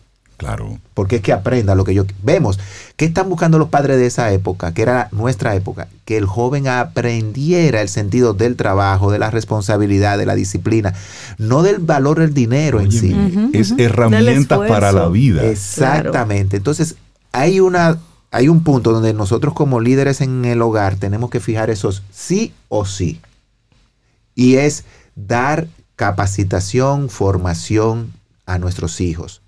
Claro. 0.42 0.80
Porque 0.96 1.18
es 1.18 1.22
que 1.22 1.34
aprenda 1.34 1.76
lo 1.76 1.84
que 1.84 1.94
yo... 1.94 2.04
Vemos, 2.24 2.58
¿qué 2.96 3.06
están 3.06 3.30
buscando 3.30 3.60
los 3.60 3.70
padres 3.70 3.98
de 3.98 4.08
esa 4.08 4.32
época, 4.32 4.74
que 4.74 4.82
era 4.82 5.08
nuestra 5.12 5.54
época? 5.54 5.88
Que 6.04 6.18
el 6.18 6.26
joven 6.26 6.68
aprendiera 6.68 7.80
el 7.80 7.90
sentido 7.90 8.34
del 8.34 8.56
trabajo, 8.56 9.12
de 9.12 9.20
la 9.20 9.30
responsabilidad, 9.30 10.18
de 10.18 10.26
la 10.26 10.34
disciplina, 10.34 10.96
no 11.38 11.62
del 11.62 11.78
valor 11.78 12.22
del 12.22 12.34
dinero 12.34 12.82
en 12.82 12.92
sí. 12.92 13.16
Es 13.54 13.76
herramienta 13.78 14.58
para 14.66 14.92
la 14.92 15.10
vida. 15.10 15.46
Exactamente. 15.46 16.58
Entonces, 16.58 16.96
hay 17.32 17.60
una... 17.60 18.00
Hay 18.32 18.48
un 18.48 18.64
punto 18.64 18.94
donde 18.94 19.14
nosotros 19.14 19.54
como 19.54 19.80
líderes 19.80 20.22
en 20.22 20.46
el 20.46 20.64
hogar 20.64 20.96
tenemos 20.96 21.30
que 21.30 21.40
fijar 21.40 21.70
esos 21.70 22.02
sí 22.12 22.54
o 22.68 22.86
sí. 22.86 23.20
Y 24.34 24.56
es 24.56 24.86
dar 25.16 25.68
capacitación, 25.98 27.10
formación 27.10 28.12
a 28.48 28.58
nuestros 28.58 29.02
hijos 29.02 29.42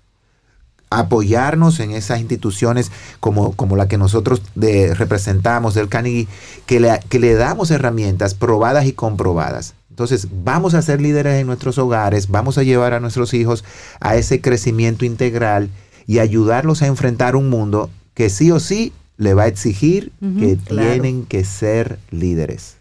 apoyarnos 0.98 1.80
en 1.80 1.92
esas 1.92 2.20
instituciones 2.20 2.90
como, 3.20 3.52
como 3.52 3.76
la 3.76 3.88
que 3.88 3.98
nosotros 3.98 4.42
representamos 4.54 5.74
del 5.74 5.88
Carnegie, 5.88 6.28
que 6.66 6.80
le, 6.80 7.00
que 7.08 7.18
le 7.18 7.34
damos 7.34 7.70
herramientas 7.70 8.34
probadas 8.34 8.86
y 8.86 8.92
comprobadas. 8.92 9.74
Entonces, 9.90 10.26
vamos 10.44 10.74
a 10.74 10.82
ser 10.82 11.00
líderes 11.00 11.40
en 11.40 11.46
nuestros 11.46 11.78
hogares, 11.78 12.28
vamos 12.28 12.58
a 12.58 12.64
llevar 12.64 12.94
a 12.94 13.00
nuestros 13.00 13.32
hijos 13.32 13.64
a 14.00 14.16
ese 14.16 14.40
crecimiento 14.40 15.04
integral 15.04 15.70
y 16.06 16.18
ayudarlos 16.18 16.82
a 16.82 16.86
enfrentar 16.86 17.36
un 17.36 17.48
mundo 17.48 17.90
que 18.12 18.28
sí 18.28 18.50
o 18.50 18.58
sí 18.58 18.92
le 19.16 19.34
va 19.34 19.44
a 19.44 19.46
exigir 19.46 20.10
que 20.20 20.56
tienen 20.56 21.24
que 21.24 21.44
ser 21.44 21.98
líderes. 22.10 22.76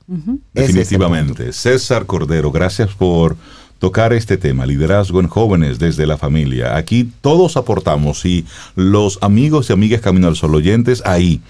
Definitivamente. 0.53 1.53
César 1.53 2.05
Cordero, 2.05 2.51
gracias 2.51 2.93
por 2.95 3.37
tocar 3.83 4.13
este 4.13 4.37
tema, 4.37 4.65
liderazgo 4.65 5.19
en 5.19 5.27
jóvenes 5.27 5.77
desde 5.77 6.07
la 6.07 6.17
familia. 6.17 6.77
Aquí 6.77 7.11
todos 7.19 7.57
aportamos 7.57 8.23
y 8.25 8.45
los 8.77 9.19
amigos 9.19 9.69
y 9.69 9.73
amigas 9.73 9.99
Camino 9.99 10.29
al 10.29 10.37
Sol 10.37 10.55
oyentes 10.55 11.03
ahí 11.05 11.41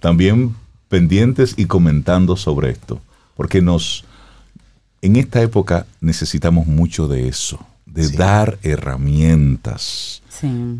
también 0.00 0.56
pendientes 0.88 1.52
y 1.58 1.66
comentando 1.66 2.36
sobre 2.36 2.70
esto, 2.70 3.02
porque 3.36 3.60
nos 3.60 4.06
en 5.02 5.16
esta 5.16 5.42
época 5.42 5.84
necesitamos 6.00 6.66
mucho 6.66 7.08
de 7.08 7.28
eso, 7.28 7.58
de 7.84 8.08
dar 8.08 8.58
herramientas. 8.62 10.22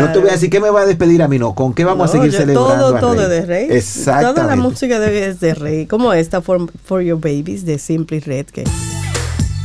No 0.00 0.12
te 0.12 0.18
voy 0.18 0.28
a 0.28 0.32
decir 0.32 0.50
que 0.50 0.60
me 0.60 0.70
va 0.70 0.82
a 0.82 0.86
despedir 0.86 1.22
a 1.22 1.28
mí, 1.28 1.38
no. 1.38 1.54
¿Con 1.54 1.74
qué 1.74 1.84
vamos 1.84 2.10
a 2.10 2.12
seguir 2.12 2.32
celebrando? 2.32 2.92
Todo, 2.92 3.00
todo 3.00 3.28
de 3.28 3.46
Rey. 3.46 3.68
Exactamente. 3.70 4.40
Toda 4.40 4.56
la 4.56 4.62
música 4.62 4.98
de, 5.00 5.28
es 5.28 5.40
de 5.40 5.54
Rey. 5.54 5.86
Como 5.86 6.12
esta 6.12 6.42
for, 6.42 6.70
for 6.84 7.02
Your 7.02 7.20
Babies 7.20 7.64
de 7.64 7.78
Simply 7.78 8.20
Red. 8.20 8.46
Que... 8.46 8.64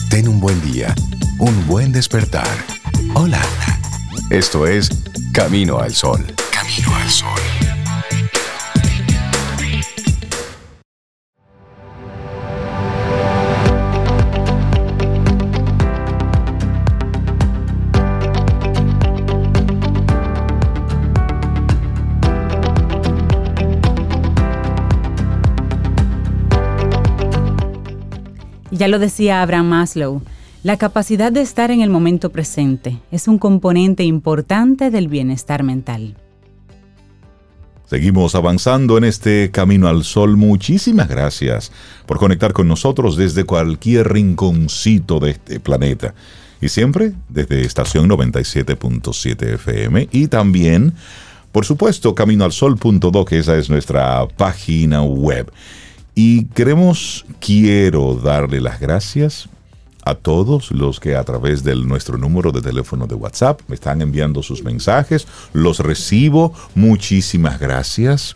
Ten 0.09 0.27
un 0.27 0.39
buen 0.39 0.59
día, 0.61 0.95
un 1.39 1.67
buen 1.67 1.91
despertar. 1.91 2.47
Hola. 3.13 3.41
Esto 4.29 4.67
es 4.67 4.89
Camino 5.33 5.79
al 5.79 5.93
Sol. 5.93 6.25
Camino 6.51 6.95
al 6.95 7.09
Sol. 7.09 7.66
Ya 28.77 28.87
lo 28.87 28.99
decía 28.99 29.41
Abraham 29.41 29.69
Maslow, 29.69 30.21
la 30.61 30.77
capacidad 30.77 31.31
de 31.31 31.41
estar 31.41 31.71
en 31.71 31.81
el 31.81 31.89
momento 31.89 32.31
presente 32.31 32.99
es 33.11 33.27
un 33.27 33.39
componente 33.39 34.03
importante 34.03 34.91
del 34.91 35.07
bienestar 35.07 35.63
mental. 35.63 36.15
Seguimos 37.87 38.35
avanzando 38.35 38.99
en 38.99 39.05
este 39.05 39.49
camino 39.49 39.87
al 39.87 40.03
sol. 40.03 40.37
Muchísimas 40.37 41.07
gracias 41.07 41.71
por 42.05 42.19
conectar 42.19 42.53
con 42.53 42.67
nosotros 42.67 43.17
desde 43.17 43.45
cualquier 43.45 44.13
rinconcito 44.13 45.19
de 45.19 45.31
este 45.31 45.59
planeta. 45.59 46.13
Y 46.61 46.69
siempre 46.69 47.13
desde 47.29 47.61
estación 47.61 48.07
97.7 48.07 49.53
FM 49.55 50.09
y 50.11 50.27
también, 50.27 50.93
por 51.51 51.65
supuesto, 51.65 52.13
caminoalsol.do, 52.13 53.25
que 53.25 53.39
esa 53.39 53.57
es 53.57 53.71
nuestra 53.71 54.27
página 54.27 55.01
web. 55.01 55.51
Y 56.19 56.45
queremos, 56.45 57.27
quiero 57.39 58.15
darle 58.15 58.59
las 58.59 58.79
gracias 58.79 59.47
a 60.03 60.15
todos 60.15 60.71
los 60.71 60.99
que 60.99 61.15
a 61.15 61.23
través 61.23 61.63
de 61.63 61.75
nuestro 61.75 62.17
número 62.17 62.51
de 62.51 62.59
teléfono 62.59 63.05
de 63.05 63.13
WhatsApp 63.13 63.61
me 63.67 63.75
están 63.75 64.01
enviando 64.01 64.41
sus 64.41 64.63
mensajes. 64.63 65.27
Los 65.53 65.77
recibo. 65.77 66.53
Muchísimas 66.73 67.59
gracias 67.59 68.35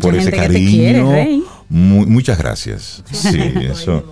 por 0.00 0.14
ese 0.14 0.30
cariño. 0.30 1.44
muchas 1.68 2.38
gracias. 2.38 3.04
Sí, 3.12 3.38
eso. 3.60 4.02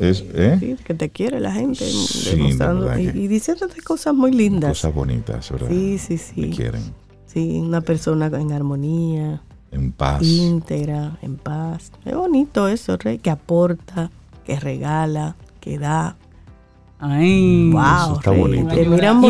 Es, 0.00 0.24
¿eh? 0.34 0.76
que 0.84 0.94
te 0.94 1.08
quiere 1.10 1.38
la 1.38 1.52
gente 1.52 1.84
demostrando 2.32 2.98
y, 2.98 3.10
y, 3.10 3.28
diciéndote 3.28 3.80
cosas 3.80 4.12
muy 4.12 4.32
lindas. 4.32 4.70
Cosas 4.70 4.92
bonitas, 4.92 5.48
¿verdad? 5.52 5.68
Sí, 5.68 5.98
sí, 5.98 6.18
sí. 6.18 6.40
Te 6.40 6.50
quieren. 6.50 6.82
Sí, 7.26 7.60
una 7.60 7.80
persona 7.80 8.26
en 8.26 8.50
armonía. 8.50 9.40
En 9.72 9.90
paz. 9.90 10.22
Íntegra, 10.22 11.18
en 11.22 11.36
paz. 11.36 11.90
Es 12.04 12.14
bonito 12.14 12.68
eso, 12.68 12.96
Rey, 12.98 13.18
que 13.18 13.30
aporta, 13.30 14.10
que 14.44 14.60
regala, 14.60 15.34
que 15.60 15.78
da. 15.78 16.16
Ay, 17.00 17.70
wow, 17.72 18.16
está 18.18 18.30
bonito. 18.30 18.78
y 18.78 18.84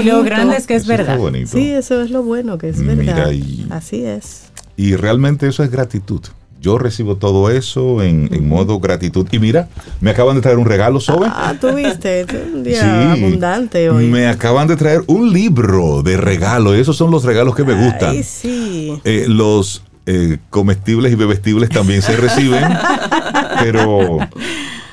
lo 0.05 0.23
grande 0.23 0.57
es 0.57 0.67
que 0.67 0.75
es 0.75 0.87
verdad. 0.87 1.19
Sí, 1.47 1.71
eso 1.71 2.03
es 2.03 2.11
lo 2.11 2.23
bueno, 2.23 2.59
que 2.59 2.69
es 2.69 2.85
verdad. 2.85 3.33
Así 3.71 4.05
es. 4.05 4.51
Y 4.77 4.97
realmente 4.97 5.49
eso 5.49 5.63
es 5.63 5.71
gratitud. 5.71 6.21
Yo 6.61 6.79
recibo 6.79 7.17
todo 7.17 7.51
eso 7.51 8.03
en, 8.03 8.49
modo 8.49 8.79
gratitud. 8.79 9.27
Y 9.33 9.39
mira, 9.39 9.69
me 10.01 10.11
acaban 10.11 10.37
de 10.37 10.43
traer 10.43 10.59
un 10.59 10.67
regalo, 10.67 11.01
Sobe. 11.01 11.27
Ah, 11.29 11.55
tuviste, 11.61 12.27
un 12.55 12.63
día 12.63 13.13
abundante 13.13 13.91
hoy. 13.91 14.07
Me 14.07 14.29
acaban 14.29 14.69
de 14.69 14.77
traer 14.77 15.03
un 15.07 15.33
libro 15.33 16.03
de 16.03 16.17
regalo. 16.17 16.75
Esos 16.75 16.97
son 16.97 17.11
los 17.11 17.25
regalos 17.25 17.57
que 17.57 17.65
me 17.65 17.75
gustan. 17.75 18.11
Ay, 18.11 18.23
sí. 18.23 19.01
Eh, 19.05 19.25
los 19.29 19.83
eh, 20.07 20.39
comestibles 20.51 21.13
y 21.13 21.17
bebestibles 21.17 21.69
también 21.69 22.03
se 22.03 22.17
reciben, 22.17 22.65
pero, 23.61 24.19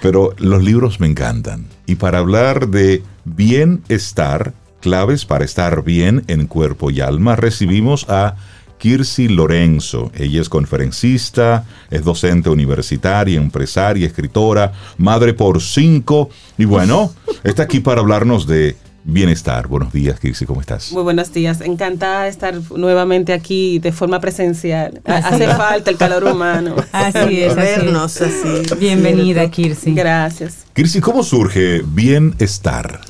pero 0.01 0.33
los 0.37 0.63
libros 0.63 0.99
me 0.99 1.07
encantan. 1.07 1.65
Y 1.85 1.95
para 1.95 2.19
hablar 2.19 2.67
de 2.67 3.03
bienestar, 3.25 4.53
claves 4.81 5.25
para 5.25 5.45
estar 5.45 5.83
bien 5.83 6.23
en 6.27 6.47
cuerpo 6.47 6.91
y 6.91 7.01
alma, 7.01 7.35
recibimos 7.35 8.07
a 8.09 8.35
Kirsi 8.77 9.27
Lorenzo. 9.27 10.11
Ella 10.15 10.41
es 10.41 10.49
conferencista, 10.49 11.65
es 11.91 12.03
docente 12.03 12.49
universitaria, 12.49 13.37
empresaria, 13.37 14.07
escritora, 14.07 14.71
madre 14.97 15.33
por 15.33 15.61
cinco. 15.61 16.29
Y 16.57 16.65
bueno, 16.65 17.11
está 17.43 17.63
aquí 17.63 17.79
para 17.79 18.01
hablarnos 18.01 18.47
de 18.47 18.77
Bienestar. 19.03 19.67
Buenos 19.67 19.93
días, 19.93 20.19
Kirsi, 20.19 20.45
¿cómo 20.45 20.61
estás? 20.61 20.91
Muy 20.91 21.03
buenos 21.03 21.31
días. 21.31 21.61
Encantada 21.61 22.23
de 22.23 22.29
estar 22.29 22.55
nuevamente 22.71 23.33
aquí 23.33 23.79
de 23.79 23.91
forma 23.91 24.19
presencial. 24.19 25.01
Hace 25.05 25.47
falta 25.47 25.89
el 25.89 25.97
calor 25.97 26.23
humano. 26.25 26.75
Así 26.91 27.41
es, 27.41 27.55
vernos 27.55 28.21
así. 28.21 28.75
Bienvenida, 28.77 29.49
Kirsi. 29.49 29.93
Gracias. 29.93 30.65
Kirsi, 30.73 31.01
¿cómo 31.01 31.23
surge 31.23 31.81
Bienestar? 31.85 33.01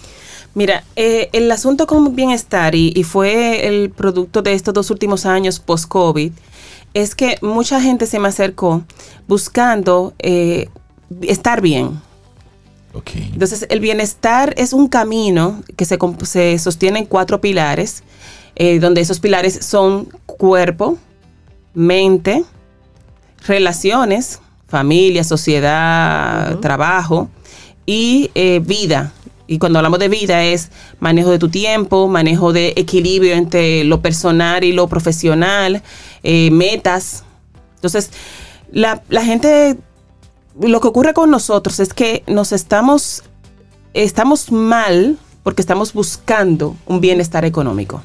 Mira, 0.54 0.84
eh, 0.96 1.30
el 1.34 1.52
asunto 1.52 1.88
con 1.88 2.16
Bienestar 2.16 2.76
y, 2.76 3.04
fue 3.04 3.68
el 3.68 3.90
producto 3.90 4.42
de 4.42 4.54
estos 4.54 4.74
dos 4.74 4.92
últimos 4.92 5.26
años 5.26 5.60
post-COVID, 5.60 6.32
es 6.94 7.16
que 7.16 7.38
mucha 7.42 7.82
gente 7.82 8.06
se 8.06 8.20
me 8.20 8.28
acercó 8.28 8.84
buscando 9.28 10.14
eh, 10.20 10.70
estar 11.22 11.62
bien 11.62 12.02
entonces, 12.94 13.68
el 13.70 13.80
bienestar 13.80 14.54
es 14.58 14.74
un 14.74 14.88
camino 14.88 15.62
que 15.78 15.86
se, 15.86 15.98
se 16.24 16.60
sostiene 16.60 17.00
en 17.00 17.06
cuatro 17.06 17.40
pilares, 17.40 18.04
eh, 18.56 18.80
donde 18.80 19.02
esos 19.02 19.20
pilares 19.20 19.66
son 19.66 20.06
cuerpo, 20.26 20.98
mente, 21.74 22.44
relaciones, 23.46 24.42
familia, 24.68 25.24
sociedad, 25.24 26.58
trabajo 26.60 27.30
y 27.86 28.32
eh, 28.36 28.62
vida. 28.64 29.14
Y 29.48 29.58
cuando 29.58 29.80
hablamos 29.80 30.00
de 30.00 30.10
vida 30.10 30.44
es 30.44 30.70
manejo 31.00 31.32
de 31.32 31.40
tu 31.40 31.50
tiempo, 31.50 32.08
manejo 32.08 32.54
de 32.54 32.74
equilibrio 32.76 33.34
entre 33.34 33.84
lo 33.84 34.02
personal 34.02 34.64
y 34.64 34.74
lo 34.74 34.88
profesional, 34.88 35.82
eh, 36.24 36.52
metas. 36.52 37.24
Entonces, 37.76 38.12
la, 38.72 39.02
la 39.10 39.24
gente 39.24 39.78
lo 40.68 40.82
que 40.82 40.88
ocurre 40.88 41.14
con 41.14 41.32
nosotros 41.32 41.80
es 41.80 41.94
que 41.94 42.24
nos 42.28 42.52
estamos, 42.52 43.24
estamos 43.94 44.52
mal 44.52 45.18
porque 45.44 45.62
estamos 45.62 45.94
buscando 45.94 46.76
un 46.86 47.00
bienestar 47.00 47.46
económico. 47.46 48.02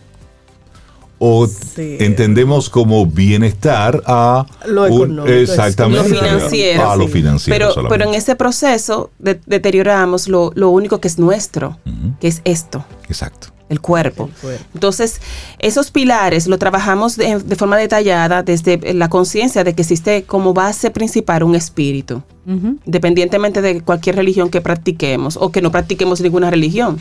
O 1.18 1.48
entendemos 1.76 2.68
como 2.68 3.06
bienestar 3.06 4.02
a 4.06 4.46
lo 4.66 4.86
económico, 4.86 5.28
exactamente 5.28 6.08
lo 6.08 6.20
financiero, 6.20 6.90
a 6.90 6.96
lo 6.96 7.08
financiero 7.08 7.72
pero, 7.74 7.88
pero 7.88 8.08
en 8.08 8.14
ese 8.14 8.34
proceso 8.36 9.10
deterioramos 9.18 10.28
lo, 10.28 10.50
único 10.70 11.00
que 11.00 11.08
es 11.08 11.18
nuestro, 11.18 11.78
que 12.20 12.28
es 12.28 12.42
esto. 12.44 12.84
Exacto. 13.08 13.48
El 13.70 13.80
cuerpo. 13.80 14.28
Entonces, 14.74 15.20
esos 15.58 15.90
pilares 15.90 16.46
lo 16.46 16.58
trabajamos 16.58 17.16
de, 17.16 17.40
forma 17.56 17.78
detallada 17.78 18.42
desde 18.42 18.92
la 18.92 19.08
conciencia 19.08 19.64
de 19.64 19.74
que 19.74 19.82
existe 19.82 20.24
como 20.24 20.52
base 20.52 20.90
principal 20.90 21.42
un 21.42 21.54
espíritu, 21.54 22.22
independientemente 22.46 23.62
de 23.62 23.80
cualquier 23.80 24.16
religión 24.16 24.50
que 24.50 24.60
practiquemos 24.60 25.38
o 25.38 25.50
que 25.50 25.62
no 25.62 25.70
practiquemos 25.72 26.20
ninguna 26.20 26.50
religión. 26.50 26.98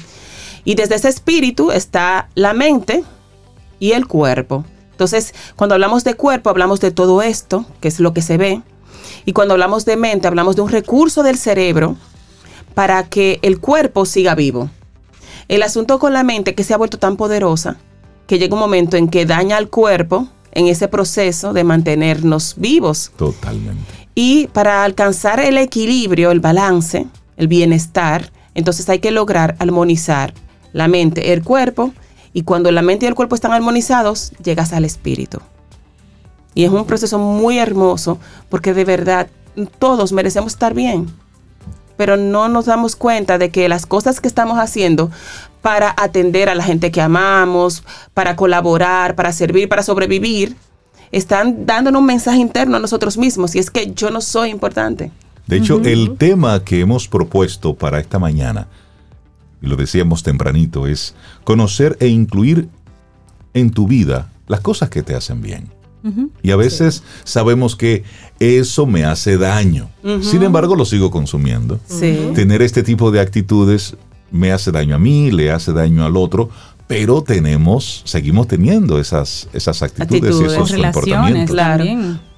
Y 0.64 0.76
desde 0.76 0.96
ese 0.96 1.10
espíritu 1.10 1.72
está 1.72 2.30
la 2.34 2.54
mente 2.54 3.04
y 3.80 3.92
el 3.92 4.08
cuerpo. 4.08 4.66
Entonces, 4.92 5.34
cuando 5.56 5.76
hablamos 5.76 6.04
de 6.04 6.14
cuerpo, 6.14 6.50
hablamos 6.50 6.80
de 6.80 6.92
todo 6.92 7.22
esto, 7.22 7.66
que 7.82 7.88
es 7.88 8.00
lo 8.00 8.14
que 8.14 8.22
se 8.22 8.38
ve. 8.38 8.62
Y 9.26 9.34
cuando 9.34 9.54
hablamos 9.54 9.86
de 9.86 9.98
mente, 9.98 10.28
hablamos 10.28 10.56
de 10.56 10.62
un 10.62 10.70
recurso 10.70 11.24
del 11.24 11.38
cerebro 11.38 11.98
para 12.74 13.04
que 13.04 13.40
el 13.42 13.60
cuerpo 13.60 14.06
siga 14.06 14.36
vivo. 14.36 14.70
El 15.48 15.64
asunto 15.64 16.00
con 16.00 16.14
la 16.14 16.24
mente 16.24 16.56
que 16.56 16.64
se 16.64 16.74
ha 16.74 16.78
vuelto 16.78 17.00
tan 17.00 17.18
poderosa 17.18 17.78
que 18.28 18.40
llega 18.40 18.54
un 18.54 18.60
momento 18.60 18.98
en 18.98 19.10
que 19.10 19.26
daña 19.26 19.58
al 19.58 19.70
cuerpo 19.70 20.28
en 20.52 20.68
ese 20.68 20.88
proceso 20.88 21.54
de 21.54 21.64
mantenernos 21.64 22.56
vivos. 22.58 23.12
Totalmente. 23.18 24.08
Y 24.16 24.48
para 24.48 24.84
alcanzar 24.84 25.40
el 25.40 25.58
equilibrio, 25.58 26.32
el 26.32 26.40
balance, 26.40 27.08
el 27.36 27.48
bienestar, 27.48 28.32
entonces 28.54 28.88
hay 28.90 29.00
que 29.00 29.12
lograr 29.12 29.56
armonizar 29.60 30.34
la 30.72 30.88
mente, 30.88 31.34
el 31.34 31.44
cuerpo, 31.44 31.94
y 32.34 32.44
cuando 32.44 32.72
la 32.72 32.82
mente 32.82 33.06
y 33.06 33.10
el 33.10 33.16
cuerpo 33.16 33.36
están 33.36 33.54
armonizados, 33.54 34.32
llegas 34.44 34.74
al 34.74 34.86
espíritu. 34.86 35.40
Y 36.56 36.66
es 36.66 36.72
un 36.72 36.86
proceso 36.86 37.18
muy 37.18 37.58
hermoso 37.58 38.20
porque 38.50 38.74
de 38.74 38.86
verdad 38.86 39.28
todos 39.80 40.12
merecemos 40.12 40.54
estar 40.54 40.74
bien 40.74 41.08
pero 41.98 42.18
no 42.18 42.50
nos 42.50 42.66
damos 42.66 42.96
cuenta 42.96 43.38
de 43.38 43.50
que 43.50 43.70
las 43.70 43.86
cosas 43.86 44.20
que 44.20 44.28
estamos 44.28 44.58
haciendo 44.58 45.12
para 45.62 45.94
atender 45.98 46.50
a 46.50 46.56
la 46.56 46.64
gente 46.64 46.92
que 46.92 47.02
amamos, 47.02 47.84
para 48.14 48.36
colaborar, 48.36 49.16
para 49.16 49.32
servir, 49.32 49.70
para 49.70 49.84
sobrevivir, 49.84 50.56
están 51.12 51.66
dándonos 51.66 52.02
un 52.02 52.08
mensaje 52.08 52.40
interno 52.40 52.78
a 52.78 52.80
nosotros 52.80 53.18
mismos 53.18 53.56
y 53.56 53.60
es 53.60 53.70
que 53.70 53.94
yo 53.94 54.10
no 54.10 54.20
soy 54.20 54.50
importante. 54.50 55.12
De 55.48 55.58
hecho, 55.58 55.82
el 55.84 56.18
tema 56.18 56.64
que 56.64 56.80
hemos 56.80 57.08
propuesto 57.08 57.76
para 57.76 58.00
esta 58.00 58.18
mañana, 58.18 58.68
y 59.64 59.68
lo 59.68 59.78
decíamos 59.78 60.24
tempranito, 60.24 60.88
es 60.88 61.16
conocer 61.46 61.98
e 62.02 62.08
incluir 62.08 62.68
en 63.54 63.72
tu 63.72 63.88
vida 63.88 64.30
las 64.48 64.60
cosas 64.60 64.90
que 64.90 65.02
te 65.02 65.16
hacen 65.16 65.42
bien. 65.42 65.70
Y 66.42 66.52
a 66.52 66.58
veces 66.58 67.02
sabemos 67.24 67.78
que 67.78 68.04
eso 68.42 68.86
me 68.86 69.06
hace 69.06 69.38
daño. 69.38 69.90
Sin 70.22 70.44
embargo, 70.44 70.76
lo 70.76 70.84
sigo 70.84 71.10
consumiendo. 71.10 71.80
Tener 72.36 72.62
este 72.62 72.84
tipo 72.84 73.10
de 73.10 73.22
actitudes 73.22 73.96
me 74.30 74.52
hace 74.52 74.72
daño 74.74 74.96
a 74.96 75.00
mí, 75.00 75.32
le 75.32 75.50
hace 75.50 75.72
daño 75.72 76.04
al 76.04 76.18
otro, 76.18 76.50
pero 76.88 77.22
tenemos, 77.22 78.02
seguimos 78.04 78.50
teniendo 78.50 79.00
esas, 79.00 79.48
esas 79.54 79.82
actitudes, 79.82 80.36
y 80.42 80.44
esos 80.44 80.74
comportamientos. 80.74 81.52
Claro, 81.52 81.86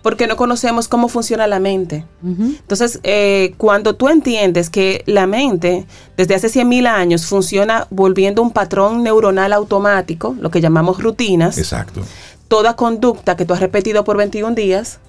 porque 0.06 0.28
no 0.28 0.38
conocemos 0.38 0.88
cómo 0.88 1.08
funciona 1.10 1.48
la 1.48 1.60
mente. 1.60 2.06
Entonces, 2.24 3.00
eh, 3.02 3.56
cuando 3.58 3.96
tú 3.96 4.08
entiendes 4.08 4.70
que 4.70 5.02
la 5.08 5.26
mente, 5.26 5.88
desde 6.16 6.36
hace 6.36 6.48
100.000 6.48 6.86
años, 6.86 7.26
funciona 7.26 7.88
volviendo 7.90 8.44
un 8.44 8.52
patrón 8.52 9.02
neuronal 9.02 9.52
automático, 9.52 10.36
lo 10.40 10.52
que 10.52 10.62
llamamos 10.62 11.02
rutinas. 11.02 11.58
Exacto. 11.58 12.04
Toda 12.48 12.76
conducta 12.76 13.36
que 13.36 13.46
tú 13.46 13.56
has 13.56 13.60
repetido 13.60 14.04
por 14.04 14.16
21 14.18 14.54
días, 14.54 15.00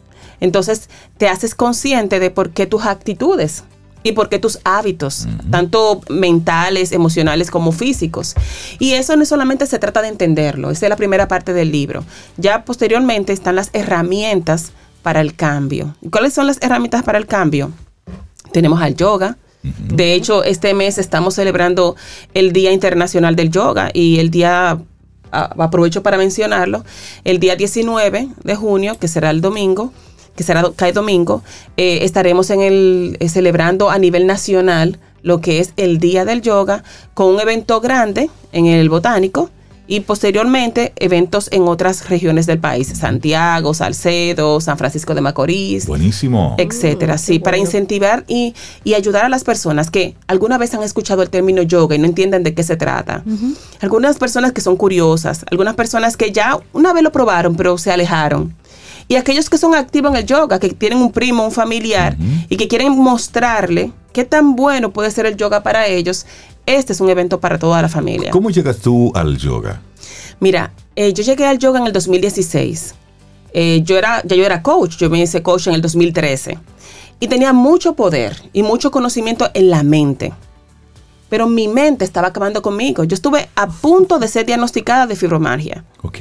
entonces 0.40 0.88
te 1.18 1.28
haces 1.28 1.54
consciente 1.54 2.18
de 2.18 2.30
por 2.30 2.52
qué 2.52 2.64
tus 2.64 2.86
actitudes 2.86 3.64
y 4.02 4.12
por 4.12 4.30
qué 4.30 4.38
tus 4.38 4.60
hábitos, 4.64 5.28
tanto 5.50 6.00
mentales, 6.08 6.92
emocionales 6.92 7.50
como 7.50 7.70
físicos. 7.70 8.34
Y 8.78 8.94
eso 8.94 9.14
no 9.14 9.26
solamente 9.26 9.66
se 9.66 9.78
trata 9.78 10.00
de 10.00 10.08
entenderlo, 10.08 10.70
esa 10.70 10.86
es 10.86 10.90
la 10.90 10.96
primera 10.96 11.28
parte 11.28 11.52
del 11.52 11.70
libro. 11.70 12.02
Ya 12.38 12.64
posteriormente 12.64 13.34
están 13.34 13.56
las 13.56 13.68
herramientas 13.74 14.72
para 15.06 15.20
el 15.20 15.36
cambio. 15.36 15.94
¿Cuáles 16.10 16.34
son 16.34 16.48
las 16.48 16.58
herramientas 16.60 17.04
para 17.04 17.16
el 17.16 17.26
cambio? 17.26 17.70
Tenemos 18.50 18.82
al 18.82 18.96
yoga. 18.96 19.36
De 19.62 20.14
hecho, 20.14 20.42
este 20.42 20.74
mes 20.74 20.98
estamos 20.98 21.34
celebrando 21.34 21.94
el 22.34 22.52
Día 22.52 22.72
Internacional 22.72 23.36
del 23.36 23.52
Yoga 23.52 23.88
y 23.94 24.18
el 24.18 24.32
día 24.32 24.80
aprovecho 25.30 26.02
para 26.02 26.18
mencionarlo, 26.18 26.84
el 27.22 27.38
día 27.38 27.54
19 27.54 28.30
de 28.42 28.56
junio, 28.56 28.98
que 28.98 29.06
será 29.06 29.30
el 29.30 29.40
domingo, 29.40 29.92
que 30.34 30.42
será 30.42 30.64
cae 30.74 30.92
domingo, 30.92 31.44
eh, 31.76 32.00
estaremos 32.02 32.50
en 32.50 32.62
el, 32.62 33.16
eh, 33.20 33.28
celebrando 33.28 33.90
a 33.90 34.00
nivel 34.00 34.26
nacional 34.26 34.98
lo 35.22 35.40
que 35.40 35.60
es 35.60 35.72
el 35.76 35.98
Día 35.98 36.24
del 36.24 36.42
Yoga 36.42 36.82
con 37.14 37.32
un 37.32 37.38
evento 37.38 37.80
grande 37.80 38.28
en 38.50 38.66
el 38.66 38.88
Botánico 38.88 39.50
y 39.86 40.00
posteriormente 40.00 40.92
eventos 40.96 41.48
en 41.52 41.62
otras 41.62 42.08
regiones 42.08 42.46
del 42.46 42.58
país, 42.58 42.88
Santiago, 42.88 43.74
Salcedo, 43.74 44.60
San 44.60 44.78
Francisco 44.78 45.14
de 45.14 45.20
Macorís. 45.20 45.86
Buenísimo. 45.86 46.54
Etcétera, 46.58 47.14
mm, 47.14 47.18
sí, 47.18 47.38
para 47.38 47.56
incentivar 47.56 48.24
y, 48.26 48.54
ayudar 48.96 49.26
a 49.26 49.28
las 49.28 49.44
personas 49.44 49.90
que 49.90 50.16
alguna 50.26 50.56
vez 50.56 50.72
han 50.72 50.82
escuchado 50.82 51.22
el 51.22 51.28
término 51.28 51.60
yoga 51.60 51.94
y 51.94 51.98
no 51.98 52.06
entienden 52.06 52.42
de 52.42 52.54
qué 52.54 52.62
se 52.62 52.76
trata. 52.76 53.22
Algunas 53.80 54.16
personas 54.16 54.52
que 54.52 54.62
son 54.62 54.76
curiosas, 54.76 55.44
algunas 55.50 55.74
personas 55.74 56.16
que 56.16 56.32
ya 56.32 56.58
una 56.72 56.94
vez 56.94 57.02
lo 57.02 57.12
probaron 57.12 57.56
pero 57.56 57.76
se 57.76 57.92
alejaron. 57.92 58.54
Y 59.08 59.16
aquellos 59.16 59.48
que 59.48 59.58
son 59.58 59.74
activos 59.74 60.10
en 60.12 60.16
el 60.16 60.26
yoga, 60.26 60.58
que 60.58 60.70
tienen 60.70 60.98
un 60.98 61.12
primo, 61.12 61.44
un 61.44 61.52
familiar 61.52 62.16
y 62.48 62.56
que 62.56 62.66
quieren 62.68 62.98
mostrarle 62.98 63.92
qué 64.12 64.24
tan 64.24 64.56
bueno 64.56 64.92
puede 64.92 65.10
ser 65.10 65.26
el 65.26 65.36
yoga 65.36 65.62
para 65.62 65.86
ellos, 65.86 66.26
este 66.66 66.92
es 66.92 67.00
un 67.00 67.08
evento 67.08 67.40
para 67.40 67.58
toda 67.58 67.80
la 67.80 67.88
familia. 67.88 68.30
¿Cómo 68.30 68.50
llegas 68.50 68.78
tú 68.78 69.12
al 69.14 69.38
yoga? 69.38 69.80
Mira, 70.40 70.72
eh, 70.94 71.12
yo 71.12 71.22
llegué 71.22 71.46
al 71.46 71.58
yoga 71.58 71.80
en 71.80 71.86
el 71.86 71.92
2016. 71.92 72.94
Eh, 73.52 73.82
yo 73.84 73.96
era, 73.96 74.20
ya 74.24 74.36
yo 74.36 74.44
era 74.44 74.62
coach, 74.62 74.96
yo 74.96 75.08
me 75.08 75.20
hice 75.20 75.42
coach 75.42 75.68
en 75.68 75.74
el 75.74 75.80
2013. 75.80 76.58
Y 77.20 77.28
tenía 77.28 77.52
mucho 77.52 77.94
poder 77.94 78.36
y 78.52 78.62
mucho 78.62 78.90
conocimiento 78.90 79.48
en 79.54 79.70
la 79.70 79.82
mente. 79.82 80.34
Pero 81.30 81.48
mi 81.48 81.66
mente 81.66 82.04
estaba 82.04 82.28
acabando 82.28 82.60
conmigo. 82.60 83.04
Yo 83.04 83.14
estuve 83.14 83.48
a 83.54 83.68
punto 83.68 84.18
de 84.18 84.28
ser 84.28 84.44
diagnosticada 84.44 85.06
de 85.06 85.16
fibromialgia. 85.16 85.84
Ok. 86.02 86.18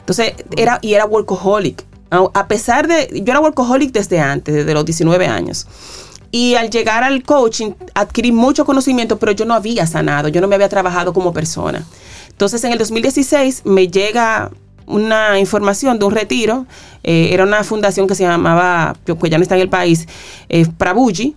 Entonces, 0.00 0.34
era, 0.56 0.78
y 0.82 0.94
era 0.94 1.06
workaholic. 1.06 1.84
A 2.10 2.46
pesar 2.46 2.86
de, 2.86 3.08
yo 3.24 3.32
era 3.32 3.40
workaholic 3.40 3.92
desde 3.92 4.20
antes, 4.20 4.54
desde 4.54 4.74
los 4.74 4.84
19 4.84 5.26
años. 5.26 5.66
Y 6.36 6.54
al 6.54 6.68
llegar 6.68 7.02
al 7.02 7.22
coaching 7.22 7.70
adquirí 7.94 8.30
mucho 8.30 8.66
conocimiento, 8.66 9.18
pero 9.18 9.32
yo 9.32 9.46
no 9.46 9.54
había 9.54 9.86
sanado, 9.86 10.28
yo 10.28 10.42
no 10.42 10.48
me 10.48 10.54
había 10.54 10.68
trabajado 10.68 11.14
como 11.14 11.32
persona. 11.32 11.82
Entonces 12.28 12.62
en 12.64 12.72
el 12.72 12.78
2016 12.78 13.62
me 13.64 13.88
llega 13.88 14.50
una 14.84 15.38
información 15.38 15.98
de 15.98 16.04
un 16.04 16.12
retiro, 16.12 16.66
eh, 17.02 17.30
era 17.32 17.42
una 17.42 17.64
fundación 17.64 18.06
que 18.06 18.14
se 18.14 18.24
llamaba, 18.24 18.94
que 19.06 19.30
ya 19.30 19.38
no 19.38 19.44
está 19.44 19.54
en 19.54 19.62
el 19.62 19.70
país, 19.70 20.06
eh, 20.50 20.66
Prabuji, 20.76 21.34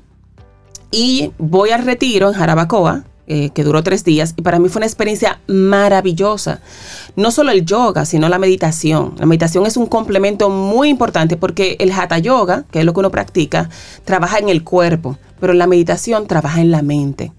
y 0.91 1.31
voy 1.37 1.69
al 1.69 1.85
retiro 1.85 2.27
en 2.27 2.33
Jarabacoa, 2.33 3.05
eh, 3.31 3.51
que 3.51 3.63
duró 3.63 3.83
tres 3.83 4.03
días, 4.03 4.33
y 4.37 4.41
para 4.41 4.57
mí 4.57 4.69
fue 4.69 4.79
una 4.79 4.87
experiencia 4.87 5.39
maravillosa. 5.45 6.61
No 7.15 7.29
solo 7.29 7.51
el 7.51 7.63
yoga, 7.63 8.03
sino 8.05 8.27
la 8.27 8.39
meditación. 8.39 9.13
La 9.19 9.27
meditación 9.27 9.67
es 9.67 9.77
un 9.77 9.85
complemento 9.85 10.49
muy 10.49 10.89
importante 10.89 11.37
porque 11.37 11.77
el 11.79 11.91
hatha 11.91 12.17
yoga, 12.17 12.65
que 12.71 12.79
es 12.79 12.85
lo 12.85 12.93
que 12.93 13.01
uno 13.01 13.11
practica, 13.11 13.69
trabaja 14.03 14.39
en 14.39 14.49
el 14.49 14.63
cuerpo, 14.63 15.19
pero 15.39 15.53
la 15.53 15.67
meditación 15.67 16.25
trabaja 16.25 16.59
en 16.59 16.71
la 16.71 16.81
mente. 16.81 17.31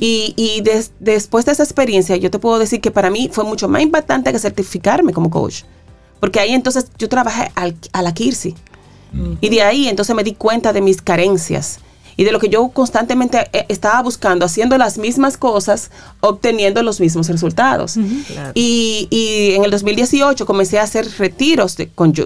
Y, 0.00 0.60
después 0.98 1.46
de 1.46 1.52
esa 1.52 1.62
experiencia, 1.62 2.16
yo 2.16 2.28
te 2.28 2.40
puedo 2.40 2.58
decir 2.58 2.80
que 2.80 2.90
para 2.90 3.08
mí 3.08 3.30
fue 3.30 3.44
mucho 3.44 3.68
más 3.68 3.80
impactante 3.80 4.32
que 4.32 4.40
certificarme 4.40 5.12
como 5.12 5.30
coach. 5.30 5.62
Porque 6.18 6.40
ahí 6.40 6.50
entonces 6.50 6.90
yo 6.98 7.08
trabajé 7.08 7.52
a 7.54 8.02
la 8.02 8.12
Kirsi. 8.12 8.56
Y 9.40 9.50
de 9.50 9.62
ahí 9.62 9.86
entonces 9.86 10.16
me 10.16 10.24
di 10.24 10.34
cuenta 10.34 10.72
de 10.72 10.80
mis 10.80 11.00
carencias 11.00 11.78
y 12.16 12.24
de 12.24 12.32
lo 12.32 12.38
que 12.38 12.48
yo 12.48 12.68
constantemente 12.68 13.48
eh, 13.52 13.66
estaba 13.68 14.02
buscando, 14.02 14.44
haciendo 14.44 14.76
las 14.78 14.98
mismas 14.98 15.36
cosas, 15.36 15.90
obteniendo 16.20 16.82
los 16.82 17.00
mismos 17.00 17.28
resultados. 17.28 17.96
y, 18.54 19.08
en 19.56 19.64
el 19.64 19.70
2018 19.70 20.46
comencé 20.46 20.78
a 20.78 20.82
hacer 20.82 21.08
retiros, 21.18 21.76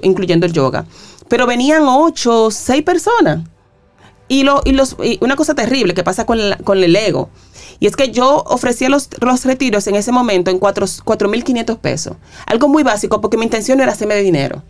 incluyendo 0.02 0.46
el 0.46 0.52
yoga, 0.52 0.86
pero 1.28 1.46
venían 1.46 1.84
ocho, 1.86 2.50
seis 2.50 2.82
personas. 2.82 3.40
Y, 4.28 4.42
lo, 4.42 4.60
y, 4.64 4.72
los, 4.72 4.96
una 5.20 5.36
cosa 5.36 5.54
terrible 5.54 5.94
que 5.94 6.02
pasa 6.02 6.26
con, 6.26 6.38
con 6.64 6.82
el 6.82 6.96
ego. 6.96 7.30
Y 7.78 7.86
es 7.86 7.94
que 7.94 8.10
yo 8.10 8.42
ofrecía 8.46 8.88
los, 8.88 9.08
los 9.20 9.44
retiros 9.44 9.86
en 9.86 9.96
ese 9.96 10.10
momento 10.12 10.50
en 10.50 10.58
4.500 10.58 11.78
pesos. 11.78 12.16
Algo 12.46 12.68
muy 12.68 12.82
básico 12.82 13.20
porque 13.20 13.36
mi 13.36 13.44
intención 13.44 13.80
era 13.80 13.92
hacerme 13.92 14.14
de 14.14 14.22
dinero. 14.22 14.62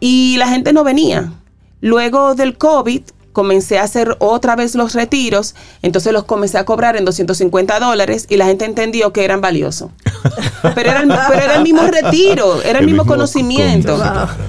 Y 0.00 0.36
la 0.36 0.48
gente 0.48 0.72
no 0.72 0.84
venía. 0.84 1.32
Luego 1.80 2.34
del 2.34 2.58
COVID, 2.58 3.02
comencé 3.32 3.78
a 3.78 3.84
hacer 3.84 4.16
otra 4.18 4.56
vez 4.56 4.74
los 4.74 4.94
retiros, 4.94 5.54
entonces 5.82 6.12
los 6.12 6.24
comencé 6.24 6.58
a 6.58 6.64
cobrar 6.64 6.96
en 6.96 7.04
250 7.04 7.78
dólares 7.80 8.26
y 8.28 8.36
la 8.36 8.46
gente 8.46 8.64
entendió 8.64 9.12
que 9.12 9.24
eran 9.24 9.40
valiosos. 9.40 9.90
Pero 10.74 10.90
era, 10.90 11.00
el, 11.00 11.62
mismo 11.62 11.82
retiro, 11.82 12.62
era 12.62 12.80
el, 12.80 12.86
mismo, 12.86 13.06
conocimiento. 13.06 14.00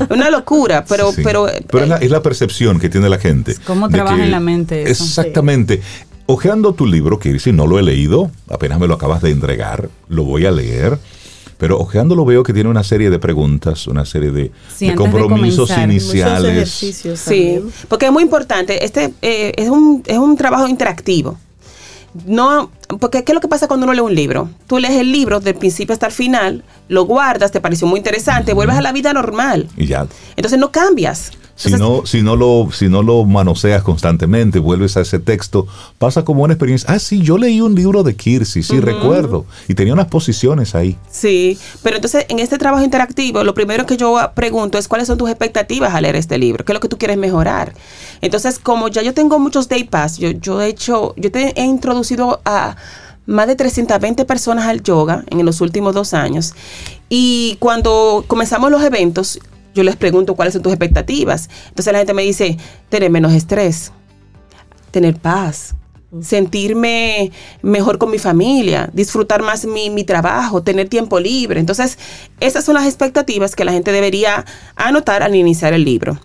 Una 0.10 0.30
locura, 0.32 0.84
pero... 0.88 1.12
Pero, 1.16 1.48
pero 1.70 1.96
es, 1.98 2.10
la, 2.10 2.22
percepción 2.24 2.80
que 2.80 2.90
tiene 2.90 3.10
la 3.10 3.20
gente. 3.20 3.56
¿Cómo 3.66 3.90
trabaja 3.90 4.24
en 4.24 4.32
la 4.32 4.40
mente? 4.40 4.90
Exactamente. 4.90 5.82
Ojeando 6.26 6.74
tu 6.74 6.88
libro, 6.88 7.20
que 7.20 7.40
si 7.40 7.52
no 7.52 7.68
lo 7.68 7.78
he 7.80 7.84
leído, 7.84 8.32
apenas 8.50 8.80
me 8.80 8.88
lo 8.88 8.96
acabas 8.96 9.22
de 9.22 9.32
entregar, 9.32 9.90
lo 10.08 10.24
voy 10.24 10.46
a 10.46 10.52
leer. 10.52 10.98
Pero 11.60 11.78
ojeándolo 11.78 12.24
veo 12.24 12.42
que 12.42 12.54
tiene 12.54 12.70
una 12.70 12.86
serie 12.86 13.10
de 13.10 13.20
preguntas, 13.20 13.86
una 13.88 14.06
serie 14.06 14.32
de, 14.32 14.52
compromisos 14.96 15.70
iniciales. 15.78 16.70
Sí, 16.70 17.60
porque 17.90 18.06
es 18.06 18.12
muy 18.14 18.24
importante. 18.24 18.86
Este 18.86 19.14
eh, 19.22 19.52
es, 19.58 19.70
un, 19.70 20.02
es 20.08 20.18
un 20.18 20.38
trabajo 20.38 20.70
interactivo. 20.70 21.38
No, 22.26 22.72
porque 23.00 23.26
¿qué 23.26 23.34
es 23.34 23.36
lo 23.36 23.42
que 23.42 23.50
pasa 23.50 23.68
cuando 23.68 23.84
uno 23.86 23.94
lee 23.94 24.00
un 24.00 24.16
libro? 24.16 24.50
Tú 24.68 24.80
lees 24.80 24.94
el 24.94 25.12
libro 25.12 25.42
del 25.42 25.56
principio 25.56 25.92
hasta 25.92 26.06
el 26.06 26.14
final, 26.14 26.64
lo 26.88 27.04
guardas, 27.04 27.52
te 27.52 27.60
pareció 27.60 27.88
muy 27.88 27.98
interesante, 27.98 28.54
vuelves 28.54 28.78
a 28.78 28.82
la 28.82 28.94
vida 28.94 29.12
normal. 29.12 29.68
Y 29.76 29.86
ya. 29.86 30.08
Entonces 30.38 30.58
no 30.60 30.72
cambias. 30.72 31.32
Si 31.60 31.72
no, 31.72 32.06
si, 32.06 32.22
no 32.22 32.38
lo, 32.38 32.70
si 32.72 32.88
no 32.88 33.04
lo 33.04 33.26
manoseas 33.26 33.84
constantemente, 33.84 34.60
vuelves 34.60 34.96
a 34.96 35.02
ese 35.02 35.20
texto, 35.20 35.68
pasa 35.98 36.24
como 36.24 36.44
una 36.44 36.54
experiencia. 36.54 36.90
Ah, 36.90 37.00
sí, 37.00 37.22
yo 37.22 37.38
leí 37.38 37.60
un 37.60 37.76
libro 37.76 38.02
de 38.02 38.16
Kirsi, 38.16 38.64
sí, 38.64 38.80
recuerdo. 38.80 39.46
Y 39.68 39.74
tenía 39.74 39.92
unas 39.92 40.08
posiciones 40.08 40.74
ahí. 40.74 40.98
Sí, 41.12 41.60
pero 41.84 41.98
entonces 41.98 42.26
en 42.30 42.40
este 42.40 42.58
trabajo 42.58 42.82
interactivo, 42.82 43.44
lo 43.44 43.54
primero 43.54 43.86
que 43.86 43.98
yo 43.98 44.18
pregunto 44.36 44.78
es 44.78 44.88
cuáles 44.88 45.08
son 45.08 45.18
tus 45.18 45.30
expectativas 45.30 45.94
al 45.94 46.04
leer 46.04 46.16
este 46.16 46.38
libro, 46.38 46.64
qué 46.64 46.72
es 46.72 46.76
lo 46.76 46.80
que 46.80 46.88
tú 46.88 46.98
quieres 46.98 47.18
mejorar. 47.18 47.74
Entonces, 48.22 48.58
como 48.58 48.88
ya 48.88 49.02
yo 49.02 49.14
tengo 49.14 49.38
muchos 49.38 49.68
day 49.68 49.84
pass, 49.84 50.18
yo, 50.18 50.32
yo 50.32 50.62
he 50.62 50.68
hecho, 50.68 51.14
yo 51.18 51.30
te 51.30 51.60
he 51.60 51.66
introducido 51.66 52.40
a 52.46 52.78
más 53.26 53.48
de 53.48 53.58
320 53.58 54.24
personas 54.24 54.66
al 54.66 54.82
yoga 54.82 55.26
en 55.30 55.46
los 55.46 55.60
últimos 55.60 55.94
dos 55.94 56.14
años. 56.14 56.54
Y 57.10 57.58
cuando 57.60 58.24
comenzamos 58.28 58.72
los 58.72 58.82
eventos, 58.82 59.40
yo 59.80 59.84
les 59.84 59.96
pregunto 59.96 60.36
cuáles 60.36 60.54
son 60.54 60.62
tus 60.62 60.74
expectativas. 60.74 61.50
Entonces 61.70 61.94
la 61.94 62.00
gente 62.00 62.14
me 62.14 62.24
dice, 62.24 62.58
tener 62.90 63.10
menos 63.10 63.32
estrés, 63.34 63.94
tener 64.92 65.16
paz, 65.16 65.74
sentirme 66.22 67.32
mejor 67.62 67.98
con 67.98 68.12
mi 68.12 68.20
familia, 68.20 68.90
disfrutar 68.92 69.42
más 69.42 69.66
mi, 69.66 69.90
mi, 69.90 70.04
trabajo, 70.04 70.64
tener 70.64 70.90
tiempo 70.90 71.20
libre. 71.20 71.62
Entonces, 71.62 71.98
esas 72.42 72.66
son 72.66 72.76
las 72.76 72.86
expectativas 72.86 73.56
que 73.56 73.64
la 73.64 73.72
gente 73.72 73.94
debería 73.94 74.46
anotar 74.76 75.24
al 75.24 75.34
iniciar 75.36 75.74
el 75.74 75.86
libro. 75.86 76.20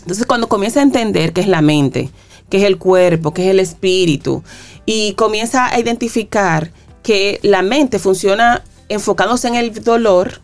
Entonces, 0.00 0.24
cuando 0.24 0.48
comienza 0.48 0.80
a 0.80 0.84
entender 0.84 1.34
qué 1.34 1.42
es 1.42 1.48
la 1.48 1.60
mente, 1.60 2.10
qué 2.48 2.58
es 2.58 2.64
el 2.64 2.78
cuerpo, 2.78 3.34
qué 3.34 3.44
es 3.44 3.50
el 3.50 3.60
espíritu, 3.60 4.42
y 4.86 5.12
comienza 5.14 5.66
a 5.66 5.78
identificar 5.78 6.70
que 7.02 7.38
la 7.42 7.60
mente 7.60 7.98
funciona 7.98 8.62
enfocándose 8.88 9.48
en 9.48 9.56
el 9.56 9.82
dolor, 9.84 10.40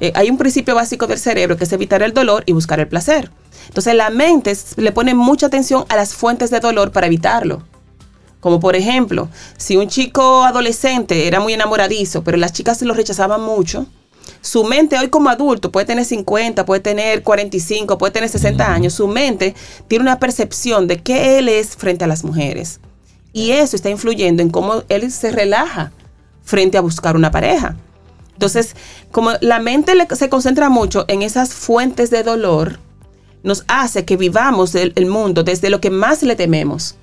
eh, 0.00 0.12
hay 0.14 0.30
un 0.30 0.38
principio 0.38 0.74
básico 0.74 1.06
del 1.06 1.18
cerebro 1.18 1.56
que 1.56 1.64
es 1.64 1.72
evitar 1.72 2.02
el 2.02 2.12
dolor 2.12 2.42
y 2.46 2.52
buscar 2.52 2.80
el 2.80 2.88
placer. 2.88 3.30
Entonces 3.68 3.94
la 3.94 4.10
mente 4.10 4.52
le 4.76 4.92
pone 4.92 5.14
mucha 5.14 5.46
atención 5.46 5.84
a 5.88 5.96
las 5.96 6.14
fuentes 6.14 6.50
de 6.50 6.60
dolor 6.60 6.92
para 6.92 7.06
evitarlo. 7.06 7.62
Como 8.40 8.60
por 8.60 8.76
ejemplo, 8.76 9.28
si 9.56 9.76
un 9.76 9.88
chico 9.88 10.44
adolescente 10.44 11.26
era 11.26 11.40
muy 11.40 11.54
enamoradizo, 11.54 12.22
pero 12.22 12.36
las 12.36 12.52
chicas 12.52 12.78
se 12.78 12.84
lo 12.84 12.92
rechazaban 12.92 13.40
mucho, 13.40 13.86
su 14.40 14.64
mente 14.64 14.98
hoy 14.98 15.08
como 15.08 15.30
adulto 15.30 15.72
puede 15.72 15.86
tener 15.86 16.04
50, 16.04 16.66
puede 16.66 16.80
tener 16.80 17.22
45, 17.22 17.96
puede 17.96 18.12
tener 18.12 18.28
60 18.28 18.74
años, 18.74 18.92
su 18.92 19.08
mente 19.08 19.54
tiene 19.88 20.02
una 20.02 20.18
percepción 20.18 20.86
de 20.86 21.02
qué 21.02 21.38
él 21.38 21.48
es 21.48 21.76
frente 21.76 22.04
a 22.04 22.08
las 22.08 22.24
mujeres. 22.24 22.80
Y 23.32 23.52
eso 23.52 23.74
está 23.76 23.88
influyendo 23.88 24.42
en 24.42 24.50
cómo 24.50 24.82
él 24.88 25.10
se 25.10 25.32
relaja 25.32 25.92
frente 26.42 26.76
a 26.76 26.82
buscar 26.82 27.16
una 27.16 27.30
pareja. 27.30 27.76
Entonces, 28.34 28.76
como 29.14 29.30
la 29.40 29.60
mente 29.60 29.92
se 30.16 30.28
concentra 30.28 30.70
mucho 30.70 31.04
en 31.06 31.22
esas 31.22 31.54
fuentes 31.54 32.10
de 32.10 32.24
dolor, 32.24 32.80
nos 33.44 33.64
hace 33.68 34.04
que 34.04 34.16
vivamos 34.16 34.74
el, 34.74 35.06
mundo 35.06 35.44
desde 35.44 35.70
lo 35.70 35.80
que 35.80 35.88
más 35.88 36.24
le 36.24 36.34
tememos. 36.34 36.96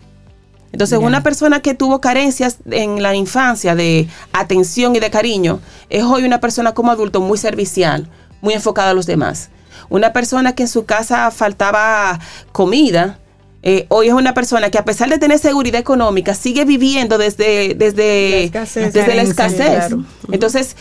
Entonces, 0.73 0.99
una 0.99 1.23
persona 1.23 1.61
que 1.61 1.73
tuvo 1.73 2.01
carencias 2.01 2.57
en 2.69 3.01
la 3.01 3.15
infancia 3.15 3.75
de 3.75 4.09
atención 4.33 4.93
y 4.93 4.99
de 4.99 5.09
cariño, 5.09 5.61
es 5.89 6.03
hoy 6.03 6.25
una 6.25 6.41
persona 6.41 6.73
como 6.73 6.91
adulto 6.91 7.21
muy 7.21 7.37
servicial, 7.37 8.09
muy 8.41 8.55
enfocada 8.55 8.89
a 8.89 8.93
los 8.93 9.05
demás. 9.05 9.49
Una 9.87 10.11
persona 10.11 10.53
que 10.53 10.63
en 10.63 10.69
su 10.69 10.83
casa 10.83 11.31
faltaba 11.31 12.19
comida, 12.51 13.19
eh, 13.63 13.85
hoy 13.87 14.09
es 14.09 14.13
una 14.13 14.33
persona 14.33 14.69
que 14.69 14.77
a 14.77 14.83
pesar 14.83 15.07
de 15.09 15.17
tener 15.17 15.39
seguridad 15.39 15.79
económica, 15.79 16.33
sigue 16.33 16.65
viviendo 16.65 17.17
desde, 17.17 17.73
desde 17.73 18.31
la 18.31 18.37
escasez. 18.39 18.93
Desde 18.93 19.15
la 19.15 19.21
escasez. 19.21 19.95
Entonces, 20.29 20.75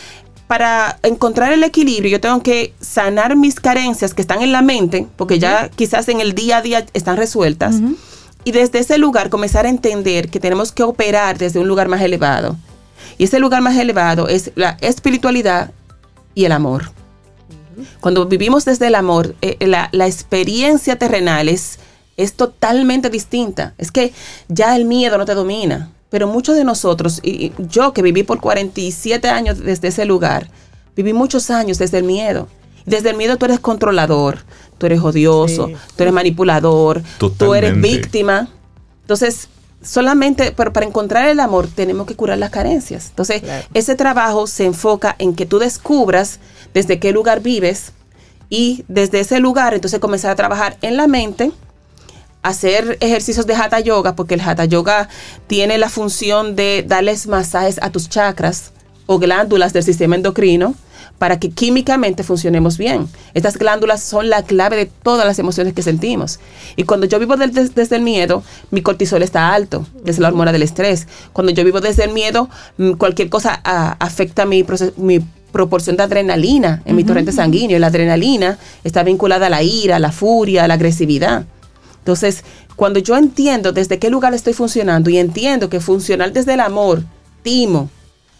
para 0.51 0.99
encontrar 1.03 1.53
el 1.53 1.63
equilibrio, 1.63 2.11
yo 2.11 2.19
tengo 2.19 2.43
que 2.43 2.73
sanar 2.81 3.37
mis 3.37 3.55
carencias 3.55 4.13
que 4.13 4.21
están 4.21 4.41
en 4.41 4.51
la 4.51 4.61
mente, 4.61 5.07
porque 5.15 5.39
ya 5.39 5.69
quizás 5.69 6.09
en 6.09 6.19
el 6.19 6.35
día 6.35 6.57
a 6.57 6.61
día 6.61 6.85
están 6.91 7.15
resueltas, 7.15 7.75
y 8.43 8.51
desde 8.51 8.79
ese 8.79 8.97
lugar 8.97 9.29
comenzar 9.29 9.65
a 9.65 9.69
entender 9.69 10.27
que 10.27 10.41
tenemos 10.41 10.73
que 10.73 10.83
operar 10.83 11.37
desde 11.37 11.61
un 11.61 11.69
lugar 11.69 11.87
más 11.87 12.01
elevado. 12.01 12.57
Y 13.17 13.23
ese 13.23 13.39
lugar 13.39 13.61
más 13.61 13.77
elevado 13.77 14.27
es 14.27 14.51
la 14.55 14.71
espiritualidad 14.81 15.71
y 16.35 16.43
el 16.43 16.51
amor. 16.51 16.91
Cuando 18.01 18.25
vivimos 18.25 18.65
desde 18.65 18.87
el 18.87 18.95
amor, 18.95 19.35
eh, 19.41 19.55
la, 19.65 19.87
la, 19.93 20.05
experiencia 20.05 20.97
terrenal 20.97 21.47
es, 21.47 21.79
es 22.17 22.33
totalmente 22.33 23.09
distinta. 23.09 23.73
Es 23.77 23.89
que 23.89 24.11
ya 24.49 24.75
el 24.75 24.83
miedo 24.83 25.17
no 25.17 25.23
te 25.23 25.33
domina 25.33 25.91
pero 26.11 26.27
muchos 26.27 26.57
de 26.57 26.65
nosotros, 26.65 27.21
y 27.23 27.53
yo 27.57 27.93
que 27.93 28.01
viví 28.01 28.23
por 28.23 28.41
47 28.41 29.29
años 29.29 29.59
desde 29.59 29.87
ese 29.87 30.03
lugar, 30.03 30.49
viví 30.93 31.13
muchos 31.13 31.49
años 31.49 31.79
desde 31.79 31.99
el 31.99 32.03
miedo. 32.03 32.49
Desde 32.85 33.11
el 33.11 33.15
miedo 33.15 33.37
tú 33.37 33.45
eres 33.45 33.61
controlador, 33.61 34.39
tú 34.77 34.87
eres 34.87 34.99
odioso, 34.99 35.69
tú 35.95 36.03
eres 36.03 36.13
manipulador, 36.13 37.01
tú 37.17 37.55
eres 37.55 37.79
víctima. 37.79 38.49
Entonces, 39.03 39.47
solamente 39.81 40.51
para, 40.51 40.85
encontrar 40.85 41.29
el 41.29 41.39
amor 41.39 41.67
tenemos 41.67 42.05
que 42.05 42.15
curar 42.17 42.37
las 42.39 42.49
carencias. 42.49 43.07
Entonces, 43.09 43.41
ese 43.73 43.95
trabajo 43.95 44.47
se 44.47 44.65
enfoca 44.65 45.15
en 45.17 45.33
que 45.33 45.45
tú 45.45 45.59
descubras 45.59 46.39
desde 46.73 46.99
qué 46.99 47.13
lugar 47.13 47.41
vives 47.41 47.93
y 48.49 48.83
desde 48.89 49.21
ese 49.21 49.39
lugar 49.39 49.73
entonces 49.73 50.01
comenzar 50.01 50.31
a 50.31 50.35
trabajar 50.35 50.75
en 50.81 50.97
la 50.97 51.07
mente, 51.07 51.53
hacer 52.43 52.97
ejercicios 53.01 53.45
de 53.45 53.55
hatha 53.55 53.79
yoga, 53.79 54.15
porque 54.15 54.35
el 54.35 54.41
hatha 54.41 54.65
yoga 54.65 55.09
tiene 55.47 55.77
la 55.77 55.89
función 55.89 56.55
de 56.55 56.83
darles 56.87 57.27
masajes 57.27 57.79
a 57.81 57.91
tus 57.91 58.09
chakras 58.09 58.71
o 59.05 59.19
glándulas 59.19 59.73
del 59.73 59.83
sistema 59.83 60.15
endocrino 60.15 60.75
para 61.21 61.39
que 61.39 61.51
químicamente 61.51 62.23
funcionemos 62.23 62.79
bien. 62.79 63.07
Estas 63.35 63.57
glándulas 63.57 64.01
son 64.01 64.31
la 64.31 64.41
clave 64.41 64.75
de 64.75 64.87
todas 64.87 65.23
las 65.23 65.37
emociones 65.37 65.73
que 65.73 65.83
sentimos. 65.83 66.39
Y 66.75 66.83
cuando 66.85 67.05
yo 67.05 67.19
vivo 67.19 67.37
desde 67.37 67.95
el 67.95 68.01
miedo, 68.01 68.41
mi 68.71 68.81
cortisol 68.81 69.21
está 69.21 69.53
alto, 69.53 69.85
que 70.03 70.09
es 70.09 70.17
la 70.17 70.29
hormona 70.29 70.51
del 70.51 70.63
estrés. 70.63 71.07
Cuando 71.31 71.51
yo 71.51 71.63
vivo 71.63 71.79
desde 71.79 72.05
el 72.05 72.11
miedo, 72.11 72.49
mm, 72.77 72.93
cualquier 72.93 73.29
cosa 73.29 73.61
afecta 73.99 74.47
mi, 74.47 74.65
mi 74.97 75.19
proporción 75.51 75.95
de 75.95 76.01
adrenalina 76.01 76.81
en 76.85 76.95
mi 76.95 77.03
torrente 77.03 77.31
sanguíneo. 77.31 77.77
Y 77.77 77.79
la 77.79 77.87
adrenalina 77.87 78.57
está 78.83 79.03
vinculada 79.03 79.45
a 79.45 79.49
la 79.51 79.61
ira, 79.61 79.97
a 79.97 79.99
la 79.99 80.11
furia, 80.11 80.63
a 80.63 80.67
la 80.67 80.73
agresividad. 80.73 81.45
Entonces, 82.01 82.43
cuando 82.75 82.99
yo 82.99 83.15
entiendo 83.15 83.71
desde 83.71 83.99
qué 83.99 84.09
lugar 84.09 84.33
estoy 84.33 84.53
funcionando 84.53 85.09
y 85.09 85.17
entiendo 85.17 85.69
que 85.69 85.79
funcionar 85.79 86.33
desde 86.33 86.55
el 86.55 86.59
amor, 86.59 87.03
timo, 87.43 87.89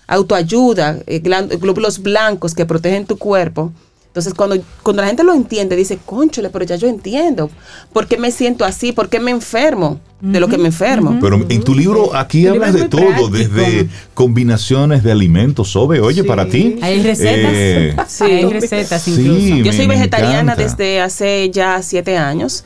autoayuda, 0.08 1.00
eh, 1.06 1.20
glóbulos 1.20 2.00
blancos 2.00 2.56
que 2.56 2.66
protegen 2.66 3.06
tu 3.06 3.18
cuerpo, 3.18 3.72
entonces, 4.12 4.34
cuando, 4.34 4.62
cuando 4.84 5.04
la 5.04 5.08
gente 5.08 5.24
lo 5.24 5.34
entiende, 5.34 5.74
dice, 5.78 5.98
conchole, 6.06 6.50
pero 6.50 6.66
ya 6.66 6.76
yo 6.76 6.90
entiendo. 6.90 7.50
¿Por 7.94 8.08
qué 8.08 8.18
me 8.18 8.30
siento 8.32 8.66
así? 8.66 8.92
¿Por 8.92 9.08
qué 9.08 9.22
me 9.22 9.32
enfermo 9.32 10.02
de 10.20 10.42
lo 10.42 10.50
que 10.50 10.58
me 10.58 10.68
enfermo? 10.68 11.18
Pero 11.22 11.46
en 11.48 11.64
tu 11.64 11.74
libro 11.74 12.14
aquí 12.14 12.46
hablas 12.46 12.74
de 12.74 12.90
todo, 12.90 13.30
desde 13.30 13.88
combinaciones 14.14 15.02
de 15.02 15.14
alimentos, 15.14 15.70
Sobe. 15.70 16.02
Oye, 16.02 16.26
para 16.26 16.46
ti. 16.46 16.78
Hay 16.82 17.02
recetas. 17.02 17.54
Eh, 17.54 17.96
sí, 18.10 18.24
hay 18.26 18.46
recetas 18.48 19.08
incluso. 19.08 19.56
yo 19.64 19.72
soy 19.72 19.88
vegetariana 19.88 20.58
desde 20.58 21.00
hace 21.00 21.50
ya 21.50 21.82
siete 21.82 22.18
años. 22.18 22.66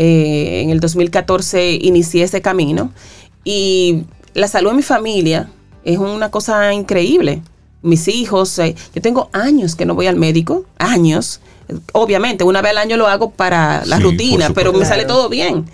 Eh, 0.00 0.62
en 0.62 0.70
el 0.70 0.78
2014 0.78 1.74
inicié 1.82 2.22
ese 2.22 2.40
camino 2.40 2.92
y 3.42 4.04
la 4.32 4.46
salud 4.46 4.70
de 4.70 4.76
mi 4.76 4.82
familia 4.82 5.50
es 5.82 5.98
una 5.98 6.30
cosa 6.30 6.72
increíble. 6.72 7.42
Mis 7.82 8.06
hijos, 8.06 8.56
eh, 8.60 8.76
yo 8.94 9.02
tengo 9.02 9.28
años 9.32 9.74
que 9.74 9.86
no 9.86 9.96
voy 9.96 10.06
al 10.06 10.14
médico, 10.16 10.64
años. 10.78 11.40
Obviamente, 11.92 12.44
una 12.44 12.62
vez 12.62 12.70
al 12.70 12.78
año 12.78 12.96
lo 12.96 13.06
hago 13.06 13.30
para 13.30 13.84
la 13.84 13.98
rutina, 13.98 14.50
pero 14.54 14.72
me 14.72 14.84
sale 14.84 15.04
todo 15.04 15.28
bien. 15.28 15.66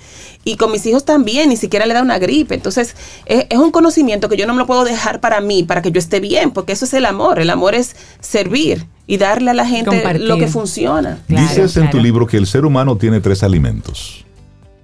Y 0.46 0.56
con 0.56 0.70
mis 0.70 0.84
hijos 0.84 1.04
también, 1.04 1.48
ni 1.48 1.56
siquiera 1.56 1.86
le 1.86 1.94
da 1.94 2.02
una 2.02 2.18
gripe. 2.18 2.54
Entonces, 2.54 2.94
es, 3.24 3.46
es, 3.48 3.58
un 3.58 3.70
conocimiento 3.70 4.28
que 4.28 4.36
yo 4.36 4.46
no 4.46 4.52
me 4.52 4.58
lo 4.58 4.66
puedo 4.66 4.84
dejar 4.84 5.20
para 5.20 5.40
mí, 5.40 5.62
para 5.62 5.80
que 5.80 5.90
yo 5.90 5.98
esté 5.98 6.20
bien, 6.20 6.50
porque 6.50 6.72
eso 6.72 6.84
es 6.84 6.92
el 6.92 7.06
amor. 7.06 7.38
El 7.38 7.48
amor 7.48 7.74
es 7.74 7.96
servir 8.20 8.86
y 9.06 9.18
darle 9.18 9.50
a 9.50 9.54
la 9.54 9.66
gente 9.66 10.18
lo 10.18 10.38
que 10.38 10.48
funciona. 10.48 11.18
Dices 11.28 11.76
en 11.76 11.90
tu 11.90 11.98
libro 11.98 12.26
que 12.26 12.36
el 12.36 12.46
ser 12.46 12.64
humano 12.64 12.96
tiene 12.96 13.20
tres 13.20 13.42
alimentos. 13.42 14.24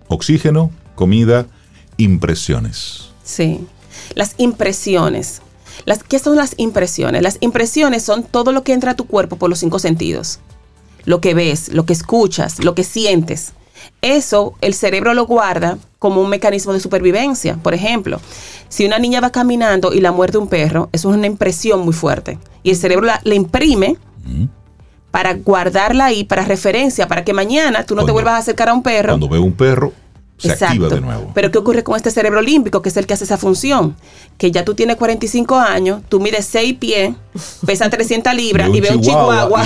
Oxígeno, 0.09 0.71
comida, 0.95 1.47
impresiones. 1.97 3.11
Sí, 3.25 3.67
las 4.15 4.35
impresiones. 4.39 5.43
Las, 5.87 6.03
¿Qué 6.03 6.19
son 6.19 6.37
las 6.37 6.55
impresiones? 6.59 7.23
Las 7.23 7.39
impresiones 7.41 8.03
son 8.03 8.23
todo 8.23 8.53
lo 8.53 8.63
que 8.63 8.73
entra 8.73 8.93
a 8.93 8.95
tu 8.95 9.07
cuerpo 9.07 9.37
por 9.37 9.49
los 9.49 9.61
cinco 9.61 9.79
sentidos. 9.79 10.41
Lo 11.11 11.21
que 11.21 11.35
ves, 11.35 11.73
lo 11.73 11.87
que 11.87 11.93
escuchas, 11.93 12.63
lo 12.63 12.77
que 12.77 12.85
sientes. 12.85 13.53
Eso 14.01 14.55
el 14.61 14.75
cerebro 14.75 15.13
lo 15.13 15.27
guarda 15.27 15.77
como 15.99 16.21
un 16.21 16.31
mecanismo 16.31 16.73
de 16.73 16.79
supervivencia. 16.79 17.57
Por 17.57 17.75
ejemplo, 17.75 18.21
si 18.69 18.87
una 18.87 19.01
niña 19.01 19.21
va 19.21 19.31
caminando 19.31 19.93
y 19.93 20.01
la 20.01 20.13
muerde 20.13 20.39
un 20.39 20.47
perro, 20.47 20.89
eso 20.93 21.11
es 21.11 21.17
una 21.17 21.27
impresión 21.27 21.81
muy 21.81 21.95
fuerte. 21.95 22.39
Y 22.63 22.71
el 22.71 22.77
cerebro 22.77 23.07
la, 23.07 23.35
imprime 23.35 23.97
para 25.11 25.35
guardarla 25.35 26.05
ahí, 26.05 26.23
para 26.23 26.45
referencia, 26.45 27.09
para 27.09 27.25
que 27.25 27.33
mañana 27.33 27.85
tú 27.85 27.97
no 27.97 28.05
te 28.05 28.13
vuelvas 28.13 28.35
a 28.35 28.37
acercar 28.37 28.69
a 28.69 28.73
un 28.73 28.85
perro. 28.85 29.15
Cuando 29.15 29.29
ve 29.29 29.41
un 29.41 29.55
perro, 29.55 29.93
se 30.41 30.65
activa 30.65 30.89
de 30.89 31.01
nuevo. 31.01 31.31
Pero 31.35 31.51
¿qué 31.51 31.59
ocurre 31.59 31.85
con 31.85 31.97
este 31.97 32.11
cerebro 32.11 32.41
límbico, 32.41 32.83
que 32.83 32.89
es 32.89 32.97
el 32.97 33.07
que 33.07 33.15
hace 33.15 33.25
esa 33.25 33.37
función? 33.37 33.97
Que 34.39 34.51
ya 34.51 34.65
tú 34.65 34.75
tienes 34.75 34.97
45 34.97 35.57
años, 35.57 36.03
tú 36.09 36.21
mides 36.21 36.47
6 36.47 36.77
pies, 36.79 37.15
pesa 37.67 37.91
300 37.91 38.35
libras 38.35 38.71
y 38.73 38.81
ve 38.81 38.91
un 38.91 39.01
chihuahua. 39.01 39.65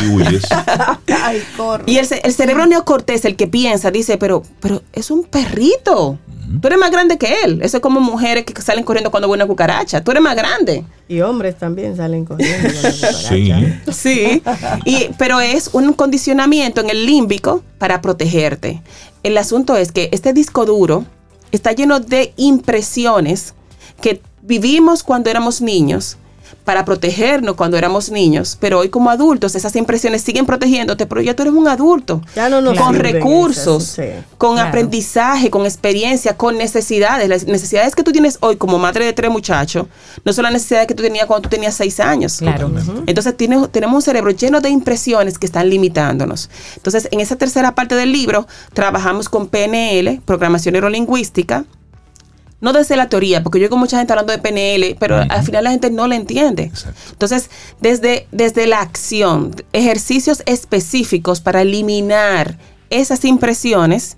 Y, 1.87 1.93
y 1.93 1.99
el, 1.99 2.07
el, 2.23 2.33
cerebro 2.33 2.67
neocortés, 2.67 3.25
el 3.25 3.37
que 3.37 3.47
piensa, 3.47 3.91
dice, 3.91 4.19
pero, 4.19 4.43
pero 4.61 4.83
es 4.93 5.11
un 5.11 5.25
perrito. 5.25 6.19
Tú 6.61 6.69
eres 6.69 6.79
más 6.79 6.91
grande 6.91 7.19
que 7.19 7.43
él. 7.45 7.61
Eso 7.63 7.79
es 7.79 7.83
como 7.83 8.01
mujeres 8.01 8.45
que 8.45 8.61
salen 8.61 8.85
corriendo 8.85 9.11
cuando 9.11 9.29
ven 9.29 9.39
una 9.39 9.47
cucaracha. 9.47 10.03
Tú 10.03 10.11
eres 10.11 10.23
más 10.23 10.37
grande. 10.37 10.85
Y 11.09 11.21
hombres 11.21 11.59
también 11.59 11.97
salen 11.97 12.25
corriendo 12.25 12.69
cuando 12.73 12.91
cucaracha. 12.91 13.83
Sí. 13.93 14.43
sí. 14.85 15.11
pero 15.19 15.41
es 15.41 15.71
un 15.73 15.93
condicionamiento 15.93 16.81
en 16.81 16.91
el 16.91 17.07
límbico 17.07 17.63
para 17.79 18.01
protegerte. 18.01 18.83
El 19.23 19.39
asunto 19.39 19.77
es 19.77 19.93
que 19.93 20.09
este 20.13 20.33
disco 20.33 20.67
duro 20.67 21.05
está 21.51 21.73
lleno 21.73 22.01
de 22.01 22.33
impresiones 22.37 23.55
que 24.01 24.21
vivimos 24.43 25.03
cuando 25.03 25.31
éramos 25.31 25.61
niños, 25.61 26.19
para 26.65 26.85
protegernos 26.85 27.57
cuando 27.57 27.77
éramos 27.77 28.11
niños, 28.11 28.57
pero 28.59 28.79
hoy 28.79 28.89
como 28.89 29.11
adultos 29.11 29.55
esas 29.55 29.77
impresiones 29.77 30.23
siguen 30.23 30.47
protegiéndote, 30.47 31.07
pero 31.07 31.21
ya 31.21 31.37
tú 31.37 31.43
eres 31.43 31.55
un 31.55 31.69
adulto. 31.69 32.23
Ya 32.35 32.49
no 32.49 32.61
nos 32.61 32.79
con 32.79 32.95
recursos, 32.95 33.99
con 34.39 34.59
aprendizaje, 34.59 35.51
con 35.51 35.65
experiencia, 35.65 36.37
con 36.37 36.57
necesidades. 36.57 37.29
Las 37.29 37.47
necesidades 37.47 37.95
que 37.95 38.03
tú 38.03 38.13
tienes 38.13 38.39
hoy 38.41 38.57
como 38.57 38.79
madre 38.79 39.05
de 39.05 39.13
tres 39.13 39.31
muchachos 39.31 39.87
no 40.25 40.33
son 40.33 40.45
las 40.45 40.53
necesidades 40.53 40.87
que 40.87 40.95
tú 40.95 41.03
tenías 41.03 41.27
cuando 41.27 41.49
tú 41.49 41.51
tenías 41.51 41.75
seis 41.75 42.01
años. 42.01 42.39
Claro. 42.39 42.71
Entonces 43.07 43.37
tenemos 43.37 43.95
un 43.95 44.03
cerebro 44.03 44.31
lleno 44.31 44.61
de 44.61 44.71
impresiones 44.71 45.39
que 45.39 45.47
están 45.47 45.69
limitándonos. 45.69 46.49
Entonces, 46.77 47.09
en 47.11 47.21
esa 47.21 47.37
tercera 47.37 47.75
parte 47.75 47.95
del 47.95 48.13
libro 48.13 48.47
trabajamos 48.73 49.29
con 49.29 49.49
PNL, 49.49 50.21
programación 50.25 50.73
neurolingüística, 50.73 51.65
no 52.65 52.73
desde 52.73 52.97
la 52.97 53.11
teoría, 53.11 53.43
porque 53.43 53.59
yo 53.61 53.67
oigo 53.67 53.77
mucha 53.77 53.99
gente 53.99 54.15
hablando 54.15 54.33
de 54.33 54.39
PNL, 54.39 54.97
pero 54.99 55.19
al 55.19 55.45
final 55.45 55.65
la 55.65 55.71
gente 55.71 55.91
no 55.91 56.09
la 56.09 56.17
entiende. 56.17 56.73
Entonces, 57.11 57.51
desde, 57.83 58.27
desde 58.33 58.67
la 58.67 58.81
acción, 58.81 59.55
ejercicios 59.75 60.43
específicos 60.47 61.43
para 61.43 61.61
eliminar 61.61 62.57
esas 62.89 63.27
impresiones 63.27 64.17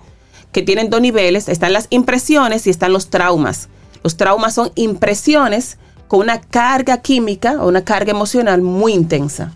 que 0.53 0.63
tienen 0.63 0.91
dos 0.91 1.01
niveles, 1.01 1.49
están 1.49 1.73
las 1.73 1.89
impresiones 1.91 2.69
y 2.69 2.71
están 2.71 2.93
los 2.93 3.11
traumas. 3.11 3.69
Los 4.05 4.17
traumas 4.17 4.55
son 4.55 4.71
impresiones 4.77 5.77
con 6.07 6.21
una 6.21 6.41
carga 6.41 6.99
química 6.99 7.57
o 7.61 7.67
una 7.67 7.85
carga 7.85 8.13
emocional 8.13 8.63
muy 8.63 8.93
intensa, 8.93 9.55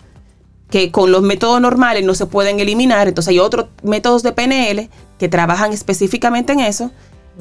que 0.68 0.90
con 0.90 1.12
los 1.12 1.22
métodos 1.22 1.60
normales 1.60 2.04
no 2.04 2.16
se 2.16 2.26
pueden 2.26 2.58
eliminar. 2.58 3.06
Entonces 3.06 3.30
hay 3.30 3.38
otros 3.38 3.66
métodos 3.84 4.24
de 4.24 4.32
PNL 4.32 4.90
que 5.16 5.28
trabajan 5.28 5.72
específicamente 5.72 6.52
en 6.52 6.58
eso 6.58 6.90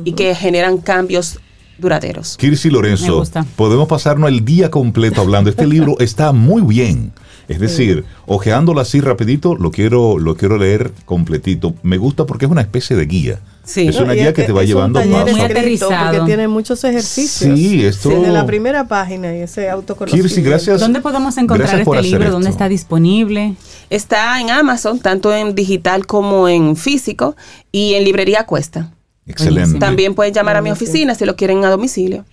y 0.03 0.13
que 0.13 0.33
generan 0.35 0.77
cambios 0.77 1.39
duraderos. 1.79 2.37
Kirsi 2.37 2.69
Lorenzo, 2.69 3.23
podemos 3.55 3.87
pasarnos 3.87 4.29
el 4.29 4.45
día 4.45 4.69
completo 4.69 5.21
hablando. 5.21 5.49
Este 5.49 5.65
libro 5.65 5.95
está 5.99 6.31
muy 6.31 6.61
bien. 6.61 7.11
Es 7.47 7.59
decir, 7.59 8.05
ojeándolo 8.27 8.79
así 8.79 9.01
rapidito, 9.01 9.55
lo 9.55 9.71
quiero, 9.71 10.19
lo 10.19 10.35
quiero 10.37 10.57
leer 10.57 10.91
completito. 11.05 11.73
Me 11.81 11.97
gusta 11.97 12.27
porque 12.27 12.45
es 12.45 12.51
una 12.51 12.61
especie 12.61 12.95
de 12.95 13.07
guía. 13.07 13.39
Sí. 13.63 13.87
Es 13.87 13.99
una 13.99 14.13
guía 14.13 14.33
que, 14.33 14.43
te 14.43 14.51
va 14.51 14.63
llevando 14.63 14.99
paso 14.99 15.31
muy 15.31 15.41
aterrizado. 15.41 16.11
Porque 16.11 16.25
tiene 16.27 16.47
muchos 16.47 16.83
ejercicios. 16.83 17.57
Sí, 17.57 17.83
esto. 17.83 18.09
Desde 18.09 18.31
la 18.31 18.45
primera 18.45 18.87
página 18.87 19.35
y 19.35 19.41
ese 19.41 19.67
autoconocimiento. 19.67 20.27
Kirsi, 20.27 20.43
gracias. 20.43 20.79
¿Dónde 20.79 21.01
podemos 21.01 21.37
encontrar 21.37 21.79
este 21.79 22.01
libro? 22.03 22.29
¿Dónde 22.29 22.51
está 22.51 22.69
disponible? 22.69 23.55
Está 23.89 24.39
en 24.39 24.51
Amazon, 24.51 24.99
tanto 24.99 25.33
en 25.33 25.55
digital 25.55 26.05
como 26.05 26.47
en 26.47 26.75
físico 26.75 27.35
y 27.71 27.95
en 27.95 28.03
librería 28.03 28.45
Cuesta. 28.45 28.91
Excelente. 29.30 29.80
También 29.80 30.13
pueden 30.15 30.34
llamar 30.34 30.57
a 30.57 30.61
mi 30.61 30.71
oficina 30.71 31.15
si 31.15 31.23
lo 31.25 31.38
quieren 31.38 31.63
a 31.63 31.69
domicilio. 31.69 32.25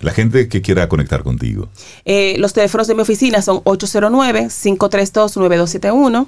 La 0.00 0.12
gente 0.12 0.48
que 0.48 0.60
quiera 0.60 0.88
conectar 0.88 1.22
contigo. 1.22 1.68
Eh, 2.04 2.34
los 2.38 2.52
teléfonos 2.52 2.86
de 2.86 2.94
mi 2.94 3.00
oficina 3.00 3.40
son 3.40 3.64
809-532-9271, 3.64 6.26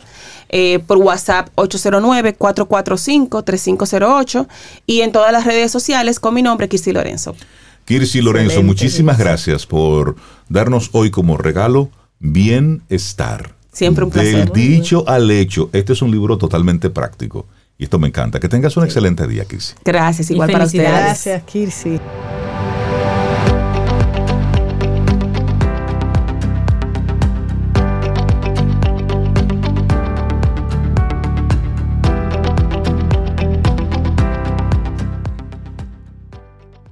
eh, 0.48 0.78
por 0.86 0.96
WhatsApp 0.98 1.50
809-445-3508 1.56 4.48
y 4.86 5.02
en 5.02 5.12
todas 5.12 5.30
las 5.32 5.44
redes 5.44 5.70
sociales 5.70 6.18
con 6.18 6.32
mi 6.32 6.40
nombre, 6.40 6.66
Kirsi 6.68 6.92
Lorenzo. 6.92 7.36
Kirsi 7.84 8.22
Lorenzo, 8.22 8.62
muchísimas 8.62 9.18
gracias 9.18 9.66
por 9.66 10.16
darnos 10.48 10.88
hoy 10.92 11.10
como 11.10 11.36
regalo 11.36 11.90
bienestar. 12.18 13.54
Siempre 13.72 14.04
un 14.04 14.10
placer. 14.10 14.50
Del 14.50 14.52
dicho 14.52 15.04
al 15.06 15.30
hecho, 15.30 15.68
este 15.74 15.92
es 15.92 16.00
un 16.00 16.10
libro 16.10 16.38
totalmente 16.38 16.88
práctico. 16.88 17.44
Y 17.78 17.84
esto 17.84 17.98
me 17.98 18.08
encanta. 18.08 18.40
Que 18.40 18.48
tengas 18.48 18.76
un 18.76 18.84
excelente 18.84 19.26
día, 19.26 19.44
Kirsi. 19.44 19.74
Gracias, 19.84 20.30
igual 20.30 20.50
para 20.50 20.64
ustedes. 20.64 20.88
Gracias, 20.88 21.42
Kirsi. 21.44 22.00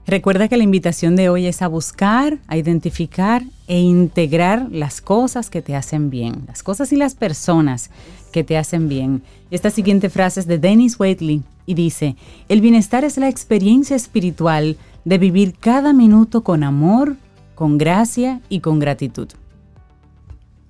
Recuerda 0.06 0.48
que 0.48 0.58
la 0.58 0.64
invitación 0.64 1.16
de 1.16 1.30
hoy 1.30 1.46
es 1.46 1.62
a 1.62 1.68
buscar, 1.68 2.38
a 2.46 2.58
identificar 2.58 3.42
e 3.66 3.80
integrar 3.80 4.68
las 4.70 5.00
cosas 5.00 5.48
que 5.48 5.62
te 5.62 5.74
hacen 5.74 6.10
bien, 6.10 6.44
las 6.46 6.62
cosas 6.62 6.92
y 6.92 6.96
las 6.96 7.14
personas 7.14 7.90
que 8.30 8.44
te 8.44 8.58
hacen 8.58 8.88
bien. 8.88 9.22
Esta 9.50 9.70
siguiente 9.70 10.10
frase 10.10 10.40
es 10.40 10.46
de 10.46 10.58
Dennis 10.58 11.00
Waitley 11.00 11.42
y 11.64 11.74
dice, 11.74 12.16
el 12.50 12.60
bienestar 12.60 13.02
es 13.04 13.16
la 13.16 13.30
experiencia 13.30 13.96
espiritual 13.96 14.76
de 15.06 15.16
vivir 15.16 15.54
cada 15.58 15.94
minuto 15.94 16.44
con 16.44 16.64
amor, 16.64 17.16
con 17.54 17.78
gracia 17.78 18.42
y 18.50 18.60
con 18.60 18.78
gratitud. 18.80 19.28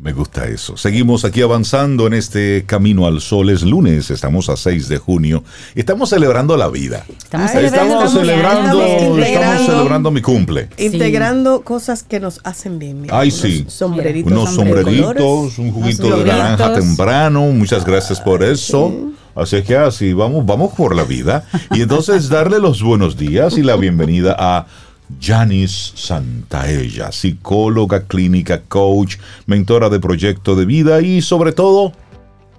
Me 0.04 0.12
gusta 0.12 0.44
eso. 0.44 0.76
Seguimos 0.76 1.24
aquí 1.24 1.40
avanzando 1.40 2.06
en 2.06 2.12
este 2.12 2.64
camino 2.66 3.06
al 3.06 3.22
sol. 3.22 3.48
Es 3.48 3.62
lunes, 3.62 4.10
estamos 4.10 4.50
a 4.50 4.56
6 4.58 4.90
de 4.90 4.98
junio. 4.98 5.42
Estamos 5.74 6.10
celebrando 6.10 6.58
la 6.58 6.68
vida. 6.68 7.06
Estamos, 7.08 7.50
celebrando, 7.50 8.04
estamos 8.04 9.66
celebrando, 9.66 10.10
mi 10.10 10.20
cumple. 10.20 10.68
Integrando 10.76 11.62
cosas 11.62 12.02
que 12.02 12.20
nos 12.20 12.42
hacen 12.44 12.78
bien. 12.78 13.06
Ay, 13.10 13.30
sí. 13.30 13.64
Sombreritos, 13.66 14.30
Unos 14.30 14.54
sombreritos, 14.54 15.58
un 15.58 15.72
juguito 15.72 16.14
de 16.18 16.24
naranja 16.26 16.74
temprano. 16.74 17.40
Muchas 17.46 17.82
gracias 17.82 18.20
por 18.20 18.42
eso. 18.42 18.92
Así 19.34 19.62
que 19.62 19.76
así 19.76 20.12
vamos, 20.12 20.44
vamos 20.44 20.74
por 20.74 20.94
la 20.94 21.04
vida. 21.04 21.46
Y 21.72 21.80
entonces 21.80 22.28
darle 22.28 22.58
los 22.60 22.82
buenos 22.82 23.16
días 23.16 23.56
y 23.56 23.62
la 23.62 23.76
bienvenida 23.76 24.36
a 24.38 24.66
Janice 25.20 25.92
Santaella, 25.96 27.12
psicóloga 27.12 28.04
clínica, 28.04 28.62
coach, 28.62 29.16
mentora 29.46 29.88
de 29.88 30.00
proyecto 30.00 30.56
de 30.56 30.64
vida 30.64 31.00
y 31.00 31.22
sobre 31.22 31.52
todo 31.52 31.92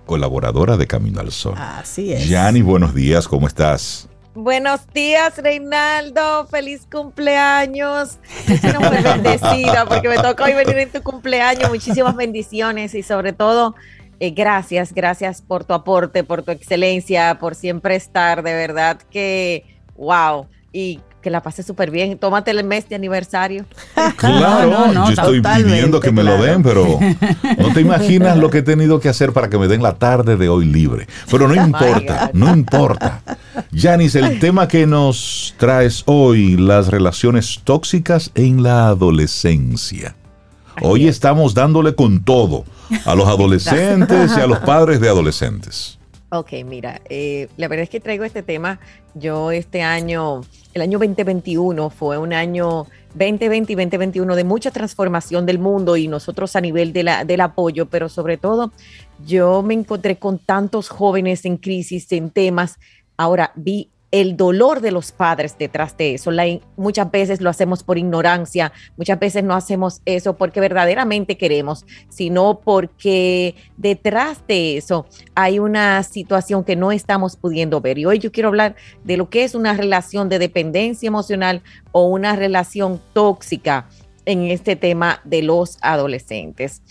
colaboradora 0.06 0.78
de 0.78 0.88
Camino 0.88 1.20
al 1.20 1.32
Sol. 1.32 1.56
Así 1.58 2.14
es. 2.14 2.30
Janice, 2.30 2.64
buenos 2.64 2.94
días, 2.94 3.28
¿cómo 3.28 3.48
estás? 3.48 4.08
Buenos 4.36 4.86
días, 4.94 5.38
Reinaldo. 5.38 6.46
Feliz 6.48 6.86
cumpleaños. 6.92 8.20
Bendecida 8.46 9.86
porque 9.88 10.10
me 10.10 10.18
toca 10.18 10.44
hoy 10.44 10.54
venir 10.54 10.78
en 10.78 10.92
tu 10.92 11.02
cumpleaños. 11.02 11.70
Muchísimas 11.70 12.18
bendiciones 12.18 12.94
y 12.96 13.02
sobre 13.02 13.32
todo, 13.32 13.76
eh, 14.20 14.32
gracias, 14.32 14.94
gracias 14.94 15.42
por 15.42 15.64
tu 15.64 15.74
aporte, 15.74 16.26
por 16.26 16.44
tu 16.44 16.52
excelencia, 16.52 17.38
por 17.40 17.56
siempre 17.56 17.96
estar. 17.96 18.44
De 18.44 18.54
verdad 18.54 18.98
que, 19.10 19.80
wow. 19.96 20.48
Y 20.74 21.00
que 21.26 21.32
la 21.32 21.42
pase 21.42 21.64
súper 21.64 21.90
bien. 21.90 22.20
Tómate 22.20 22.52
el 22.52 22.64
mes 22.64 22.88
de 22.88 22.94
aniversario. 22.94 23.66
Claro, 24.18 24.94
yo 24.94 25.10
estoy 25.10 25.42
pidiendo 25.42 26.00
que 26.00 26.12
me 26.12 26.24
lo 26.24 26.42
den, 26.42 26.62
pero 26.62 27.00
no 27.58 27.74
te 27.74 27.82
imaginas 27.82 28.38
lo 28.38 28.50
que 28.52 28.60
he 28.60 28.62
tenido 28.74 29.00
que 29.00 29.10
hacer 29.10 29.34
para 29.34 29.50
que 29.50 29.58
me 29.58 29.68
den 29.68 29.82
la 29.82 29.96
tarde 29.96 30.38
de 30.38 30.48
hoy 30.48 30.66
libre. 30.66 31.08
Pero 31.32 31.48
no 31.48 31.56
importa, 31.56 32.30
no 32.34 32.54
importa. 32.54 33.22
Janice, 33.74 34.20
el 34.20 34.40
tema 34.40 34.68
que 34.68 34.86
nos 34.86 35.56
traes 35.58 36.04
hoy, 36.06 36.58
las 36.58 36.90
relaciones 36.90 37.62
tóxicas 37.64 38.32
en 38.36 38.62
la 38.62 38.88
adolescencia. 38.88 40.16
Hoy 40.82 41.08
estamos 41.08 41.56
dándole 41.56 41.96
con 41.96 42.24
todo 42.24 42.66
a 43.06 43.16
los 43.16 43.28
adolescentes 43.36 44.32
y 44.38 44.40
a 44.40 44.48
los 44.48 44.60
padres 44.60 45.00
de 45.00 45.10
adolescentes. 45.10 45.98
Ok, 46.38 46.52
mira, 46.66 47.02
eh, 47.10 47.48
la 47.56 47.70
verdad 47.70 47.84
es 47.84 47.90
que 47.90 48.02
traigo 48.02 48.26
este 48.26 48.44
tema. 48.44 48.82
Yo 49.14 49.52
este 49.52 49.82
año, 49.82 50.42
el 50.74 50.82
año 50.82 51.00
2021 51.00 51.90
fue 51.90 52.18
un 52.18 52.34
año 52.34 52.88
2020 53.14 53.72
y 53.72 53.76
2021 53.76 54.36
de 54.36 54.44
mucha 54.44 54.70
transformación 54.70 55.46
del 55.46 55.60
mundo 55.60 55.96
y 55.96 56.10
nosotros 56.10 56.58
a 56.58 56.62
nivel 56.62 56.92
del 56.92 57.42
apoyo, 57.42 57.86
pero 57.86 58.10
sobre 58.10 58.36
todo 58.36 58.74
yo 59.26 59.62
me 59.62 59.76
encontré 59.76 60.18
con 60.18 60.38
tantos 60.38 60.90
jóvenes 60.90 61.46
en 61.46 61.56
crisis, 61.56 62.12
en 62.12 62.30
temas. 62.30 62.80
Ahora 63.16 63.54
vi 63.56 63.92
el 64.22 64.38
dolor 64.38 64.80
de 64.80 64.92
los 64.92 65.12
padres 65.12 65.58
detrás 65.58 65.98
de 65.98 66.14
eso. 66.14 66.32
muchas 66.78 67.12
veces 67.12 67.42
lo 67.42 67.50
hacemos 67.50 67.84
por 67.84 67.98
ignorancia, 67.98 68.72
muchas 68.96 69.20
veces 69.20 69.44
no 69.44 69.54
hacemos 69.54 70.02
eso 70.06 70.38
porque 70.38 70.62
verdaderamente 70.62 71.38
queremos, 71.38 71.86
sino 72.08 72.62
porque 72.62 73.56
detrás 73.76 74.42
de 74.48 74.78
eso 74.78 75.06
hay 75.36 75.60
una 75.60 76.02
situación 76.04 76.64
que 76.64 76.78
no 76.78 76.94
estamos 76.94 77.36
pudiendo 77.36 77.82
ver. 77.82 77.98
Y 77.98 78.06
hoy 78.06 78.20
yo 78.20 78.32
quiero 78.32 78.48
hablar 78.48 78.78
de 79.04 79.18
lo 79.18 79.30
que 79.30 79.44
es 79.44 79.54
una 79.54 79.74
relación 79.74 80.30
de 80.30 80.40
dependencia 80.40 81.08
emocional 81.08 81.62
o 81.92 82.08
una 82.08 82.38
relación 82.38 83.02
tóxica 83.12 83.90
en 84.26 84.46
este 84.46 84.78
tema 84.78 85.20
de 85.26 85.42
los 85.42 85.78
adolescentes 85.82 86.82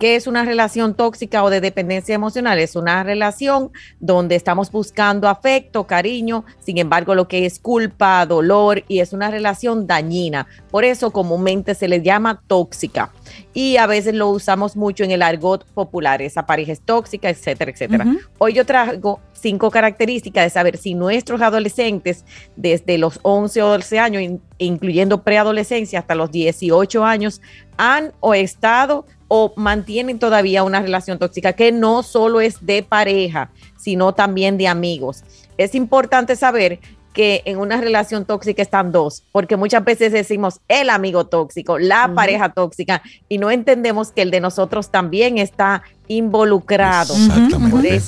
¿Qué 0.00 0.16
es 0.16 0.26
una 0.26 0.46
relación 0.46 0.94
tóxica 0.94 1.44
o 1.44 1.50
de 1.50 1.60
dependencia 1.60 2.14
emocional? 2.14 2.58
Es 2.58 2.74
una 2.74 3.02
relación 3.02 3.70
donde 3.98 4.34
estamos 4.34 4.72
buscando 4.72 5.28
afecto, 5.28 5.86
cariño, 5.86 6.46
sin 6.58 6.78
embargo 6.78 7.14
lo 7.14 7.28
que 7.28 7.44
es 7.44 7.58
culpa, 7.58 8.24
dolor 8.24 8.82
y 8.88 9.00
es 9.00 9.12
una 9.12 9.30
relación 9.30 9.86
dañina. 9.86 10.46
Por 10.70 10.86
eso 10.86 11.10
comúnmente 11.10 11.74
se 11.74 11.86
le 11.86 12.00
llama 12.00 12.42
tóxica 12.46 13.12
y 13.52 13.76
a 13.76 13.86
veces 13.86 14.14
lo 14.14 14.30
usamos 14.30 14.74
mucho 14.74 15.04
en 15.04 15.10
el 15.10 15.20
argot 15.20 15.66
popular, 15.74 16.22
esa 16.22 16.46
pareja 16.46 16.72
es 16.72 16.80
tóxica, 16.80 17.28
etcétera, 17.28 17.70
etcétera. 17.70 18.06
Hoy 18.38 18.54
yo 18.54 18.64
traigo 18.64 19.20
cinco 19.34 19.70
características 19.70 20.44
de 20.44 20.50
saber 20.50 20.78
si 20.78 20.94
nuestros 20.94 21.42
adolescentes 21.42 22.24
desde 22.56 22.96
los 22.96 23.20
11 23.20 23.62
o 23.62 23.68
12 23.68 23.98
años, 23.98 24.40
incluyendo 24.56 25.22
preadolescencia 25.22 25.98
hasta 25.98 26.14
los 26.14 26.30
18 26.30 27.04
años, 27.04 27.42
han 27.76 28.12
o 28.20 28.32
estado 28.32 29.04
o 29.32 29.52
mantienen 29.54 30.18
todavía 30.18 30.64
una 30.64 30.82
relación 30.82 31.16
tóxica 31.16 31.52
que 31.52 31.70
no 31.70 32.02
solo 32.02 32.40
es 32.40 32.66
de 32.66 32.82
pareja, 32.82 33.52
sino 33.76 34.12
también 34.12 34.58
de 34.58 34.66
amigos. 34.66 35.22
Es 35.56 35.76
importante 35.76 36.34
saber 36.34 36.80
que 37.12 37.42
en 37.44 37.58
una 37.58 37.80
relación 37.80 38.24
tóxica 38.24 38.60
están 38.60 38.90
dos, 38.90 39.22
porque 39.30 39.56
muchas 39.56 39.84
veces 39.84 40.10
decimos 40.10 40.60
el 40.66 40.90
amigo 40.90 41.26
tóxico, 41.26 41.78
la 41.78 42.12
pareja 42.12 42.52
tóxica, 42.52 43.02
y 43.28 43.38
no 43.38 43.52
entendemos 43.52 44.10
que 44.10 44.22
el 44.22 44.32
de 44.32 44.40
nosotros 44.40 44.90
también 44.90 45.38
está 45.38 45.84
involucrado. 46.08 47.14
Exactamente. 47.14 48.00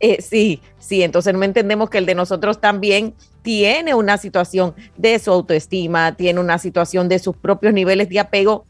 Eh, 0.00 0.20
sí, 0.20 0.60
sí, 0.78 1.02
entonces 1.02 1.32
no 1.32 1.44
entendemos 1.44 1.88
que 1.88 1.96
el 1.96 2.04
de 2.04 2.14
nosotros 2.14 2.60
también 2.60 3.14
tiene 3.40 3.94
una 3.94 4.18
situación 4.18 4.74
de 4.98 5.18
su 5.18 5.30
autoestima, 5.30 6.14
tiene 6.14 6.40
una 6.40 6.58
situación 6.58 7.08
de 7.08 7.20
sus 7.20 7.34
propios 7.36 7.72
niveles 7.72 8.10
de 8.10 8.20
apego 8.20 8.66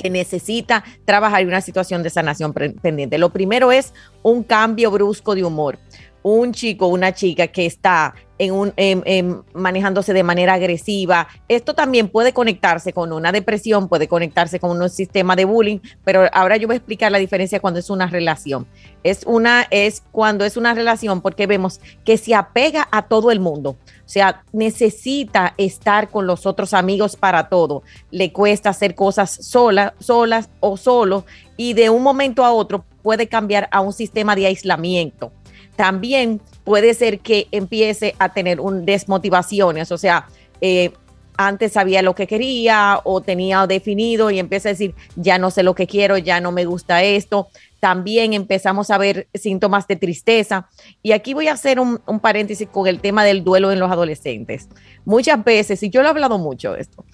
que 0.00 0.10
necesita 0.10 0.82
trabajar 1.04 1.42
en 1.42 1.48
una 1.48 1.60
situación 1.60 2.02
de 2.02 2.10
sanación 2.10 2.52
pendiente. 2.52 3.18
Lo 3.18 3.30
primero 3.30 3.70
es 3.70 3.92
un 4.22 4.42
cambio 4.42 4.90
brusco 4.90 5.34
de 5.34 5.44
humor 5.44 5.78
un 6.22 6.52
chico, 6.52 6.86
una 6.86 7.12
chica 7.12 7.46
que 7.48 7.66
está 7.66 8.14
en 8.40 8.54
un, 8.54 9.44
manejándose 9.52 10.14
de 10.14 10.22
manera 10.22 10.54
agresiva, 10.54 11.28
esto 11.46 11.74
también 11.74 12.08
puede 12.08 12.32
conectarse 12.32 12.94
con 12.94 13.12
una 13.12 13.32
depresión, 13.32 13.86
puede 13.86 14.08
conectarse 14.08 14.58
con 14.58 14.80
un 14.80 14.88
sistema 14.88 15.36
de 15.36 15.44
bullying, 15.44 15.78
pero 16.04 16.26
ahora 16.32 16.56
yo 16.56 16.66
voy 16.66 16.74
a 16.74 16.78
explicar 16.78 17.12
la 17.12 17.18
diferencia 17.18 17.60
cuando 17.60 17.78
es 17.80 17.90
una 17.90 18.06
relación. 18.06 18.66
Es 19.02 19.24
una, 19.26 19.66
es 19.70 20.02
cuando 20.10 20.46
es 20.46 20.56
una 20.56 20.72
relación 20.72 21.20
porque 21.20 21.46
vemos 21.46 21.80
que 22.02 22.16
se 22.16 22.34
apega 22.34 22.88
a 22.90 23.02
todo 23.02 23.30
el 23.30 23.40
mundo. 23.40 23.76
O 24.06 24.08
sea, 24.12 24.42
necesita 24.52 25.52
estar 25.58 26.08
con 26.08 26.26
los 26.26 26.46
otros 26.46 26.72
amigos 26.72 27.16
para 27.16 27.50
todo. 27.50 27.82
Le 28.10 28.32
cuesta 28.32 28.70
hacer 28.70 28.94
cosas 28.94 29.30
solas, 29.30 29.92
solas 29.98 30.48
o 30.60 30.78
solo, 30.78 31.26
y 31.58 31.74
de 31.74 31.90
un 31.90 32.02
momento 32.02 32.42
a 32.42 32.52
otro 32.52 32.86
puede 33.02 33.26
cambiar 33.26 33.68
a 33.70 33.82
un 33.82 33.92
sistema 33.92 34.34
de 34.34 34.46
aislamiento 34.46 35.30
también 35.76 36.40
puede 36.64 36.94
ser 36.94 37.20
que 37.20 37.48
empiece 37.50 38.14
a 38.18 38.32
tener 38.32 38.60
un 38.60 38.84
desmotivaciones, 38.84 39.92
o 39.92 39.98
sea, 39.98 40.26
eh, 40.60 40.92
antes 41.36 41.72
sabía 41.72 42.02
lo 42.02 42.14
que 42.14 42.26
quería 42.26 43.00
o 43.02 43.22
tenía 43.22 43.66
definido 43.66 44.30
y 44.30 44.38
empieza 44.38 44.68
a 44.68 44.72
decir, 44.72 44.94
ya 45.16 45.38
no 45.38 45.50
sé 45.50 45.62
lo 45.62 45.74
que 45.74 45.86
quiero, 45.86 46.18
ya 46.18 46.38
no 46.38 46.52
me 46.52 46.66
gusta 46.66 47.02
esto. 47.02 47.48
También 47.80 48.34
empezamos 48.34 48.90
a 48.90 48.98
ver 48.98 49.26
síntomas 49.32 49.88
de 49.88 49.96
tristeza. 49.96 50.68
Y 51.02 51.12
aquí 51.12 51.32
voy 51.32 51.48
a 51.48 51.54
hacer 51.54 51.80
un, 51.80 51.98
un 52.06 52.20
paréntesis 52.20 52.68
con 52.68 52.86
el 52.86 53.00
tema 53.00 53.24
del 53.24 53.42
duelo 53.42 53.72
en 53.72 53.80
los 53.80 53.90
adolescentes. 53.90 54.68
Muchas 55.06 55.42
veces, 55.42 55.82
y 55.82 55.88
yo 55.88 56.02
lo 56.02 56.08
he 56.08 56.10
hablado 56.10 56.36
mucho 56.36 56.76
esto, 56.76 57.06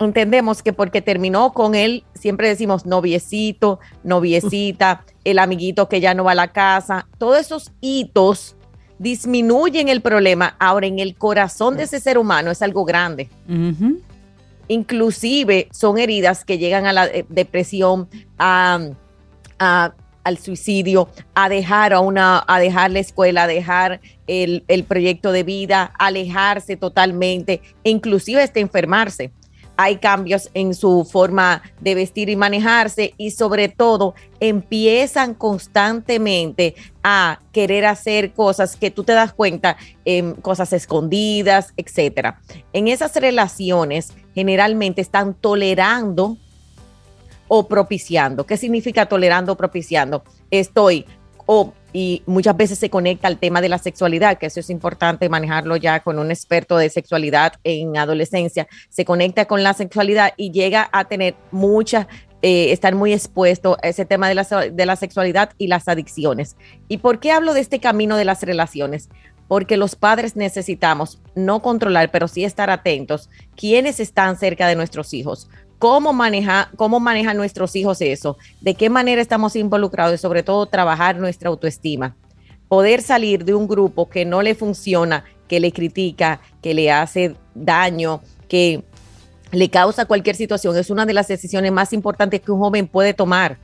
entendemos 0.00 0.62
que 0.62 0.72
porque 0.72 1.02
terminó 1.02 1.52
con 1.52 1.74
él, 1.74 2.04
siempre 2.14 2.48
decimos 2.48 2.86
noviecito, 2.86 3.80
noviecita, 4.04 5.04
el 5.24 5.38
amiguito 5.38 5.88
que 5.88 6.00
ya 6.00 6.14
no 6.14 6.24
va 6.24 6.32
a 6.32 6.36
la 6.36 6.52
casa, 6.52 7.08
todos 7.18 7.38
esos 7.38 7.72
hitos 7.80 8.56
disminuyen 8.98 9.88
el 9.88 10.00
problema. 10.00 10.56
Ahora, 10.58 10.86
en 10.86 10.98
el 10.98 11.16
corazón 11.16 11.76
de 11.76 11.84
ese 11.84 12.00
ser 12.00 12.18
humano 12.18 12.50
es 12.50 12.62
algo 12.62 12.84
grande. 12.84 13.28
Inclusive 14.68 15.68
son 15.72 15.98
heridas 15.98 16.44
que 16.44 16.58
llegan 16.58 16.86
a 16.86 16.92
la 16.92 17.06
eh, 17.06 17.24
depresión, 17.28 18.08
a, 18.38 18.80
al 19.58 20.38
suicidio, 20.38 21.08
a 21.34 21.48
dejar 21.48 21.94
a 21.94 22.00
una, 22.00 22.44
a 22.46 22.58
dejar 22.60 22.90
la 22.90 22.98
escuela, 22.98 23.44
a 23.44 23.46
dejar 23.46 24.00
el, 24.26 24.64
el 24.68 24.84
proyecto 24.84 25.32
de 25.32 25.42
vida, 25.42 25.92
alejarse 25.98 26.76
totalmente, 26.76 27.62
e 27.82 27.90
inclusive 27.90 28.42
hasta 28.42 28.60
enfermarse 28.60 29.32
hay 29.80 29.98
cambios 29.98 30.50
en 30.54 30.74
su 30.74 31.08
forma 31.08 31.62
de 31.80 31.94
vestir 31.94 32.28
y 32.28 32.34
manejarse 32.34 33.14
y 33.16 33.30
sobre 33.30 33.68
todo 33.68 34.16
empiezan 34.40 35.34
constantemente 35.34 36.74
a 37.04 37.38
querer 37.52 37.86
hacer 37.86 38.32
cosas 38.32 38.74
que 38.74 38.90
tú 38.90 39.04
te 39.04 39.12
das 39.12 39.32
cuenta, 39.32 39.76
em, 40.04 40.34
cosas 40.34 40.72
escondidas, 40.72 41.72
etcétera. 41.76 42.40
En 42.72 42.88
esas 42.88 43.14
relaciones 43.14 44.12
generalmente 44.34 45.00
están 45.00 45.32
tolerando 45.32 46.36
o 47.46 47.68
propiciando. 47.68 48.46
¿Qué 48.46 48.56
significa 48.56 49.06
tolerando 49.06 49.52
o 49.52 49.56
propiciando? 49.56 50.24
Estoy 50.50 51.06
o 51.46 51.72
y 51.92 52.22
muchas 52.26 52.56
veces 52.56 52.78
se 52.78 52.90
conecta 52.90 53.28
al 53.28 53.38
tema 53.38 53.60
de 53.60 53.68
la 53.68 53.78
sexualidad, 53.78 54.38
que 54.38 54.46
eso 54.46 54.60
es 54.60 54.70
importante 54.70 55.28
manejarlo 55.28 55.76
ya 55.76 56.00
con 56.00 56.18
un 56.18 56.30
experto 56.30 56.76
de 56.76 56.90
sexualidad 56.90 57.54
en 57.64 57.96
adolescencia, 57.96 58.68
se 58.90 59.04
conecta 59.04 59.46
con 59.46 59.62
la 59.62 59.72
sexualidad 59.72 60.32
y 60.36 60.50
llega 60.50 60.88
a 60.92 61.06
tener 61.06 61.34
mucha, 61.50 62.06
eh, 62.42 62.72
estar 62.72 62.94
muy 62.94 63.12
expuesto 63.12 63.78
a 63.82 63.88
ese 63.88 64.04
tema 64.04 64.28
de 64.28 64.34
la, 64.34 64.44
de 64.44 64.86
la 64.86 64.96
sexualidad 64.96 65.50
y 65.56 65.68
las 65.68 65.88
adicciones. 65.88 66.56
¿Y 66.88 66.98
por 66.98 67.20
qué 67.20 67.32
hablo 67.32 67.54
de 67.54 67.60
este 67.60 67.80
camino 67.80 68.16
de 68.16 68.24
las 68.24 68.42
relaciones? 68.42 69.08
porque 69.48 69.78
los 69.78 69.96
padres 69.96 70.36
necesitamos 70.36 71.20
no 71.34 71.62
controlar, 71.62 72.10
pero 72.10 72.28
sí 72.28 72.44
estar 72.44 72.68
atentos 72.68 73.30
quiénes 73.56 73.98
están 73.98 74.36
cerca 74.36 74.68
de 74.68 74.76
nuestros 74.76 75.14
hijos, 75.14 75.48
cómo 75.78 76.12
maneja, 76.12 76.70
cómo 76.76 77.00
manejan 77.00 77.36
nuestros 77.36 77.74
hijos 77.76 78.00
eso, 78.00 78.36
de 78.60 78.74
qué 78.74 78.90
manera 78.90 79.22
estamos 79.22 79.56
involucrados 79.56 80.14
y 80.14 80.18
sobre 80.18 80.42
todo 80.42 80.66
trabajar 80.66 81.16
nuestra 81.16 81.48
autoestima. 81.48 82.16
Poder 82.68 83.00
salir 83.00 83.44
de 83.44 83.54
un 83.54 83.66
grupo 83.66 84.08
que 84.08 84.24
no 84.24 84.42
le 84.42 84.54
funciona, 84.54 85.24
que 85.46 85.60
le 85.60 85.72
critica, 85.72 86.40
que 86.60 86.74
le 86.74 86.90
hace 86.90 87.34
daño, 87.54 88.20
que 88.48 88.82
le 89.52 89.70
causa 89.70 90.04
cualquier 90.04 90.36
situación, 90.36 90.76
es 90.76 90.90
una 90.90 91.06
de 91.06 91.14
las 91.14 91.28
decisiones 91.28 91.72
más 91.72 91.92
importantes 91.92 92.40
que 92.40 92.52
un 92.52 92.58
joven 92.58 92.86
puede 92.86 93.14
tomar. 93.14 93.58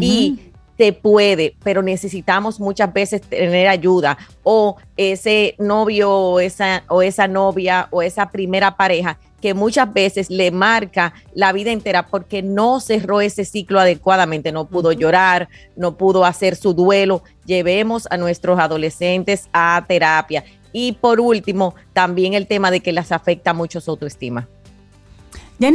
Y 0.00 0.38
se 0.78 0.92
puede, 0.92 1.56
pero 1.64 1.82
necesitamos 1.82 2.60
muchas 2.60 2.92
veces 2.92 3.20
tener 3.22 3.66
ayuda 3.66 4.16
o 4.44 4.76
ese 4.96 5.56
novio 5.58 6.10
o 6.10 6.40
esa, 6.40 6.84
o 6.88 7.02
esa 7.02 7.26
novia 7.26 7.88
o 7.90 8.00
esa 8.00 8.30
primera 8.30 8.76
pareja 8.76 9.18
que 9.40 9.54
muchas 9.54 9.92
veces 9.92 10.30
le 10.30 10.50
marca 10.50 11.14
la 11.34 11.52
vida 11.52 11.72
entera 11.72 12.06
porque 12.06 12.42
no 12.42 12.80
cerró 12.80 13.20
ese 13.20 13.44
ciclo 13.44 13.80
adecuadamente, 13.80 14.52
no 14.52 14.66
pudo 14.66 14.92
llorar, 14.92 15.48
no 15.76 15.96
pudo 15.96 16.24
hacer 16.24 16.56
su 16.56 16.74
duelo. 16.74 17.22
Llevemos 17.46 18.06
a 18.10 18.16
nuestros 18.16 18.58
adolescentes 18.58 19.48
a 19.52 19.84
terapia. 19.88 20.44
Y 20.72 20.92
por 20.92 21.20
último, 21.20 21.74
también 21.92 22.34
el 22.34 22.46
tema 22.46 22.70
de 22.70 22.80
que 22.80 22.92
les 22.92 23.10
afecta 23.12 23.54
mucho 23.54 23.80
su 23.80 23.90
autoestima. 23.90 24.46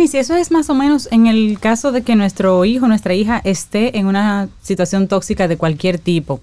si 0.08 0.18
eso 0.18 0.36
es 0.36 0.52
más 0.52 0.70
o 0.70 0.74
menos 0.74 1.10
en 1.12 1.28
el 1.28 1.60
caso 1.60 1.92
de 1.92 2.02
que 2.02 2.16
nuestro 2.16 2.64
hijo, 2.66 2.88
nuestra 2.88 3.14
hija 3.14 3.42
esté 3.44 3.98
en 3.98 4.08
una 4.08 4.48
situación 4.62 5.08
tóxica 5.08 5.48
de 5.48 5.58
cualquier 5.58 6.00
tipo. 6.00 6.40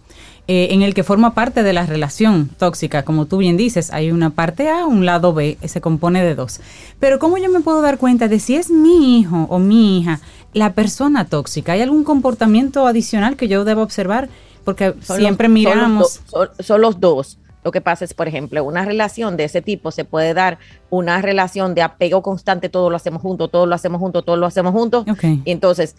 Eh, 0.49 0.74
en 0.74 0.82
el 0.82 0.93
que 0.93 1.05
forma 1.05 1.34
parte 1.34 1.62
de 1.62 1.72
la 1.72 1.86
relación 1.86 2.49
tóxica. 2.59 3.05
Como 3.05 3.26
tú 3.26 3.36
bien 3.36 3.57
dices, 3.57 3.93
hay 3.93 4.11
una 4.11 4.30
parte 4.30 4.68
A, 4.68 4.86
un 4.86 5.07
lado 5.07 5.32
B, 5.32 5.57
se 5.64 5.80
compone 5.80 6.24
de 6.24 6.34
dos. 6.34 6.61
Pero 6.99 7.20
¿cómo 7.20 7.38
yo 7.38 7.49
me 7.49 7.61
puedo 7.61 7.80
dar 7.80 7.97
cuenta 7.97 8.26
de 8.26 8.40
si 8.40 8.57
es 8.57 8.68
mi 8.68 9.20
hijo 9.20 9.47
o 9.49 9.61
mi 9.61 10.01
hija 10.01 10.20
la 10.53 10.72
persona 10.72 11.26
tóxica? 11.26 11.74
¿Hay 11.74 11.80
algún 11.80 12.03
comportamiento 12.03 12.88
adicional 12.88 13.36
que 13.36 13.47
yo 13.47 13.64
deba 13.64 13.84
observar? 13.84 14.28
Porque 14.64 14.95
siempre 15.03 15.49
miramos... 15.49 16.22
Son 16.59 16.80
los, 16.80 16.99
dos. 16.99 17.38
Lo 17.62 17.70
que 17.70 17.80
pasa 17.80 18.05
es, 18.05 18.12
por 18.12 18.26
ejemplo, 18.26 18.64
una 18.64 18.84
relación 18.84 19.36
de 19.36 19.45
ese 19.45 19.62
tipo 19.62 19.93
se 19.93 20.05
puede 20.05 20.34
dar 20.34 20.59
una 20.90 21.22
relación 21.22 21.76
de 21.76 21.82
apego 21.82 22.20
constante, 22.20 22.68
todo 22.68 22.90
lo 22.90 22.97
hacemos 22.97 23.22
juntos, 23.22 23.49
todo 23.49 23.66
lo 23.66 23.76
hacemos 23.76 24.01
juntos, 24.01 24.24
todo 24.24 24.36
lo 24.36 24.47
hacemos 24.47 24.72
juntos. 24.72 25.05
Y 25.22 25.51
entonces 25.53 25.95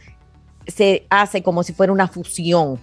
se 0.67 1.05
hace 1.09 1.41
como 1.43 1.63
si 1.63 1.71
fuera 1.71 1.93
una 1.93 2.09
fusión. 2.09 2.77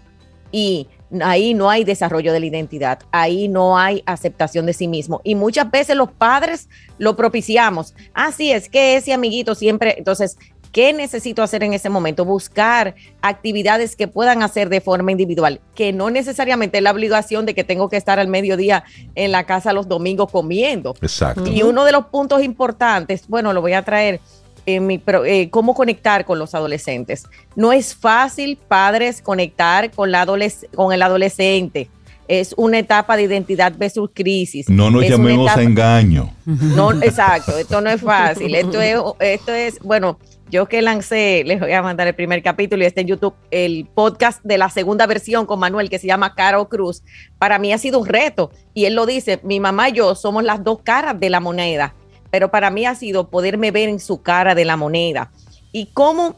Y 0.53 0.89
ahí 1.23 1.55
no 1.55 1.71
hay 1.71 1.85
desarrollo 1.85 2.33
de 2.33 2.41
la 2.41 2.47
identidad, 2.47 3.01
ahí 3.11 3.49
no 3.49 3.79
hay 3.79 4.03
aceptación 4.07 4.67
de 4.67 4.73
sí 4.73 4.89
mismo. 4.89 5.21
Y 5.25 5.35
muchas 5.35 5.71
veces 5.71 5.97
los 5.97 6.11
padres 6.11 6.69
lo 6.99 7.17
propiciamos. 7.17 7.95
Así 8.15 8.53
es 8.53 8.69
que 8.69 8.97
ese 8.97 9.13
amiguito 9.13 9.55
siempre, 9.55 9.97
entonces, 9.99 10.39
¿qué 10.73 10.93
necesito 10.93 11.43
hacer 11.43 11.65
en 11.65 11.73
ese 11.73 11.91
momento? 11.91 12.25
Buscar 12.25 12.95
actividades 13.23 13.97
que 13.97 14.09
puedan 14.09 14.43
hacer 14.43 14.69
de 14.69 14.81
forma 14.81 15.11
individual, 15.11 15.61
que 15.75 15.93
no 15.93 16.11
necesariamente 16.11 16.79
es 16.79 16.85
la 16.85 16.93
obligación 16.93 17.47
de 17.47 17.55
que 17.55 17.65
tengo 17.65 17.89
que 17.89 17.97
estar 17.97 18.21
al 18.21 18.29
mediodía 18.29 18.85
en 19.15 19.33
la 19.33 19.45
casa 19.45 19.73
los 19.73 19.89
domingos 19.89 20.31
comiendo. 20.31 20.95
Exacto. 21.03 21.47
Y 21.47 21.63
uno 21.63 21.85
de 21.85 21.93
los 21.93 22.07
puntos 22.07 22.43
importantes, 22.43 23.27
bueno, 23.27 23.53
lo 23.53 23.61
voy 23.61 23.73
a 23.73 23.83
traer 23.83 24.21
eh, 24.67 25.49
cómo 25.51 25.75
conectar 25.75 26.25
con 26.25 26.39
los 26.39 26.55
adolescentes. 26.55 27.27
No 27.57 27.73
es 27.73 27.95
fácil, 27.95 28.57
padres, 28.57 29.23
conectar 29.23 29.91
con, 29.91 30.11
la 30.11 30.27
con 30.75 30.93
el 30.93 31.03
adolescente. 31.03 31.89
Es 32.29 32.55
una 32.57 32.79
etapa 32.79 33.17
de 33.17 33.25
identidad 33.25 33.73
versus 33.77 34.11
crisis. 34.15 34.69
No 34.69 34.91
nos 34.91 35.09
llamemos 35.09 35.51
a 35.51 35.63
engaño. 35.63 36.33
No, 36.45 36.93
exacto, 37.03 37.59
esto 37.59 37.81
no 37.81 37.91
es 37.91 38.01
fácil. 38.01 38.55
Esto 38.55 38.81
es, 38.81 38.97
esto 39.19 39.53
es, 39.53 39.81
bueno, 39.81 40.17
yo 40.51 40.67
que 40.67 40.83
lancé, 40.83 41.43
les 41.45 41.61
voy 41.61 41.73
a 41.73 41.83
mandar 41.83 42.07
el 42.07 42.15
primer 42.15 42.43
capítulo 42.43 42.83
y 42.83 42.87
está 42.87 43.01
en 43.01 43.07
YouTube, 43.07 43.35
el 43.51 43.87
podcast 43.95 44.43
de 44.45 44.59
la 44.59 44.69
segunda 44.69 45.07
versión 45.07 45.47
con 45.47 45.61
Manuel 45.61 45.89
que 45.89 45.99
se 45.99 46.09
llama 46.09 46.35
Caro 46.35 46.69
Cruz. 46.69 47.03
Para 47.39 47.59
mí 47.59 47.73
ha 47.73 47.79
sido 47.79 48.01
un 48.01 48.07
reto 48.07 48.51
y 48.75 48.85
él 48.85 48.95
lo 48.95 49.07
dice, 49.07 49.41
mi 49.45 49.61
mamá 49.61 49.89
y 49.89 49.93
yo 49.93 50.15
somos 50.15 50.43
las 50.43 50.65
dos 50.65 50.81
caras 50.83 51.19
de 51.19 51.31
la 51.31 51.41
moneda 51.41 51.95
pero 52.31 52.51
para 52.51 52.71
mí 52.71 52.87
ha 52.87 52.95
sido 52.95 53.29
poderme 53.29 53.71
ver 53.71 53.89
en 53.89 54.01
su 54.01 54.23
cara 54.23 54.55
de 54.55 54.65
la 54.65 54.77
moneda. 54.77 55.31
Y 55.73 55.87
cómo 55.87 56.37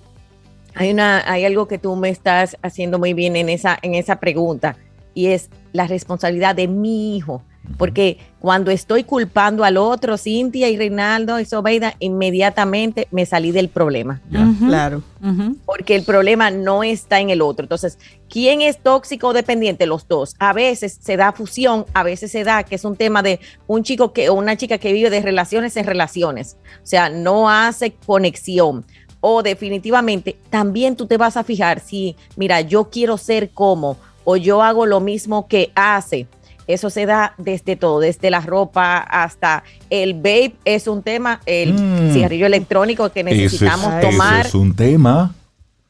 hay, 0.74 0.90
una, 0.90 1.22
hay 1.30 1.44
algo 1.44 1.68
que 1.68 1.78
tú 1.78 1.94
me 1.96 2.08
estás 2.08 2.56
haciendo 2.62 2.98
muy 2.98 3.14
bien 3.14 3.36
en 3.36 3.48
esa, 3.48 3.78
en 3.82 3.94
esa 3.94 4.20
pregunta, 4.20 4.76
y 5.14 5.26
es 5.26 5.50
la 5.72 5.86
responsabilidad 5.86 6.54
de 6.54 6.68
mi 6.68 7.16
hijo. 7.16 7.42
Porque 7.78 8.18
cuando 8.40 8.70
estoy 8.70 9.04
culpando 9.04 9.64
al 9.64 9.76
otro, 9.76 10.18
Cintia 10.18 10.68
y 10.68 10.76
Reinaldo 10.76 11.38
y 11.38 11.44
Sobeida, 11.44 11.94
inmediatamente 12.00 13.06
me 13.10 13.24
salí 13.24 13.52
del 13.52 13.68
problema. 13.68 14.20
Claro. 14.58 15.02
Porque 15.64 15.94
el 15.94 16.02
problema 16.02 16.50
no 16.50 16.82
está 16.82 17.20
en 17.20 17.30
el 17.30 17.40
otro. 17.40 17.64
Entonces, 17.64 17.98
¿quién 18.28 18.60
es 18.62 18.78
tóxico 18.78 19.28
o 19.28 19.32
dependiente? 19.32 19.86
Los 19.86 20.08
dos. 20.08 20.34
A 20.40 20.52
veces 20.52 20.98
se 21.00 21.16
da 21.16 21.32
fusión, 21.32 21.86
a 21.94 22.02
veces 22.02 22.32
se 22.32 22.42
da 22.42 22.64
que 22.64 22.74
es 22.74 22.84
un 22.84 22.96
tema 22.96 23.22
de 23.22 23.38
un 23.68 23.84
chico 23.84 24.12
que, 24.12 24.28
o 24.28 24.34
una 24.34 24.56
chica 24.56 24.78
que 24.78 24.92
vive 24.92 25.10
de 25.10 25.22
relaciones 25.22 25.76
en 25.76 25.86
relaciones. 25.86 26.56
O 26.82 26.86
sea, 26.86 27.08
no 27.08 27.48
hace 27.48 27.92
conexión. 28.06 28.84
O 29.20 29.44
definitivamente 29.44 30.36
también 30.50 30.96
tú 30.96 31.06
te 31.06 31.16
vas 31.16 31.36
a 31.36 31.44
fijar 31.44 31.78
si, 31.78 32.16
mira, 32.34 32.60
yo 32.60 32.90
quiero 32.90 33.16
ser 33.16 33.50
como 33.50 33.96
o 34.24 34.36
yo 34.36 34.62
hago 34.62 34.84
lo 34.84 35.00
mismo 35.00 35.46
que 35.46 35.70
hace 35.76 36.26
eso 36.72 36.90
se 36.90 37.06
da 37.06 37.34
desde 37.38 37.76
todo, 37.76 38.00
desde 38.00 38.30
la 38.30 38.40
ropa 38.40 38.98
hasta 38.98 39.64
el 39.90 40.14
vape 40.14 40.54
es 40.64 40.86
un 40.86 41.02
tema, 41.02 41.40
el 41.46 41.74
mm. 41.74 42.12
cigarrillo 42.12 42.46
electrónico 42.46 43.10
que 43.10 43.24
necesitamos 43.24 44.00
tomar. 44.00 44.46
es 44.46 44.54
un 44.54 44.74
tema 44.74 45.34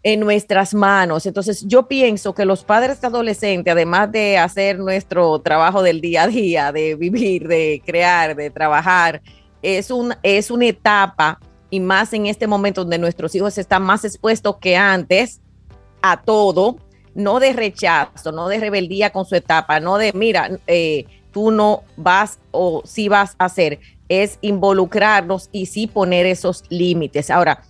en 0.03 0.21
nuestras 0.21 0.75
manos. 0.75 1.27
Entonces, 1.27 1.65
yo 1.67 1.87
pienso 1.87 2.35
que 2.35 2.45
los 2.45 2.65
padres 2.65 3.03
adolescentes, 3.05 3.73
además 3.73 4.11
de 4.11 4.39
hacer 4.39 4.79
nuestro 4.79 5.39
trabajo 5.41 5.83
del 5.83 6.01
día 6.01 6.25
a 6.25 6.27
día, 6.27 6.73
de 6.73 6.97
vivir, 6.97 7.47
de 7.47 7.83
crear, 7.85 8.35
de 8.35 8.51
trabajar, 8.51 9.23
es, 9.63 9.91
un, 9.91 10.15
es 10.23 10.51
una 10.51 10.67
etapa, 10.67 11.39
y 11.71 11.81
más 11.81 12.13
en 12.13 12.27
este 12.27 12.47
momento 12.47 12.83
donde 12.83 12.99
nuestros 12.99 13.35
hijos 13.35 13.57
están 13.57 13.83
más 13.83 14.05
expuestos 14.05 14.57
que 14.59 14.77
antes 14.77 15.41
a 16.03 16.21
todo, 16.21 16.77
no 17.15 17.41
de 17.41 17.53
rechazo, 17.53 18.33
no 18.33 18.49
de 18.49 18.59
rebeldía 18.59 19.11
con 19.11 19.25
su 19.25 19.35
etapa, 19.35 19.81
no 19.81 19.99
de, 19.99 20.13
mira, 20.13 20.51
eh, 20.67 21.07
tú 21.33 21.51
no 21.51 21.83
vas 21.97 22.39
o 22.51 22.83
sí 22.85 23.09
vas 23.09 23.35
a 23.39 23.47
hacer, 23.47 23.81
es 24.09 24.39
involucrarnos 24.43 25.49
y 25.53 25.67
sí 25.67 25.87
poner 25.87 26.27
esos 26.27 26.65
límites. 26.69 27.31
Ahora, 27.31 27.63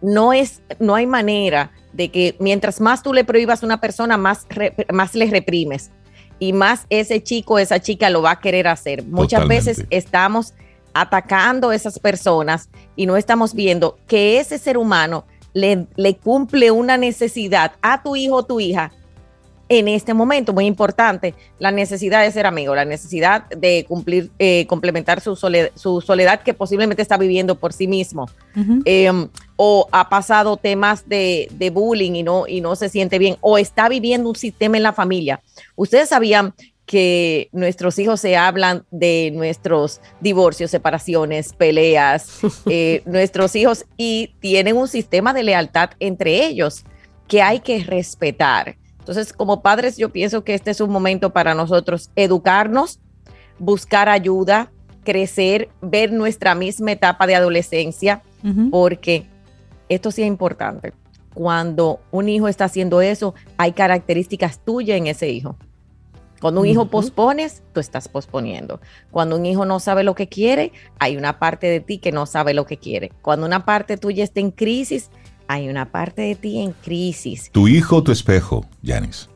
no 0.00 0.32
es, 0.32 0.62
no 0.78 0.94
hay 0.94 1.06
manera 1.06 1.72
de 1.92 2.10
que 2.10 2.36
mientras 2.38 2.80
más 2.80 3.02
tú 3.02 3.12
le 3.12 3.24
prohíbas 3.24 3.62
a 3.62 3.66
una 3.66 3.80
persona, 3.80 4.16
más, 4.16 4.46
más 4.92 5.14
le 5.14 5.26
reprimes 5.26 5.90
y 6.38 6.52
más 6.52 6.86
ese 6.90 7.22
chico, 7.22 7.58
esa 7.58 7.80
chica 7.80 8.10
lo 8.10 8.22
va 8.22 8.32
a 8.32 8.40
querer 8.40 8.68
hacer. 8.68 9.04
Muchas 9.04 9.46
veces 9.46 9.84
estamos 9.90 10.54
atacando 10.92 11.70
a 11.70 11.74
esas 11.74 11.98
personas 11.98 12.68
y 12.96 13.06
no 13.06 13.16
estamos 13.16 13.54
viendo 13.54 13.98
que 14.06 14.38
ese 14.38 14.58
ser 14.58 14.76
humano 14.76 15.24
le, 15.54 16.16
cumple 16.22 16.70
una 16.70 16.96
necesidad 16.98 17.72
a 17.80 18.02
tu 18.02 18.16
hijo 18.16 18.36
o 18.36 18.42
tu 18.44 18.60
hija 18.60 18.92
en 19.70 19.88
este 19.88 20.12
momento, 20.12 20.52
muy 20.52 20.66
importante, 20.66 21.34
la 21.58 21.70
necesidad 21.70 22.22
de 22.22 22.30
ser 22.30 22.44
amigo, 22.44 22.74
la 22.74 22.84
necesidad 22.84 23.48
de 23.48 23.86
cumplir, 23.88 24.30
eh, 24.38 24.66
complementar 24.66 25.22
su 25.22 25.36
soledad, 25.36 25.70
su 25.74 26.02
soledad 26.02 26.42
que 26.42 26.52
posiblemente 26.52 27.00
está 27.00 27.16
viviendo 27.16 27.54
por 27.54 27.72
sí 27.72 27.86
mismo, 27.86 28.28
em, 28.84 29.28
o 29.56 29.88
ha 29.90 30.10
pasado 30.10 30.58
temas 30.58 31.08
de, 31.08 31.48
de, 31.52 31.70
bullying 31.70 32.12
y 32.12 32.22
no, 32.22 32.46
y 32.46 32.60
no 32.60 32.76
se 32.76 32.90
siente 32.90 33.18
bien, 33.18 33.36
o 33.40 33.56
está 33.56 33.88
viviendo 33.88 34.28
un 34.28 34.36
sistema 34.36 34.76
en 34.76 34.82
la 34.82 34.92
familia. 34.92 35.40
Ustedes 35.76 36.10
sabían 36.10 36.52
que 36.86 37.48
nuestros 37.52 37.98
hijos 37.98 38.20
se 38.20 38.36
hablan 38.36 38.84
de 38.90 39.32
nuestros 39.34 40.00
divorcios, 40.20 40.70
separaciones, 40.70 41.52
peleas, 41.52 42.40
eh, 42.66 43.02
nuestros 43.06 43.56
hijos 43.56 43.86
y 43.96 44.34
tienen 44.40 44.76
un 44.76 44.88
sistema 44.88 45.32
de 45.32 45.42
lealtad 45.42 45.90
entre 45.98 46.44
ellos 46.46 46.84
que 47.26 47.42
hay 47.42 47.60
que 47.60 47.82
respetar. 47.84 48.76
Entonces, 48.98 49.32
como 49.32 49.62
padres, 49.62 49.96
yo 49.96 50.10
pienso 50.10 50.44
que 50.44 50.54
este 50.54 50.70
es 50.70 50.80
un 50.80 50.90
momento 50.90 51.30
para 51.30 51.54
nosotros 51.54 52.10
educarnos, 52.16 53.00
buscar 53.58 54.08
ayuda, 54.08 54.72
crecer, 55.04 55.68
ver 55.82 56.12
nuestra 56.12 56.54
misma 56.54 56.92
etapa 56.92 57.26
de 57.26 57.34
adolescencia, 57.34 58.22
porque 58.70 59.26
esto 59.88 60.10
sí 60.10 60.22
es 60.22 60.28
importante. 60.28 60.92
Cuando 61.34 62.00
un 62.10 62.28
hijo 62.28 62.48
está 62.48 62.64
haciendo 62.64 63.00
eso, 63.02 63.34
hay 63.56 63.72
características 63.72 64.58
tuyas 64.64 64.96
en 64.96 65.06
ese 65.06 65.28
hijo. 65.28 65.56
Cuando 66.44 66.60
un 66.60 66.66
hijo 66.66 66.84
pospones, 66.90 67.62
tú 67.72 67.80
estás 67.80 68.06
posponiendo. 68.06 68.78
Cuando 69.10 69.36
un 69.36 69.46
hijo 69.46 69.64
no 69.64 69.80
sabe 69.80 70.04
lo 70.04 70.14
que 70.14 70.28
quiere, 70.28 70.72
hay 70.98 71.16
una 71.16 71.38
parte 71.38 71.68
de 71.68 71.80
ti 71.80 71.96
que 71.96 72.12
no 72.12 72.26
sabe 72.26 72.52
lo 72.52 72.66
que 72.66 72.76
quiere. 72.76 73.12
Cuando 73.22 73.46
una 73.46 73.64
parte 73.64 73.96
tuya 73.96 74.24
está 74.24 74.40
en 74.40 74.50
crisis, 74.50 75.08
hay 75.48 75.70
una 75.70 75.90
parte 75.90 76.20
de 76.20 76.34
ti 76.34 76.60
en 76.60 76.72
crisis. 76.72 77.48
Tu 77.50 77.66
hijo, 77.66 78.02
tu 78.02 78.12
espejo, 78.12 78.66
Janis. 78.84 79.30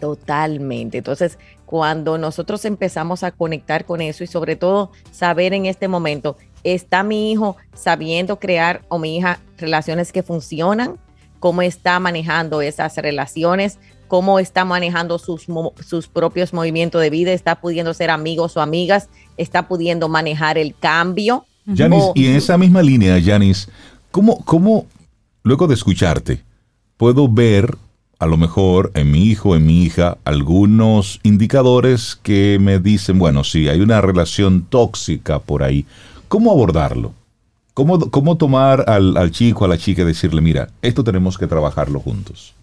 Totalmente. 0.00 0.98
Entonces, 0.98 1.38
cuando 1.64 2.18
nosotros 2.18 2.62
empezamos 2.66 3.22
a 3.22 3.30
conectar 3.30 3.86
con 3.86 4.02
eso 4.02 4.22
y 4.22 4.26
sobre 4.26 4.54
todo 4.54 4.90
saber 5.12 5.54
en 5.54 5.64
este 5.64 5.88
momento, 5.88 6.36
¿está 6.62 7.02
mi 7.02 7.32
hijo 7.32 7.56
sabiendo 7.72 8.38
crear 8.38 8.82
o 8.88 8.98
mi 8.98 9.16
hija 9.16 9.40
relaciones 9.56 10.12
que 10.12 10.22
funcionan? 10.22 11.00
¿Cómo 11.38 11.62
está 11.62 11.98
manejando 12.00 12.60
esas 12.60 12.98
relaciones? 12.98 13.78
Cómo 14.10 14.40
está 14.40 14.64
manejando 14.64 15.20
sus, 15.20 15.46
sus 15.86 16.08
propios 16.08 16.52
movimientos 16.52 17.00
de 17.00 17.10
vida, 17.10 17.30
está 17.30 17.60
pudiendo 17.60 17.94
ser 17.94 18.10
amigos 18.10 18.56
o 18.56 18.60
amigas, 18.60 19.08
está 19.36 19.68
pudiendo 19.68 20.08
manejar 20.08 20.58
el 20.58 20.74
cambio. 20.74 21.46
Yanis, 21.64 22.02
y 22.16 22.26
en 22.26 22.34
esa 22.34 22.58
misma 22.58 22.82
línea, 22.82 23.16
Yanis, 23.18 23.68
¿cómo, 24.10 24.44
¿cómo, 24.44 24.86
luego 25.44 25.68
de 25.68 25.74
escucharte, 25.74 26.42
puedo 26.96 27.28
ver 27.28 27.78
a 28.18 28.26
lo 28.26 28.36
mejor 28.36 28.90
en 28.94 29.12
mi 29.12 29.26
hijo, 29.26 29.54
en 29.54 29.64
mi 29.64 29.84
hija, 29.84 30.18
algunos 30.24 31.20
indicadores 31.22 32.18
que 32.20 32.58
me 32.60 32.80
dicen, 32.80 33.16
bueno, 33.16 33.44
sí, 33.44 33.68
hay 33.68 33.80
una 33.80 34.00
relación 34.00 34.66
tóxica 34.68 35.38
por 35.38 35.62
ahí. 35.62 35.86
¿Cómo 36.26 36.50
abordarlo? 36.50 37.14
¿Cómo, 37.74 38.10
cómo 38.10 38.36
tomar 38.36 38.90
al, 38.90 39.16
al 39.16 39.30
chico, 39.30 39.64
a 39.64 39.68
la 39.68 39.78
chica 39.78 40.02
y 40.02 40.06
decirle, 40.06 40.40
mira, 40.40 40.68
esto 40.82 41.04
tenemos 41.04 41.38
que 41.38 41.46
trabajarlo 41.46 42.00
juntos? 42.00 42.54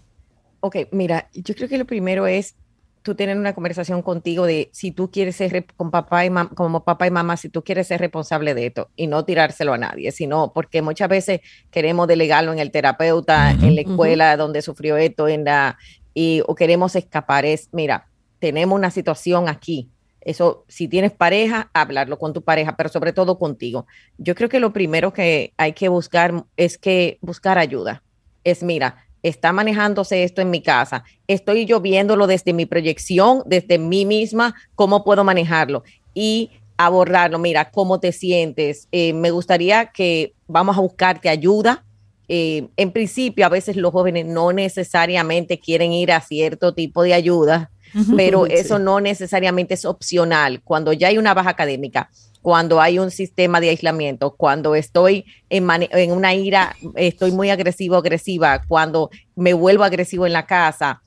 Ok, 0.60 0.76
mira, 0.92 1.28
yo 1.32 1.54
creo 1.54 1.68
que 1.68 1.78
lo 1.78 1.84
primero 1.86 2.26
es 2.26 2.56
tú 3.02 3.14
tener 3.14 3.38
una 3.38 3.54
conversación 3.54 4.02
contigo 4.02 4.44
de 4.44 4.68
si 4.72 4.90
tú 4.90 5.10
quieres 5.10 5.36
ser 5.36 5.66
con 5.76 5.90
papá 5.90 6.26
y 6.26 6.30
como 6.54 6.84
papá 6.84 7.06
y 7.06 7.10
mamá, 7.10 7.36
si 7.36 7.48
tú 7.48 7.62
quieres 7.62 7.86
ser 7.86 8.00
responsable 8.00 8.54
de 8.54 8.66
esto 8.66 8.90
y 8.96 9.06
no 9.06 9.24
tirárselo 9.24 9.72
a 9.72 9.78
nadie, 9.78 10.12
sino 10.12 10.52
porque 10.52 10.82
muchas 10.82 11.08
veces 11.08 11.40
queremos 11.70 12.08
delegarlo 12.08 12.52
en 12.52 12.58
el 12.58 12.70
terapeuta, 12.70 13.52
en 13.52 13.74
la 13.76 13.80
escuela 13.82 14.36
donde 14.36 14.62
sufrió 14.62 14.96
esto, 14.96 15.28
en 15.28 15.44
la 15.44 15.78
y 16.12 16.42
o 16.46 16.54
queremos 16.54 16.96
escapar 16.96 17.44
es, 17.44 17.68
mira, 17.72 18.08
tenemos 18.40 18.76
una 18.76 18.90
situación 18.90 19.48
aquí. 19.48 19.88
Eso, 20.20 20.64
si 20.68 20.88
tienes 20.88 21.12
pareja, 21.12 21.70
hablarlo 21.72 22.18
con 22.18 22.32
tu 22.32 22.42
pareja, 22.42 22.76
pero 22.76 22.88
sobre 22.88 23.12
todo 23.12 23.38
contigo. 23.38 23.86
Yo 24.18 24.34
creo 24.34 24.48
que 24.48 24.60
lo 24.60 24.72
primero 24.72 25.12
que 25.12 25.54
hay 25.56 25.72
que 25.72 25.88
buscar 25.88 26.44
es 26.56 26.76
que 26.76 27.18
buscar 27.20 27.56
ayuda. 27.56 28.02
Es, 28.44 28.62
mira, 28.62 29.07
está 29.22 29.52
manejándose 29.52 30.24
esto 30.24 30.40
en 30.40 30.50
mi 30.50 30.62
casa, 30.62 31.04
estoy 31.26 31.64
yo 31.64 31.80
viéndolo 31.80 32.26
desde 32.26 32.52
mi 32.52 32.66
proyección, 32.66 33.42
desde 33.46 33.78
mí 33.78 34.04
misma, 34.04 34.54
cómo 34.74 35.04
puedo 35.04 35.24
manejarlo 35.24 35.82
y 36.14 36.50
abordarlo, 36.78 37.38
mira, 37.38 37.70
cómo 37.70 38.00
te 38.00 38.12
sientes. 38.12 38.88
Eh, 38.92 39.12
me 39.12 39.30
gustaría 39.30 39.86
que 39.86 40.32
vamos 40.46 40.78
a 40.78 40.80
buscarte 40.80 41.28
ayuda. 41.28 41.84
Eh, 42.28 42.68
en 42.76 42.92
principio, 42.92 43.44
a 43.44 43.48
veces 43.48 43.76
los 43.76 43.90
jóvenes 43.90 44.26
no 44.26 44.52
necesariamente 44.52 45.58
quieren 45.58 45.92
ir 45.92 46.12
a 46.12 46.20
cierto 46.20 46.74
tipo 46.74 47.02
de 47.02 47.14
ayuda, 47.14 47.70
pero 48.16 48.46
eso 48.46 48.78
no 48.78 49.00
necesariamente 49.00 49.74
es 49.74 49.84
opcional. 49.84 50.62
Cuando 50.62 50.92
ya 50.92 51.08
hay 51.08 51.18
una 51.18 51.34
baja 51.34 51.50
académica, 51.50 52.10
cuando 52.48 52.80
hay 52.80 52.98
un 52.98 53.10
sistema 53.10 53.60
de 53.60 53.68
aislamiento, 53.68 54.30
cuando 54.30 54.74
estoy 54.74 55.26
en, 55.50 55.68
en 55.70 56.12
una 56.12 56.32
ira, 56.32 56.74
estoy 56.94 57.30
muy 57.30 57.50
agresivo, 57.50 57.96
agresiva, 57.96 58.62
cuando 58.66 59.10
me 59.36 59.52
vuelvo 59.52 59.84
agresivo 59.84 60.24
en 60.24 60.32
la 60.32 60.46
casa. 60.46 61.02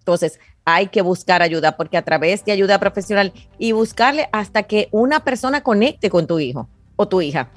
Entonces, 0.00 0.38
hay 0.66 0.88
que 0.88 1.00
buscar 1.00 1.40
ayuda 1.40 1.78
porque 1.78 1.96
a 1.96 2.02
través 2.02 2.44
de 2.44 2.52
ayuda 2.52 2.78
profesional 2.78 3.32
y 3.56 3.72
buscarle 3.72 4.28
hasta 4.30 4.64
que 4.64 4.88
una 4.90 5.24
persona 5.24 5.62
conecte 5.62 6.10
con 6.10 6.26
tu 6.26 6.38
hijo 6.38 6.68
o 6.96 7.08
tu 7.08 7.22
hija. 7.22 7.48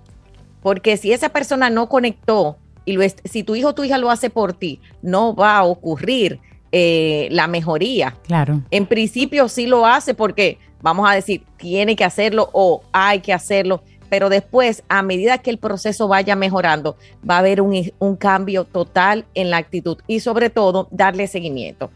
Porque 0.64 0.96
si 0.96 1.12
esa 1.12 1.28
persona 1.28 1.70
no 1.70 1.90
conectó 1.90 2.56
y 2.86 2.94
lo 2.94 3.04
si 3.26 3.44
tu 3.44 3.56
hijo 3.56 3.68
o 3.68 3.76
tu 3.76 3.84
hija 3.84 3.98
lo 3.98 4.10
hace 4.10 4.30
por 4.30 4.54
ti, 4.54 4.80
no 5.02 5.36
va 5.36 5.58
a 5.58 5.66
ocurrir 5.66 6.40
eh, 6.72 7.28
la 7.32 7.48
mejoría. 7.48 8.16
Claro. 8.26 8.62
En 8.72 8.86
principio 8.86 9.50
sí 9.50 9.68
lo 9.68 9.86
hace 9.86 10.14
porque, 10.14 10.60
vamos 10.82 11.10
a 11.10 11.14
decir, 11.14 11.44
tiene 11.58 11.96
que 11.96 12.04
hacerlo 12.04 12.50
o 12.54 12.84
hay 12.92 13.20
que 13.20 13.34
hacerlo, 13.34 13.84
pero 14.10 14.30
después, 14.30 14.84
a 14.88 15.02
medida 15.02 15.38
que 15.40 15.50
el 15.50 15.58
proceso 15.58 16.08
vaya 16.08 16.36
mejorando, 16.36 16.98
va 17.30 17.36
a 17.36 17.40
haber 17.40 17.62
un, 17.62 17.92
un 18.00 18.16
cambio 18.16 18.64
total 18.64 19.26
en 19.34 19.50
la 19.50 19.58
actitud 19.58 19.98
y 20.08 20.22
sobre 20.22 20.50
todo 20.50 20.88
darle 20.92 21.28
seguimiento, 21.28 21.92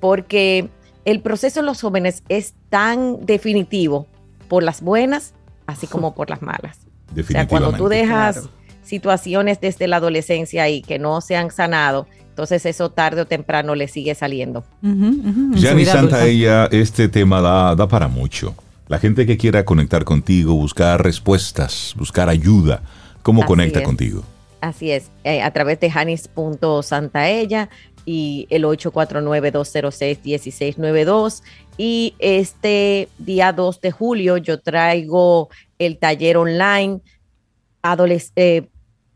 porque 0.00 0.68
el 1.04 1.20
proceso 1.20 1.60
en 1.60 1.66
los 1.66 1.80
jóvenes 1.80 2.22
es 2.28 2.54
tan 2.68 3.24
definitivo 3.26 4.06
por 4.48 4.62
las 4.62 4.80
buenas, 4.82 5.34
así 5.66 5.86
como 5.86 6.14
por 6.14 6.30
las 6.30 6.42
malas. 6.42 6.86
O 7.18 7.22
sea, 7.24 7.48
cuando 7.48 7.72
tú 7.72 7.88
dejas 7.88 8.48
situaciones 8.90 9.58
desde 9.60 9.88
la 9.88 9.96
adolescencia 9.96 10.68
y 10.68 10.82
que 10.82 10.98
no 10.98 11.22
se 11.22 11.36
han 11.36 11.50
sanado, 11.50 12.06
entonces 12.28 12.66
eso 12.66 12.90
tarde 12.90 13.22
o 13.22 13.26
temprano 13.26 13.74
le 13.74 13.88
sigue 13.88 14.14
saliendo. 14.14 14.62
Ya 14.82 15.72
ni 15.74 15.86
Santa 15.86 16.26
ella, 16.26 16.68
este 16.70 17.08
tema 17.08 17.40
da, 17.40 17.74
da 17.74 17.88
para 17.88 18.08
mucho. 18.08 18.54
La 18.88 18.98
gente 18.98 19.24
que 19.24 19.38
quiera 19.38 19.64
conectar 19.64 20.04
contigo, 20.04 20.52
buscar 20.54 21.02
respuestas, 21.02 21.94
buscar 21.96 22.28
ayuda, 22.28 22.82
¿cómo 23.22 23.46
conecta 23.46 23.82
contigo? 23.82 24.22
Así 24.60 24.90
es, 24.90 25.10
eh, 25.24 25.40
a 25.40 25.50
través 25.52 25.80
de 25.80 25.90
janis.santaella 25.90 27.70
y 28.04 28.46
el 28.50 28.64
849-206-1692. 28.64 31.42
Y 31.78 32.14
este 32.18 33.08
día 33.18 33.52
2 33.52 33.80
de 33.80 33.92
julio 33.92 34.36
yo 34.36 34.60
traigo 34.60 35.48
el 35.78 35.96
taller 35.98 36.36
online 36.36 37.00
eh, 38.36 38.68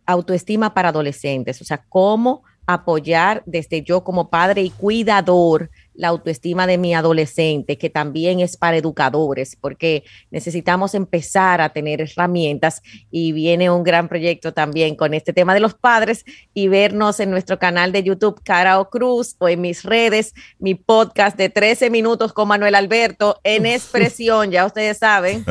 autoestima 0.07 0.75
para 0.75 0.91
adolescentes, 0.91 1.61
o 1.61 1.65
sea, 1.65 1.85
cómo 1.89 2.43
apoyar 2.67 3.43
desde 3.47 3.83
yo 3.83 4.05
como 4.05 4.31
padre 4.31 4.63
y 4.63 4.71
cuidador 4.71 5.71
la 5.95 6.09
autoestima 6.09 6.67
de 6.67 6.77
mi 6.77 6.93
adolescente, 6.93 7.79
que 7.79 7.89
también 7.89 8.41
es 8.41 8.57
para 8.57 8.77
educadores, 8.77 9.57
porque 9.61 10.03
necesitamos 10.31 10.95
empezar 10.95 11.61
a 11.61 11.69
tener 11.69 12.01
herramientas 12.01 12.83
y 13.11 13.33
viene 13.33 13.71
un 13.71 13.85
gran 13.85 14.09
proyecto 14.09 14.53
también 14.53 14.97
con 14.97 15.15
este 15.15 15.33
tema 15.33 15.55
de 15.55 15.61
los 15.61 15.75
padres 15.75 16.25
y 16.53 16.67
vernos 16.67 17.21
en 17.21 17.31
nuestro 17.31 17.59
canal 17.59 17.93
de 17.93 18.03
YouTube 18.03 18.41
Carao 18.43 18.91
Cruz 18.91 19.37
o 19.39 19.49
en 19.49 19.61
mis 19.61 19.85
redes, 19.85 20.35
mi 20.59 20.75
podcast 20.75 21.37
de 21.37 21.49
13 21.49 21.91
minutos 21.91 22.33
con 22.33 22.49
Manuel 22.49 22.75
Alberto 22.75 23.39
en 23.45 23.65
expresión, 23.67 24.51
ya 24.51 24.67
ustedes 24.67 24.99
saben, 24.99 25.45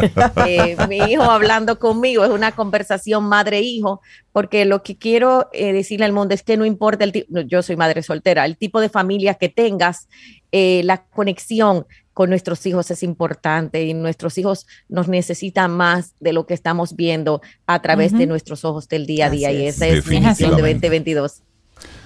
eh, 0.46 0.76
mi 0.90 0.98
hijo 0.98 1.24
hablando 1.24 1.80
conmigo, 1.80 2.26
es 2.26 2.32
una 2.32 2.52
conversación 2.52 3.24
madre-hijo, 3.24 4.02
porque 4.34 4.66
lo 4.66 4.84
que 4.84 4.98
quiero 4.98 5.48
eh, 5.54 5.72
decirle 5.72 6.06
al 6.06 6.12
mundo 6.12 6.34
es 6.34 6.44
que 6.44 6.58
no 6.58 6.66
importa 6.66 7.06
el 7.06 7.14
tipo, 7.14 7.40
yo 7.42 7.62
soy 7.62 7.78
madre 7.78 8.04
soltera, 8.04 8.46
el 8.46 8.58
tipo 8.58 8.82
de 8.82 8.90
familia 8.90 9.36
que 9.36 9.48
tengas, 9.48 10.10
eh, 10.52 10.82
la 10.84 11.06
conexión 11.06 11.86
con 12.14 12.30
nuestros 12.30 12.66
hijos 12.66 12.92
es 12.92 13.04
importante 13.04 13.84
y 13.84 13.94
nuestros 13.94 14.38
hijos 14.38 14.68
nos 14.90 15.08
necesitan 15.08 15.72
más 15.72 16.16
de 16.20 16.34
lo 16.34 16.46
que 16.46 16.54
estamos 16.54 16.96
viendo 16.96 17.42
a 17.66 17.82
través 17.82 18.12
de 18.12 18.28
nuestros 18.28 18.66
ojos 18.66 18.88
del 18.88 19.06
día 19.06 19.28
a 19.28 19.30
día 19.30 19.52
y 19.52 19.66
esa 19.66 19.88
es 19.88 20.06
mi 20.08 20.20
misión 20.20 20.56
de 20.56 20.62
2022. 20.74 21.42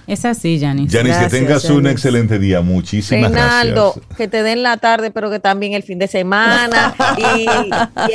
Es 0.08 0.24
así, 0.24 0.58
Janis. 0.58 0.90
Janis, 0.90 1.18
que 1.18 1.26
tengas 1.26 1.66
un 1.66 1.86
excelente 1.86 2.38
día. 2.38 2.62
Muchísimas 2.62 3.30
Reinaldo, 3.30 3.94
que 4.16 4.26
te 4.26 4.42
den 4.42 4.62
la 4.62 4.78
tarde, 4.78 5.10
pero 5.10 5.30
que 5.30 5.38
también 5.38 5.74
el 5.74 5.82
fin 5.82 5.98
de 5.98 6.08
semana 6.08 6.94
y, 7.18 7.46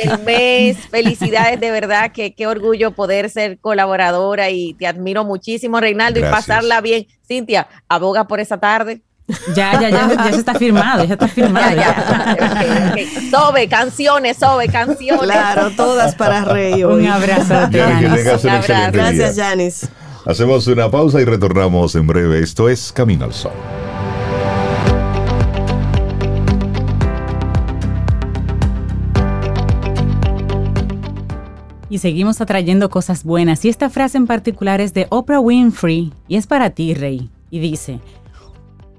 el 0.02 0.18
mes. 0.24 0.76
Felicidades, 0.90 1.60
de 1.60 1.70
verdad, 1.70 2.10
que 2.10 2.34
qué 2.34 2.48
orgullo 2.48 2.90
poder 2.90 3.30
ser 3.30 3.58
colaboradora 3.60 4.50
y 4.50 4.74
te 4.74 4.88
admiro 4.88 5.24
muchísimo, 5.24 5.78
Reinaldo, 5.78 6.18
y 6.18 6.22
pasarla 6.24 6.80
bien. 6.80 7.06
Cintia, 7.28 7.68
aboga 7.88 8.26
por 8.26 8.40
esa 8.40 8.58
tarde. 8.58 9.00
Ya, 9.54 9.80
ya, 9.80 9.88
ya, 9.88 10.08
ya 10.16 10.32
se 10.32 10.38
está 10.38 10.54
firmado, 10.54 11.04
ya 11.04 11.14
está 11.14 11.28
firmado. 11.28 11.76
Ya, 11.76 12.36
Sobe, 13.30 13.68
canciones, 13.68 14.36
sobe, 14.36 14.66
canciones. 14.66 15.22
Claro, 15.22 15.70
todas 15.70 16.16
para 16.16 16.44
reír. 16.44 16.86
Un 16.86 17.06
abrazo. 17.06 17.54
Janis. 17.70 18.44
Un 18.44 18.50
abrazo. 18.50 18.92
Gracias, 18.92 19.36
Janis. 19.36 19.88
Hacemos 20.26 20.66
una 20.68 20.90
pausa 20.90 21.20
y 21.20 21.26
retornamos 21.26 21.94
en 21.96 22.06
breve. 22.06 22.40
Esto 22.40 22.70
es 22.70 22.92
Camino 22.92 23.26
al 23.26 23.34
Sol. 23.34 23.52
Y 31.90 31.98
seguimos 31.98 32.40
atrayendo 32.40 32.88
cosas 32.88 33.22
buenas. 33.22 33.66
Y 33.66 33.68
esta 33.68 33.90
frase 33.90 34.16
en 34.16 34.26
particular 34.26 34.80
es 34.80 34.94
de 34.94 35.06
Oprah 35.10 35.40
Winfrey 35.40 36.10
y 36.26 36.36
es 36.36 36.46
para 36.46 36.70
ti, 36.70 36.94
Rey. 36.94 37.28
Y 37.50 37.58
dice, 37.58 38.00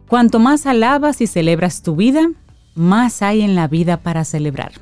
cuanto 0.07 0.37
más 0.37 0.67
alabas 0.67 1.21
y 1.21 1.27
celebras 1.27 1.81
tu 1.81 1.95
vida, 1.95 2.29
más 2.75 3.23
hay 3.23 3.41
en 3.41 3.55
la 3.55 3.67
vida 3.67 3.97
para 3.97 4.25
celebrar. 4.25 4.73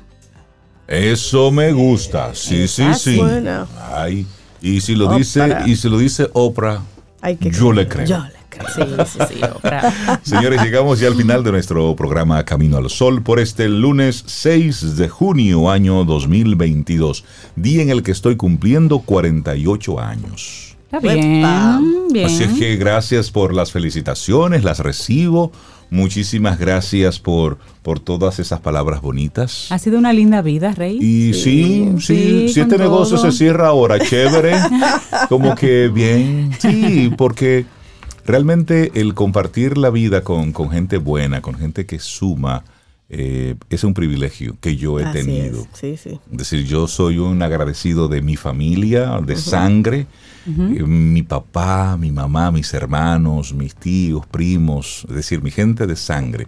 Eso 0.86 1.50
me 1.50 1.72
gusta. 1.72 2.34
Sí, 2.34 2.68
sí, 2.68 2.92
sí. 2.94 3.18
Ay. 3.90 4.26
Y 4.64 4.80
si 4.80 4.94
lo 4.94 5.14
dice, 5.14 5.56
y 5.66 5.76
si 5.76 5.90
lo 5.90 5.98
dice 5.98 6.30
Oprah, 6.32 6.80
yo 7.38 7.70
le 7.70 7.86
creo. 7.86 8.06
Yo 8.06 8.18
le 8.18 8.32
creo. 8.48 8.66
Sí, 8.74 9.04
sí, 9.12 9.18
sí, 9.28 9.40
Oprah. 9.44 10.20
Señores, 10.22 10.62
llegamos 10.62 11.00
ya 11.00 11.08
al 11.08 11.16
final 11.16 11.44
de 11.44 11.52
nuestro 11.52 11.94
programa 11.94 12.42
Camino 12.46 12.78
al 12.78 12.88
Sol 12.88 13.22
por 13.22 13.40
este 13.40 13.68
lunes 13.68 14.24
6 14.26 14.96
de 14.96 15.10
junio, 15.10 15.70
año 15.70 16.04
2022, 16.04 17.26
día 17.56 17.82
en 17.82 17.90
el 17.90 18.02
que 18.02 18.12
estoy 18.12 18.36
cumpliendo 18.36 19.00
48 19.00 20.00
años. 20.00 20.76
Está 20.84 20.98
bien, 20.98 21.44
bien. 22.10 22.26
Así 22.26 22.44
es 22.44 22.52
que 22.58 22.76
gracias 22.76 23.30
por 23.30 23.52
las 23.52 23.70
felicitaciones, 23.70 24.64
las 24.64 24.78
recibo. 24.78 25.52
Muchísimas 25.94 26.58
gracias 26.58 27.20
por, 27.20 27.56
por 27.82 28.00
todas 28.00 28.40
esas 28.40 28.58
palabras 28.58 29.00
bonitas. 29.00 29.70
Ha 29.70 29.78
sido 29.78 29.96
una 29.96 30.12
linda 30.12 30.42
vida, 30.42 30.72
Rey. 30.72 30.98
Y 31.00 31.34
sí, 31.34 31.88
sí, 32.00 32.48
si 32.48 32.60
este 32.60 32.78
negocio 32.78 33.16
se 33.16 33.30
cierra 33.30 33.68
ahora, 33.68 34.00
chévere, 34.00 34.56
como 35.28 35.54
que 35.54 35.86
bien, 35.86 36.50
sí, 36.58 37.12
porque 37.16 37.64
realmente 38.26 38.90
el 38.96 39.14
compartir 39.14 39.78
la 39.78 39.90
vida 39.90 40.24
con, 40.24 40.52
gente 40.68 40.98
buena, 40.98 41.40
con 41.40 41.54
gente 41.54 41.86
que 41.86 42.00
suma, 42.00 42.64
eh, 43.08 43.54
es 43.70 43.84
un 43.84 43.94
privilegio 43.94 44.56
que 44.60 44.74
yo 44.74 44.98
he 44.98 45.04
tenido. 45.12 45.60
Es. 45.80 46.00
Sí, 46.00 46.20
decir, 46.28 46.64
yo 46.64 46.88
soy 46.88 47.18
un 47.18 47.40
agradecido 47.40 48.08
de 48.08 48.20
mi 48.20 48.34
familia, 48.34 49.20
de 49.24 49.36
sangre, 49.36 50.08
eh, 50.46 50.82
mi 50.82 51.22
papá, 51.22 51.96
mi 51.96 52.10
mamá, 52.10 52.50
mis 52.50 52.72
hermanos, 52.74 53.52
mis 53.52 53.74
tíos, 53.74 54.26
primos, 54.26 55.06
es 55.08 55.14
decir, 55.14 55.42
mi 55.42 55.50
gente 55.50 55.86
de 55.86 55.96
sangre. 55.96 56.46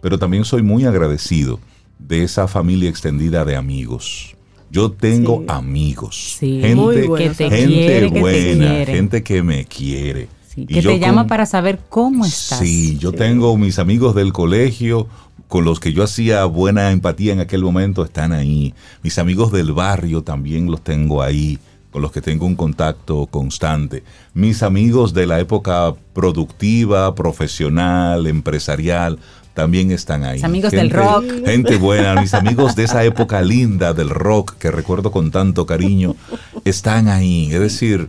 Pero 0.00 0.18
también 0.18 0.44
soy 0.44 0.62
muy 0.62 0.84
agradecido 0.84 1.60
de 1.98 2.24
esa 2.24 2.48
familia 2.48 2.90
extendida 2.90 3.44
de 3.44 3.56
amigos. 3.56 4.36
Yo 4.70 4.90
tengo 4.90 5.44
amigos, 5.48 6.38
gente, 6.40 7.50
gente 7.50 8.06
buena, 8.08 8.86
gente 8.86 9.22
que 9.22 9.42
me 9.42 9.66
quiere. 9.66 10.28
que 10.56 10.80
te 10.80 10.98
llama 10.98 11.26
para 11.26 11.44
saber 11.44 11.78
cómo 11.90 12.24
estás. 12.24 12.58
Sí, 12.60 12.96
yo 12.98 13.12
tengo 13.12 13.54
mis 13.58 13.78
amigos 13.78 14.14
del 14.14 14.32
colegio 14.32 15.08
con 15.46 15.66
los 15.66 15.78
que 15.78 15.92
yo 15.92 16.02
hacía 16.02 16.46
buena 16.46 16.90
empatía 16.90 17.34
en 17.34 17.40
aquel 17.40 17.62
momento, 17.62 18.02
están 18.02 18.32
ahí. 18.32 18.72
Mis 19.02 19.18
amigos 19.18 19.52
del 19.52 19.72
barrio 19.72 20.22
también 20.22 20.70
los 20.70 20.80
tengo 20.80 21.22
ahí 21.22 21.58
con 21.92 22.02
los 22.02 22.10
que 22.10 22.20
tengo 22.20 22.46
un 22.46 22.56
contacto 22.56 23.26
constante. 23.26 24.02
Mis 24.34 24.62
amigos 24.62 25.14
de 25.14 25.26
la 25.26 25.38
época 25.38 25.94
productiva, 26.14 27.14
profesional, 27.14 28.26
empresarial, 28.26 29.18
también 29.54 29.90
están 29.90 30.24
ahí. 30.24 30.36
Mis 30.36 30.44
amigos 30.44 30.72
del 30.72 30.90
rock. 30.90 31.24
Gente 31.44 31.76
buena, 31.76 32.20
mis 32.20 32.32
amigos 32.32 32.74
de 32.74 32.84
esa 32.84 33.04
época 33.04 33.42
linda 33.42 33.92
del 33.92 34.08
rock 34.08 34.54
que 34.58 34.70
recuerdo 34.70 35.12
con 35.12 35.30
tanto 35.30 35.66
cariño, 35.66 36.16
están 36.64 37.08
ahí. 37.08 37.50
Es 37.52 37.60
decir, 37.60 38.08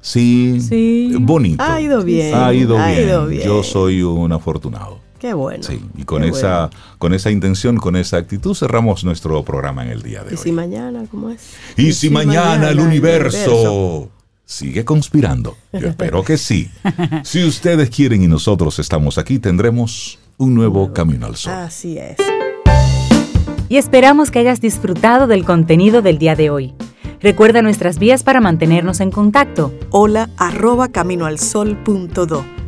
sí, 0.00 1.12
bonito. 1.20 1.62
Ha 1.62 1.80
ido 1.80 2.04
bien. 2.04 2.34
Ha 2.34 2.54
ido, 2.54 2.78
bien. 3.26 3.42
Yo 3.44 3.64
soy 3.64 4.02
un 4.02 4.32
afortunado. 4.32 5.07
Qué 5.18 5.34
bueno. 5.34 5.64
Sí, 5.64 5.80
y 5.96 6.04
con 6.04 6.22
esa, 6.22 6.70
con 6.98 7.12
esa 7.12 7.30
intención, 7.30 7.76
con 7.76 7.96
esa 7.96 8.18
actitud 8.18 8.54
cerramos 8.54 9.04
nuestro 9.04 9.42
programa 9.42 9.84
en 9.84 9.90
el 9.90 10.02
día 10.02 10.22
de 10.22 10.30
hoy. 10.30 10.34
¿Y 10.34 10.36
si 10.36 10.52
mañana 10.52 11.04
cómo 11.10 11.30
es? 11.30 11.54
¿Y, 11.76 11.92
si, 11.92 12.08
mañana, 12.08 12.70
el, 12.70 12.78
universo 12.78 14.10
sigue 14.44 14.84
conspirando? 14.84 15.56
Yo 15.72 15.88
espero 15.88 16.22
que 16.22 16.38
sí. 16.38 16.70
si 17.24 17.44
ustedes 17.44 17.90
quieren 17.90 18.22
y 18.22 18.28
nosotros 18.28 18.78
estamos 18.78 19.18
aquí, 19.18 19.40
tendremos 19.40 20.20
un 20.36 20.54
nuevo 20.54 20.92
Camino 20.92 21.26
al 21.26 21.36
Sol. 21.36 21.52
Así 21.52 21.98
es. 21.98 22.16
Y 23.68 23.76
esperamos 23.76 24.30
que 24.30 24.38
hayas 24.38 24.60
disfrutado 24.60 25.26
del 25.26 25.44
contenido 25.44 26.00
del 26.00 26.18
día 26.18 26.36
de 26.36 26.50
hoy. 26.50 26.74
Recuerda 27.20 27.60
nuestras 27.60 27.98
vías 27.98 28.22
para 28.22 28.40
mantenernos 28.40 29.00
en 29.00 29.10
contacto. 29.10 29.74
Hola 29.90 30.30
arroba 30.36 30.88
caminoalsol.do. 30.88 32.67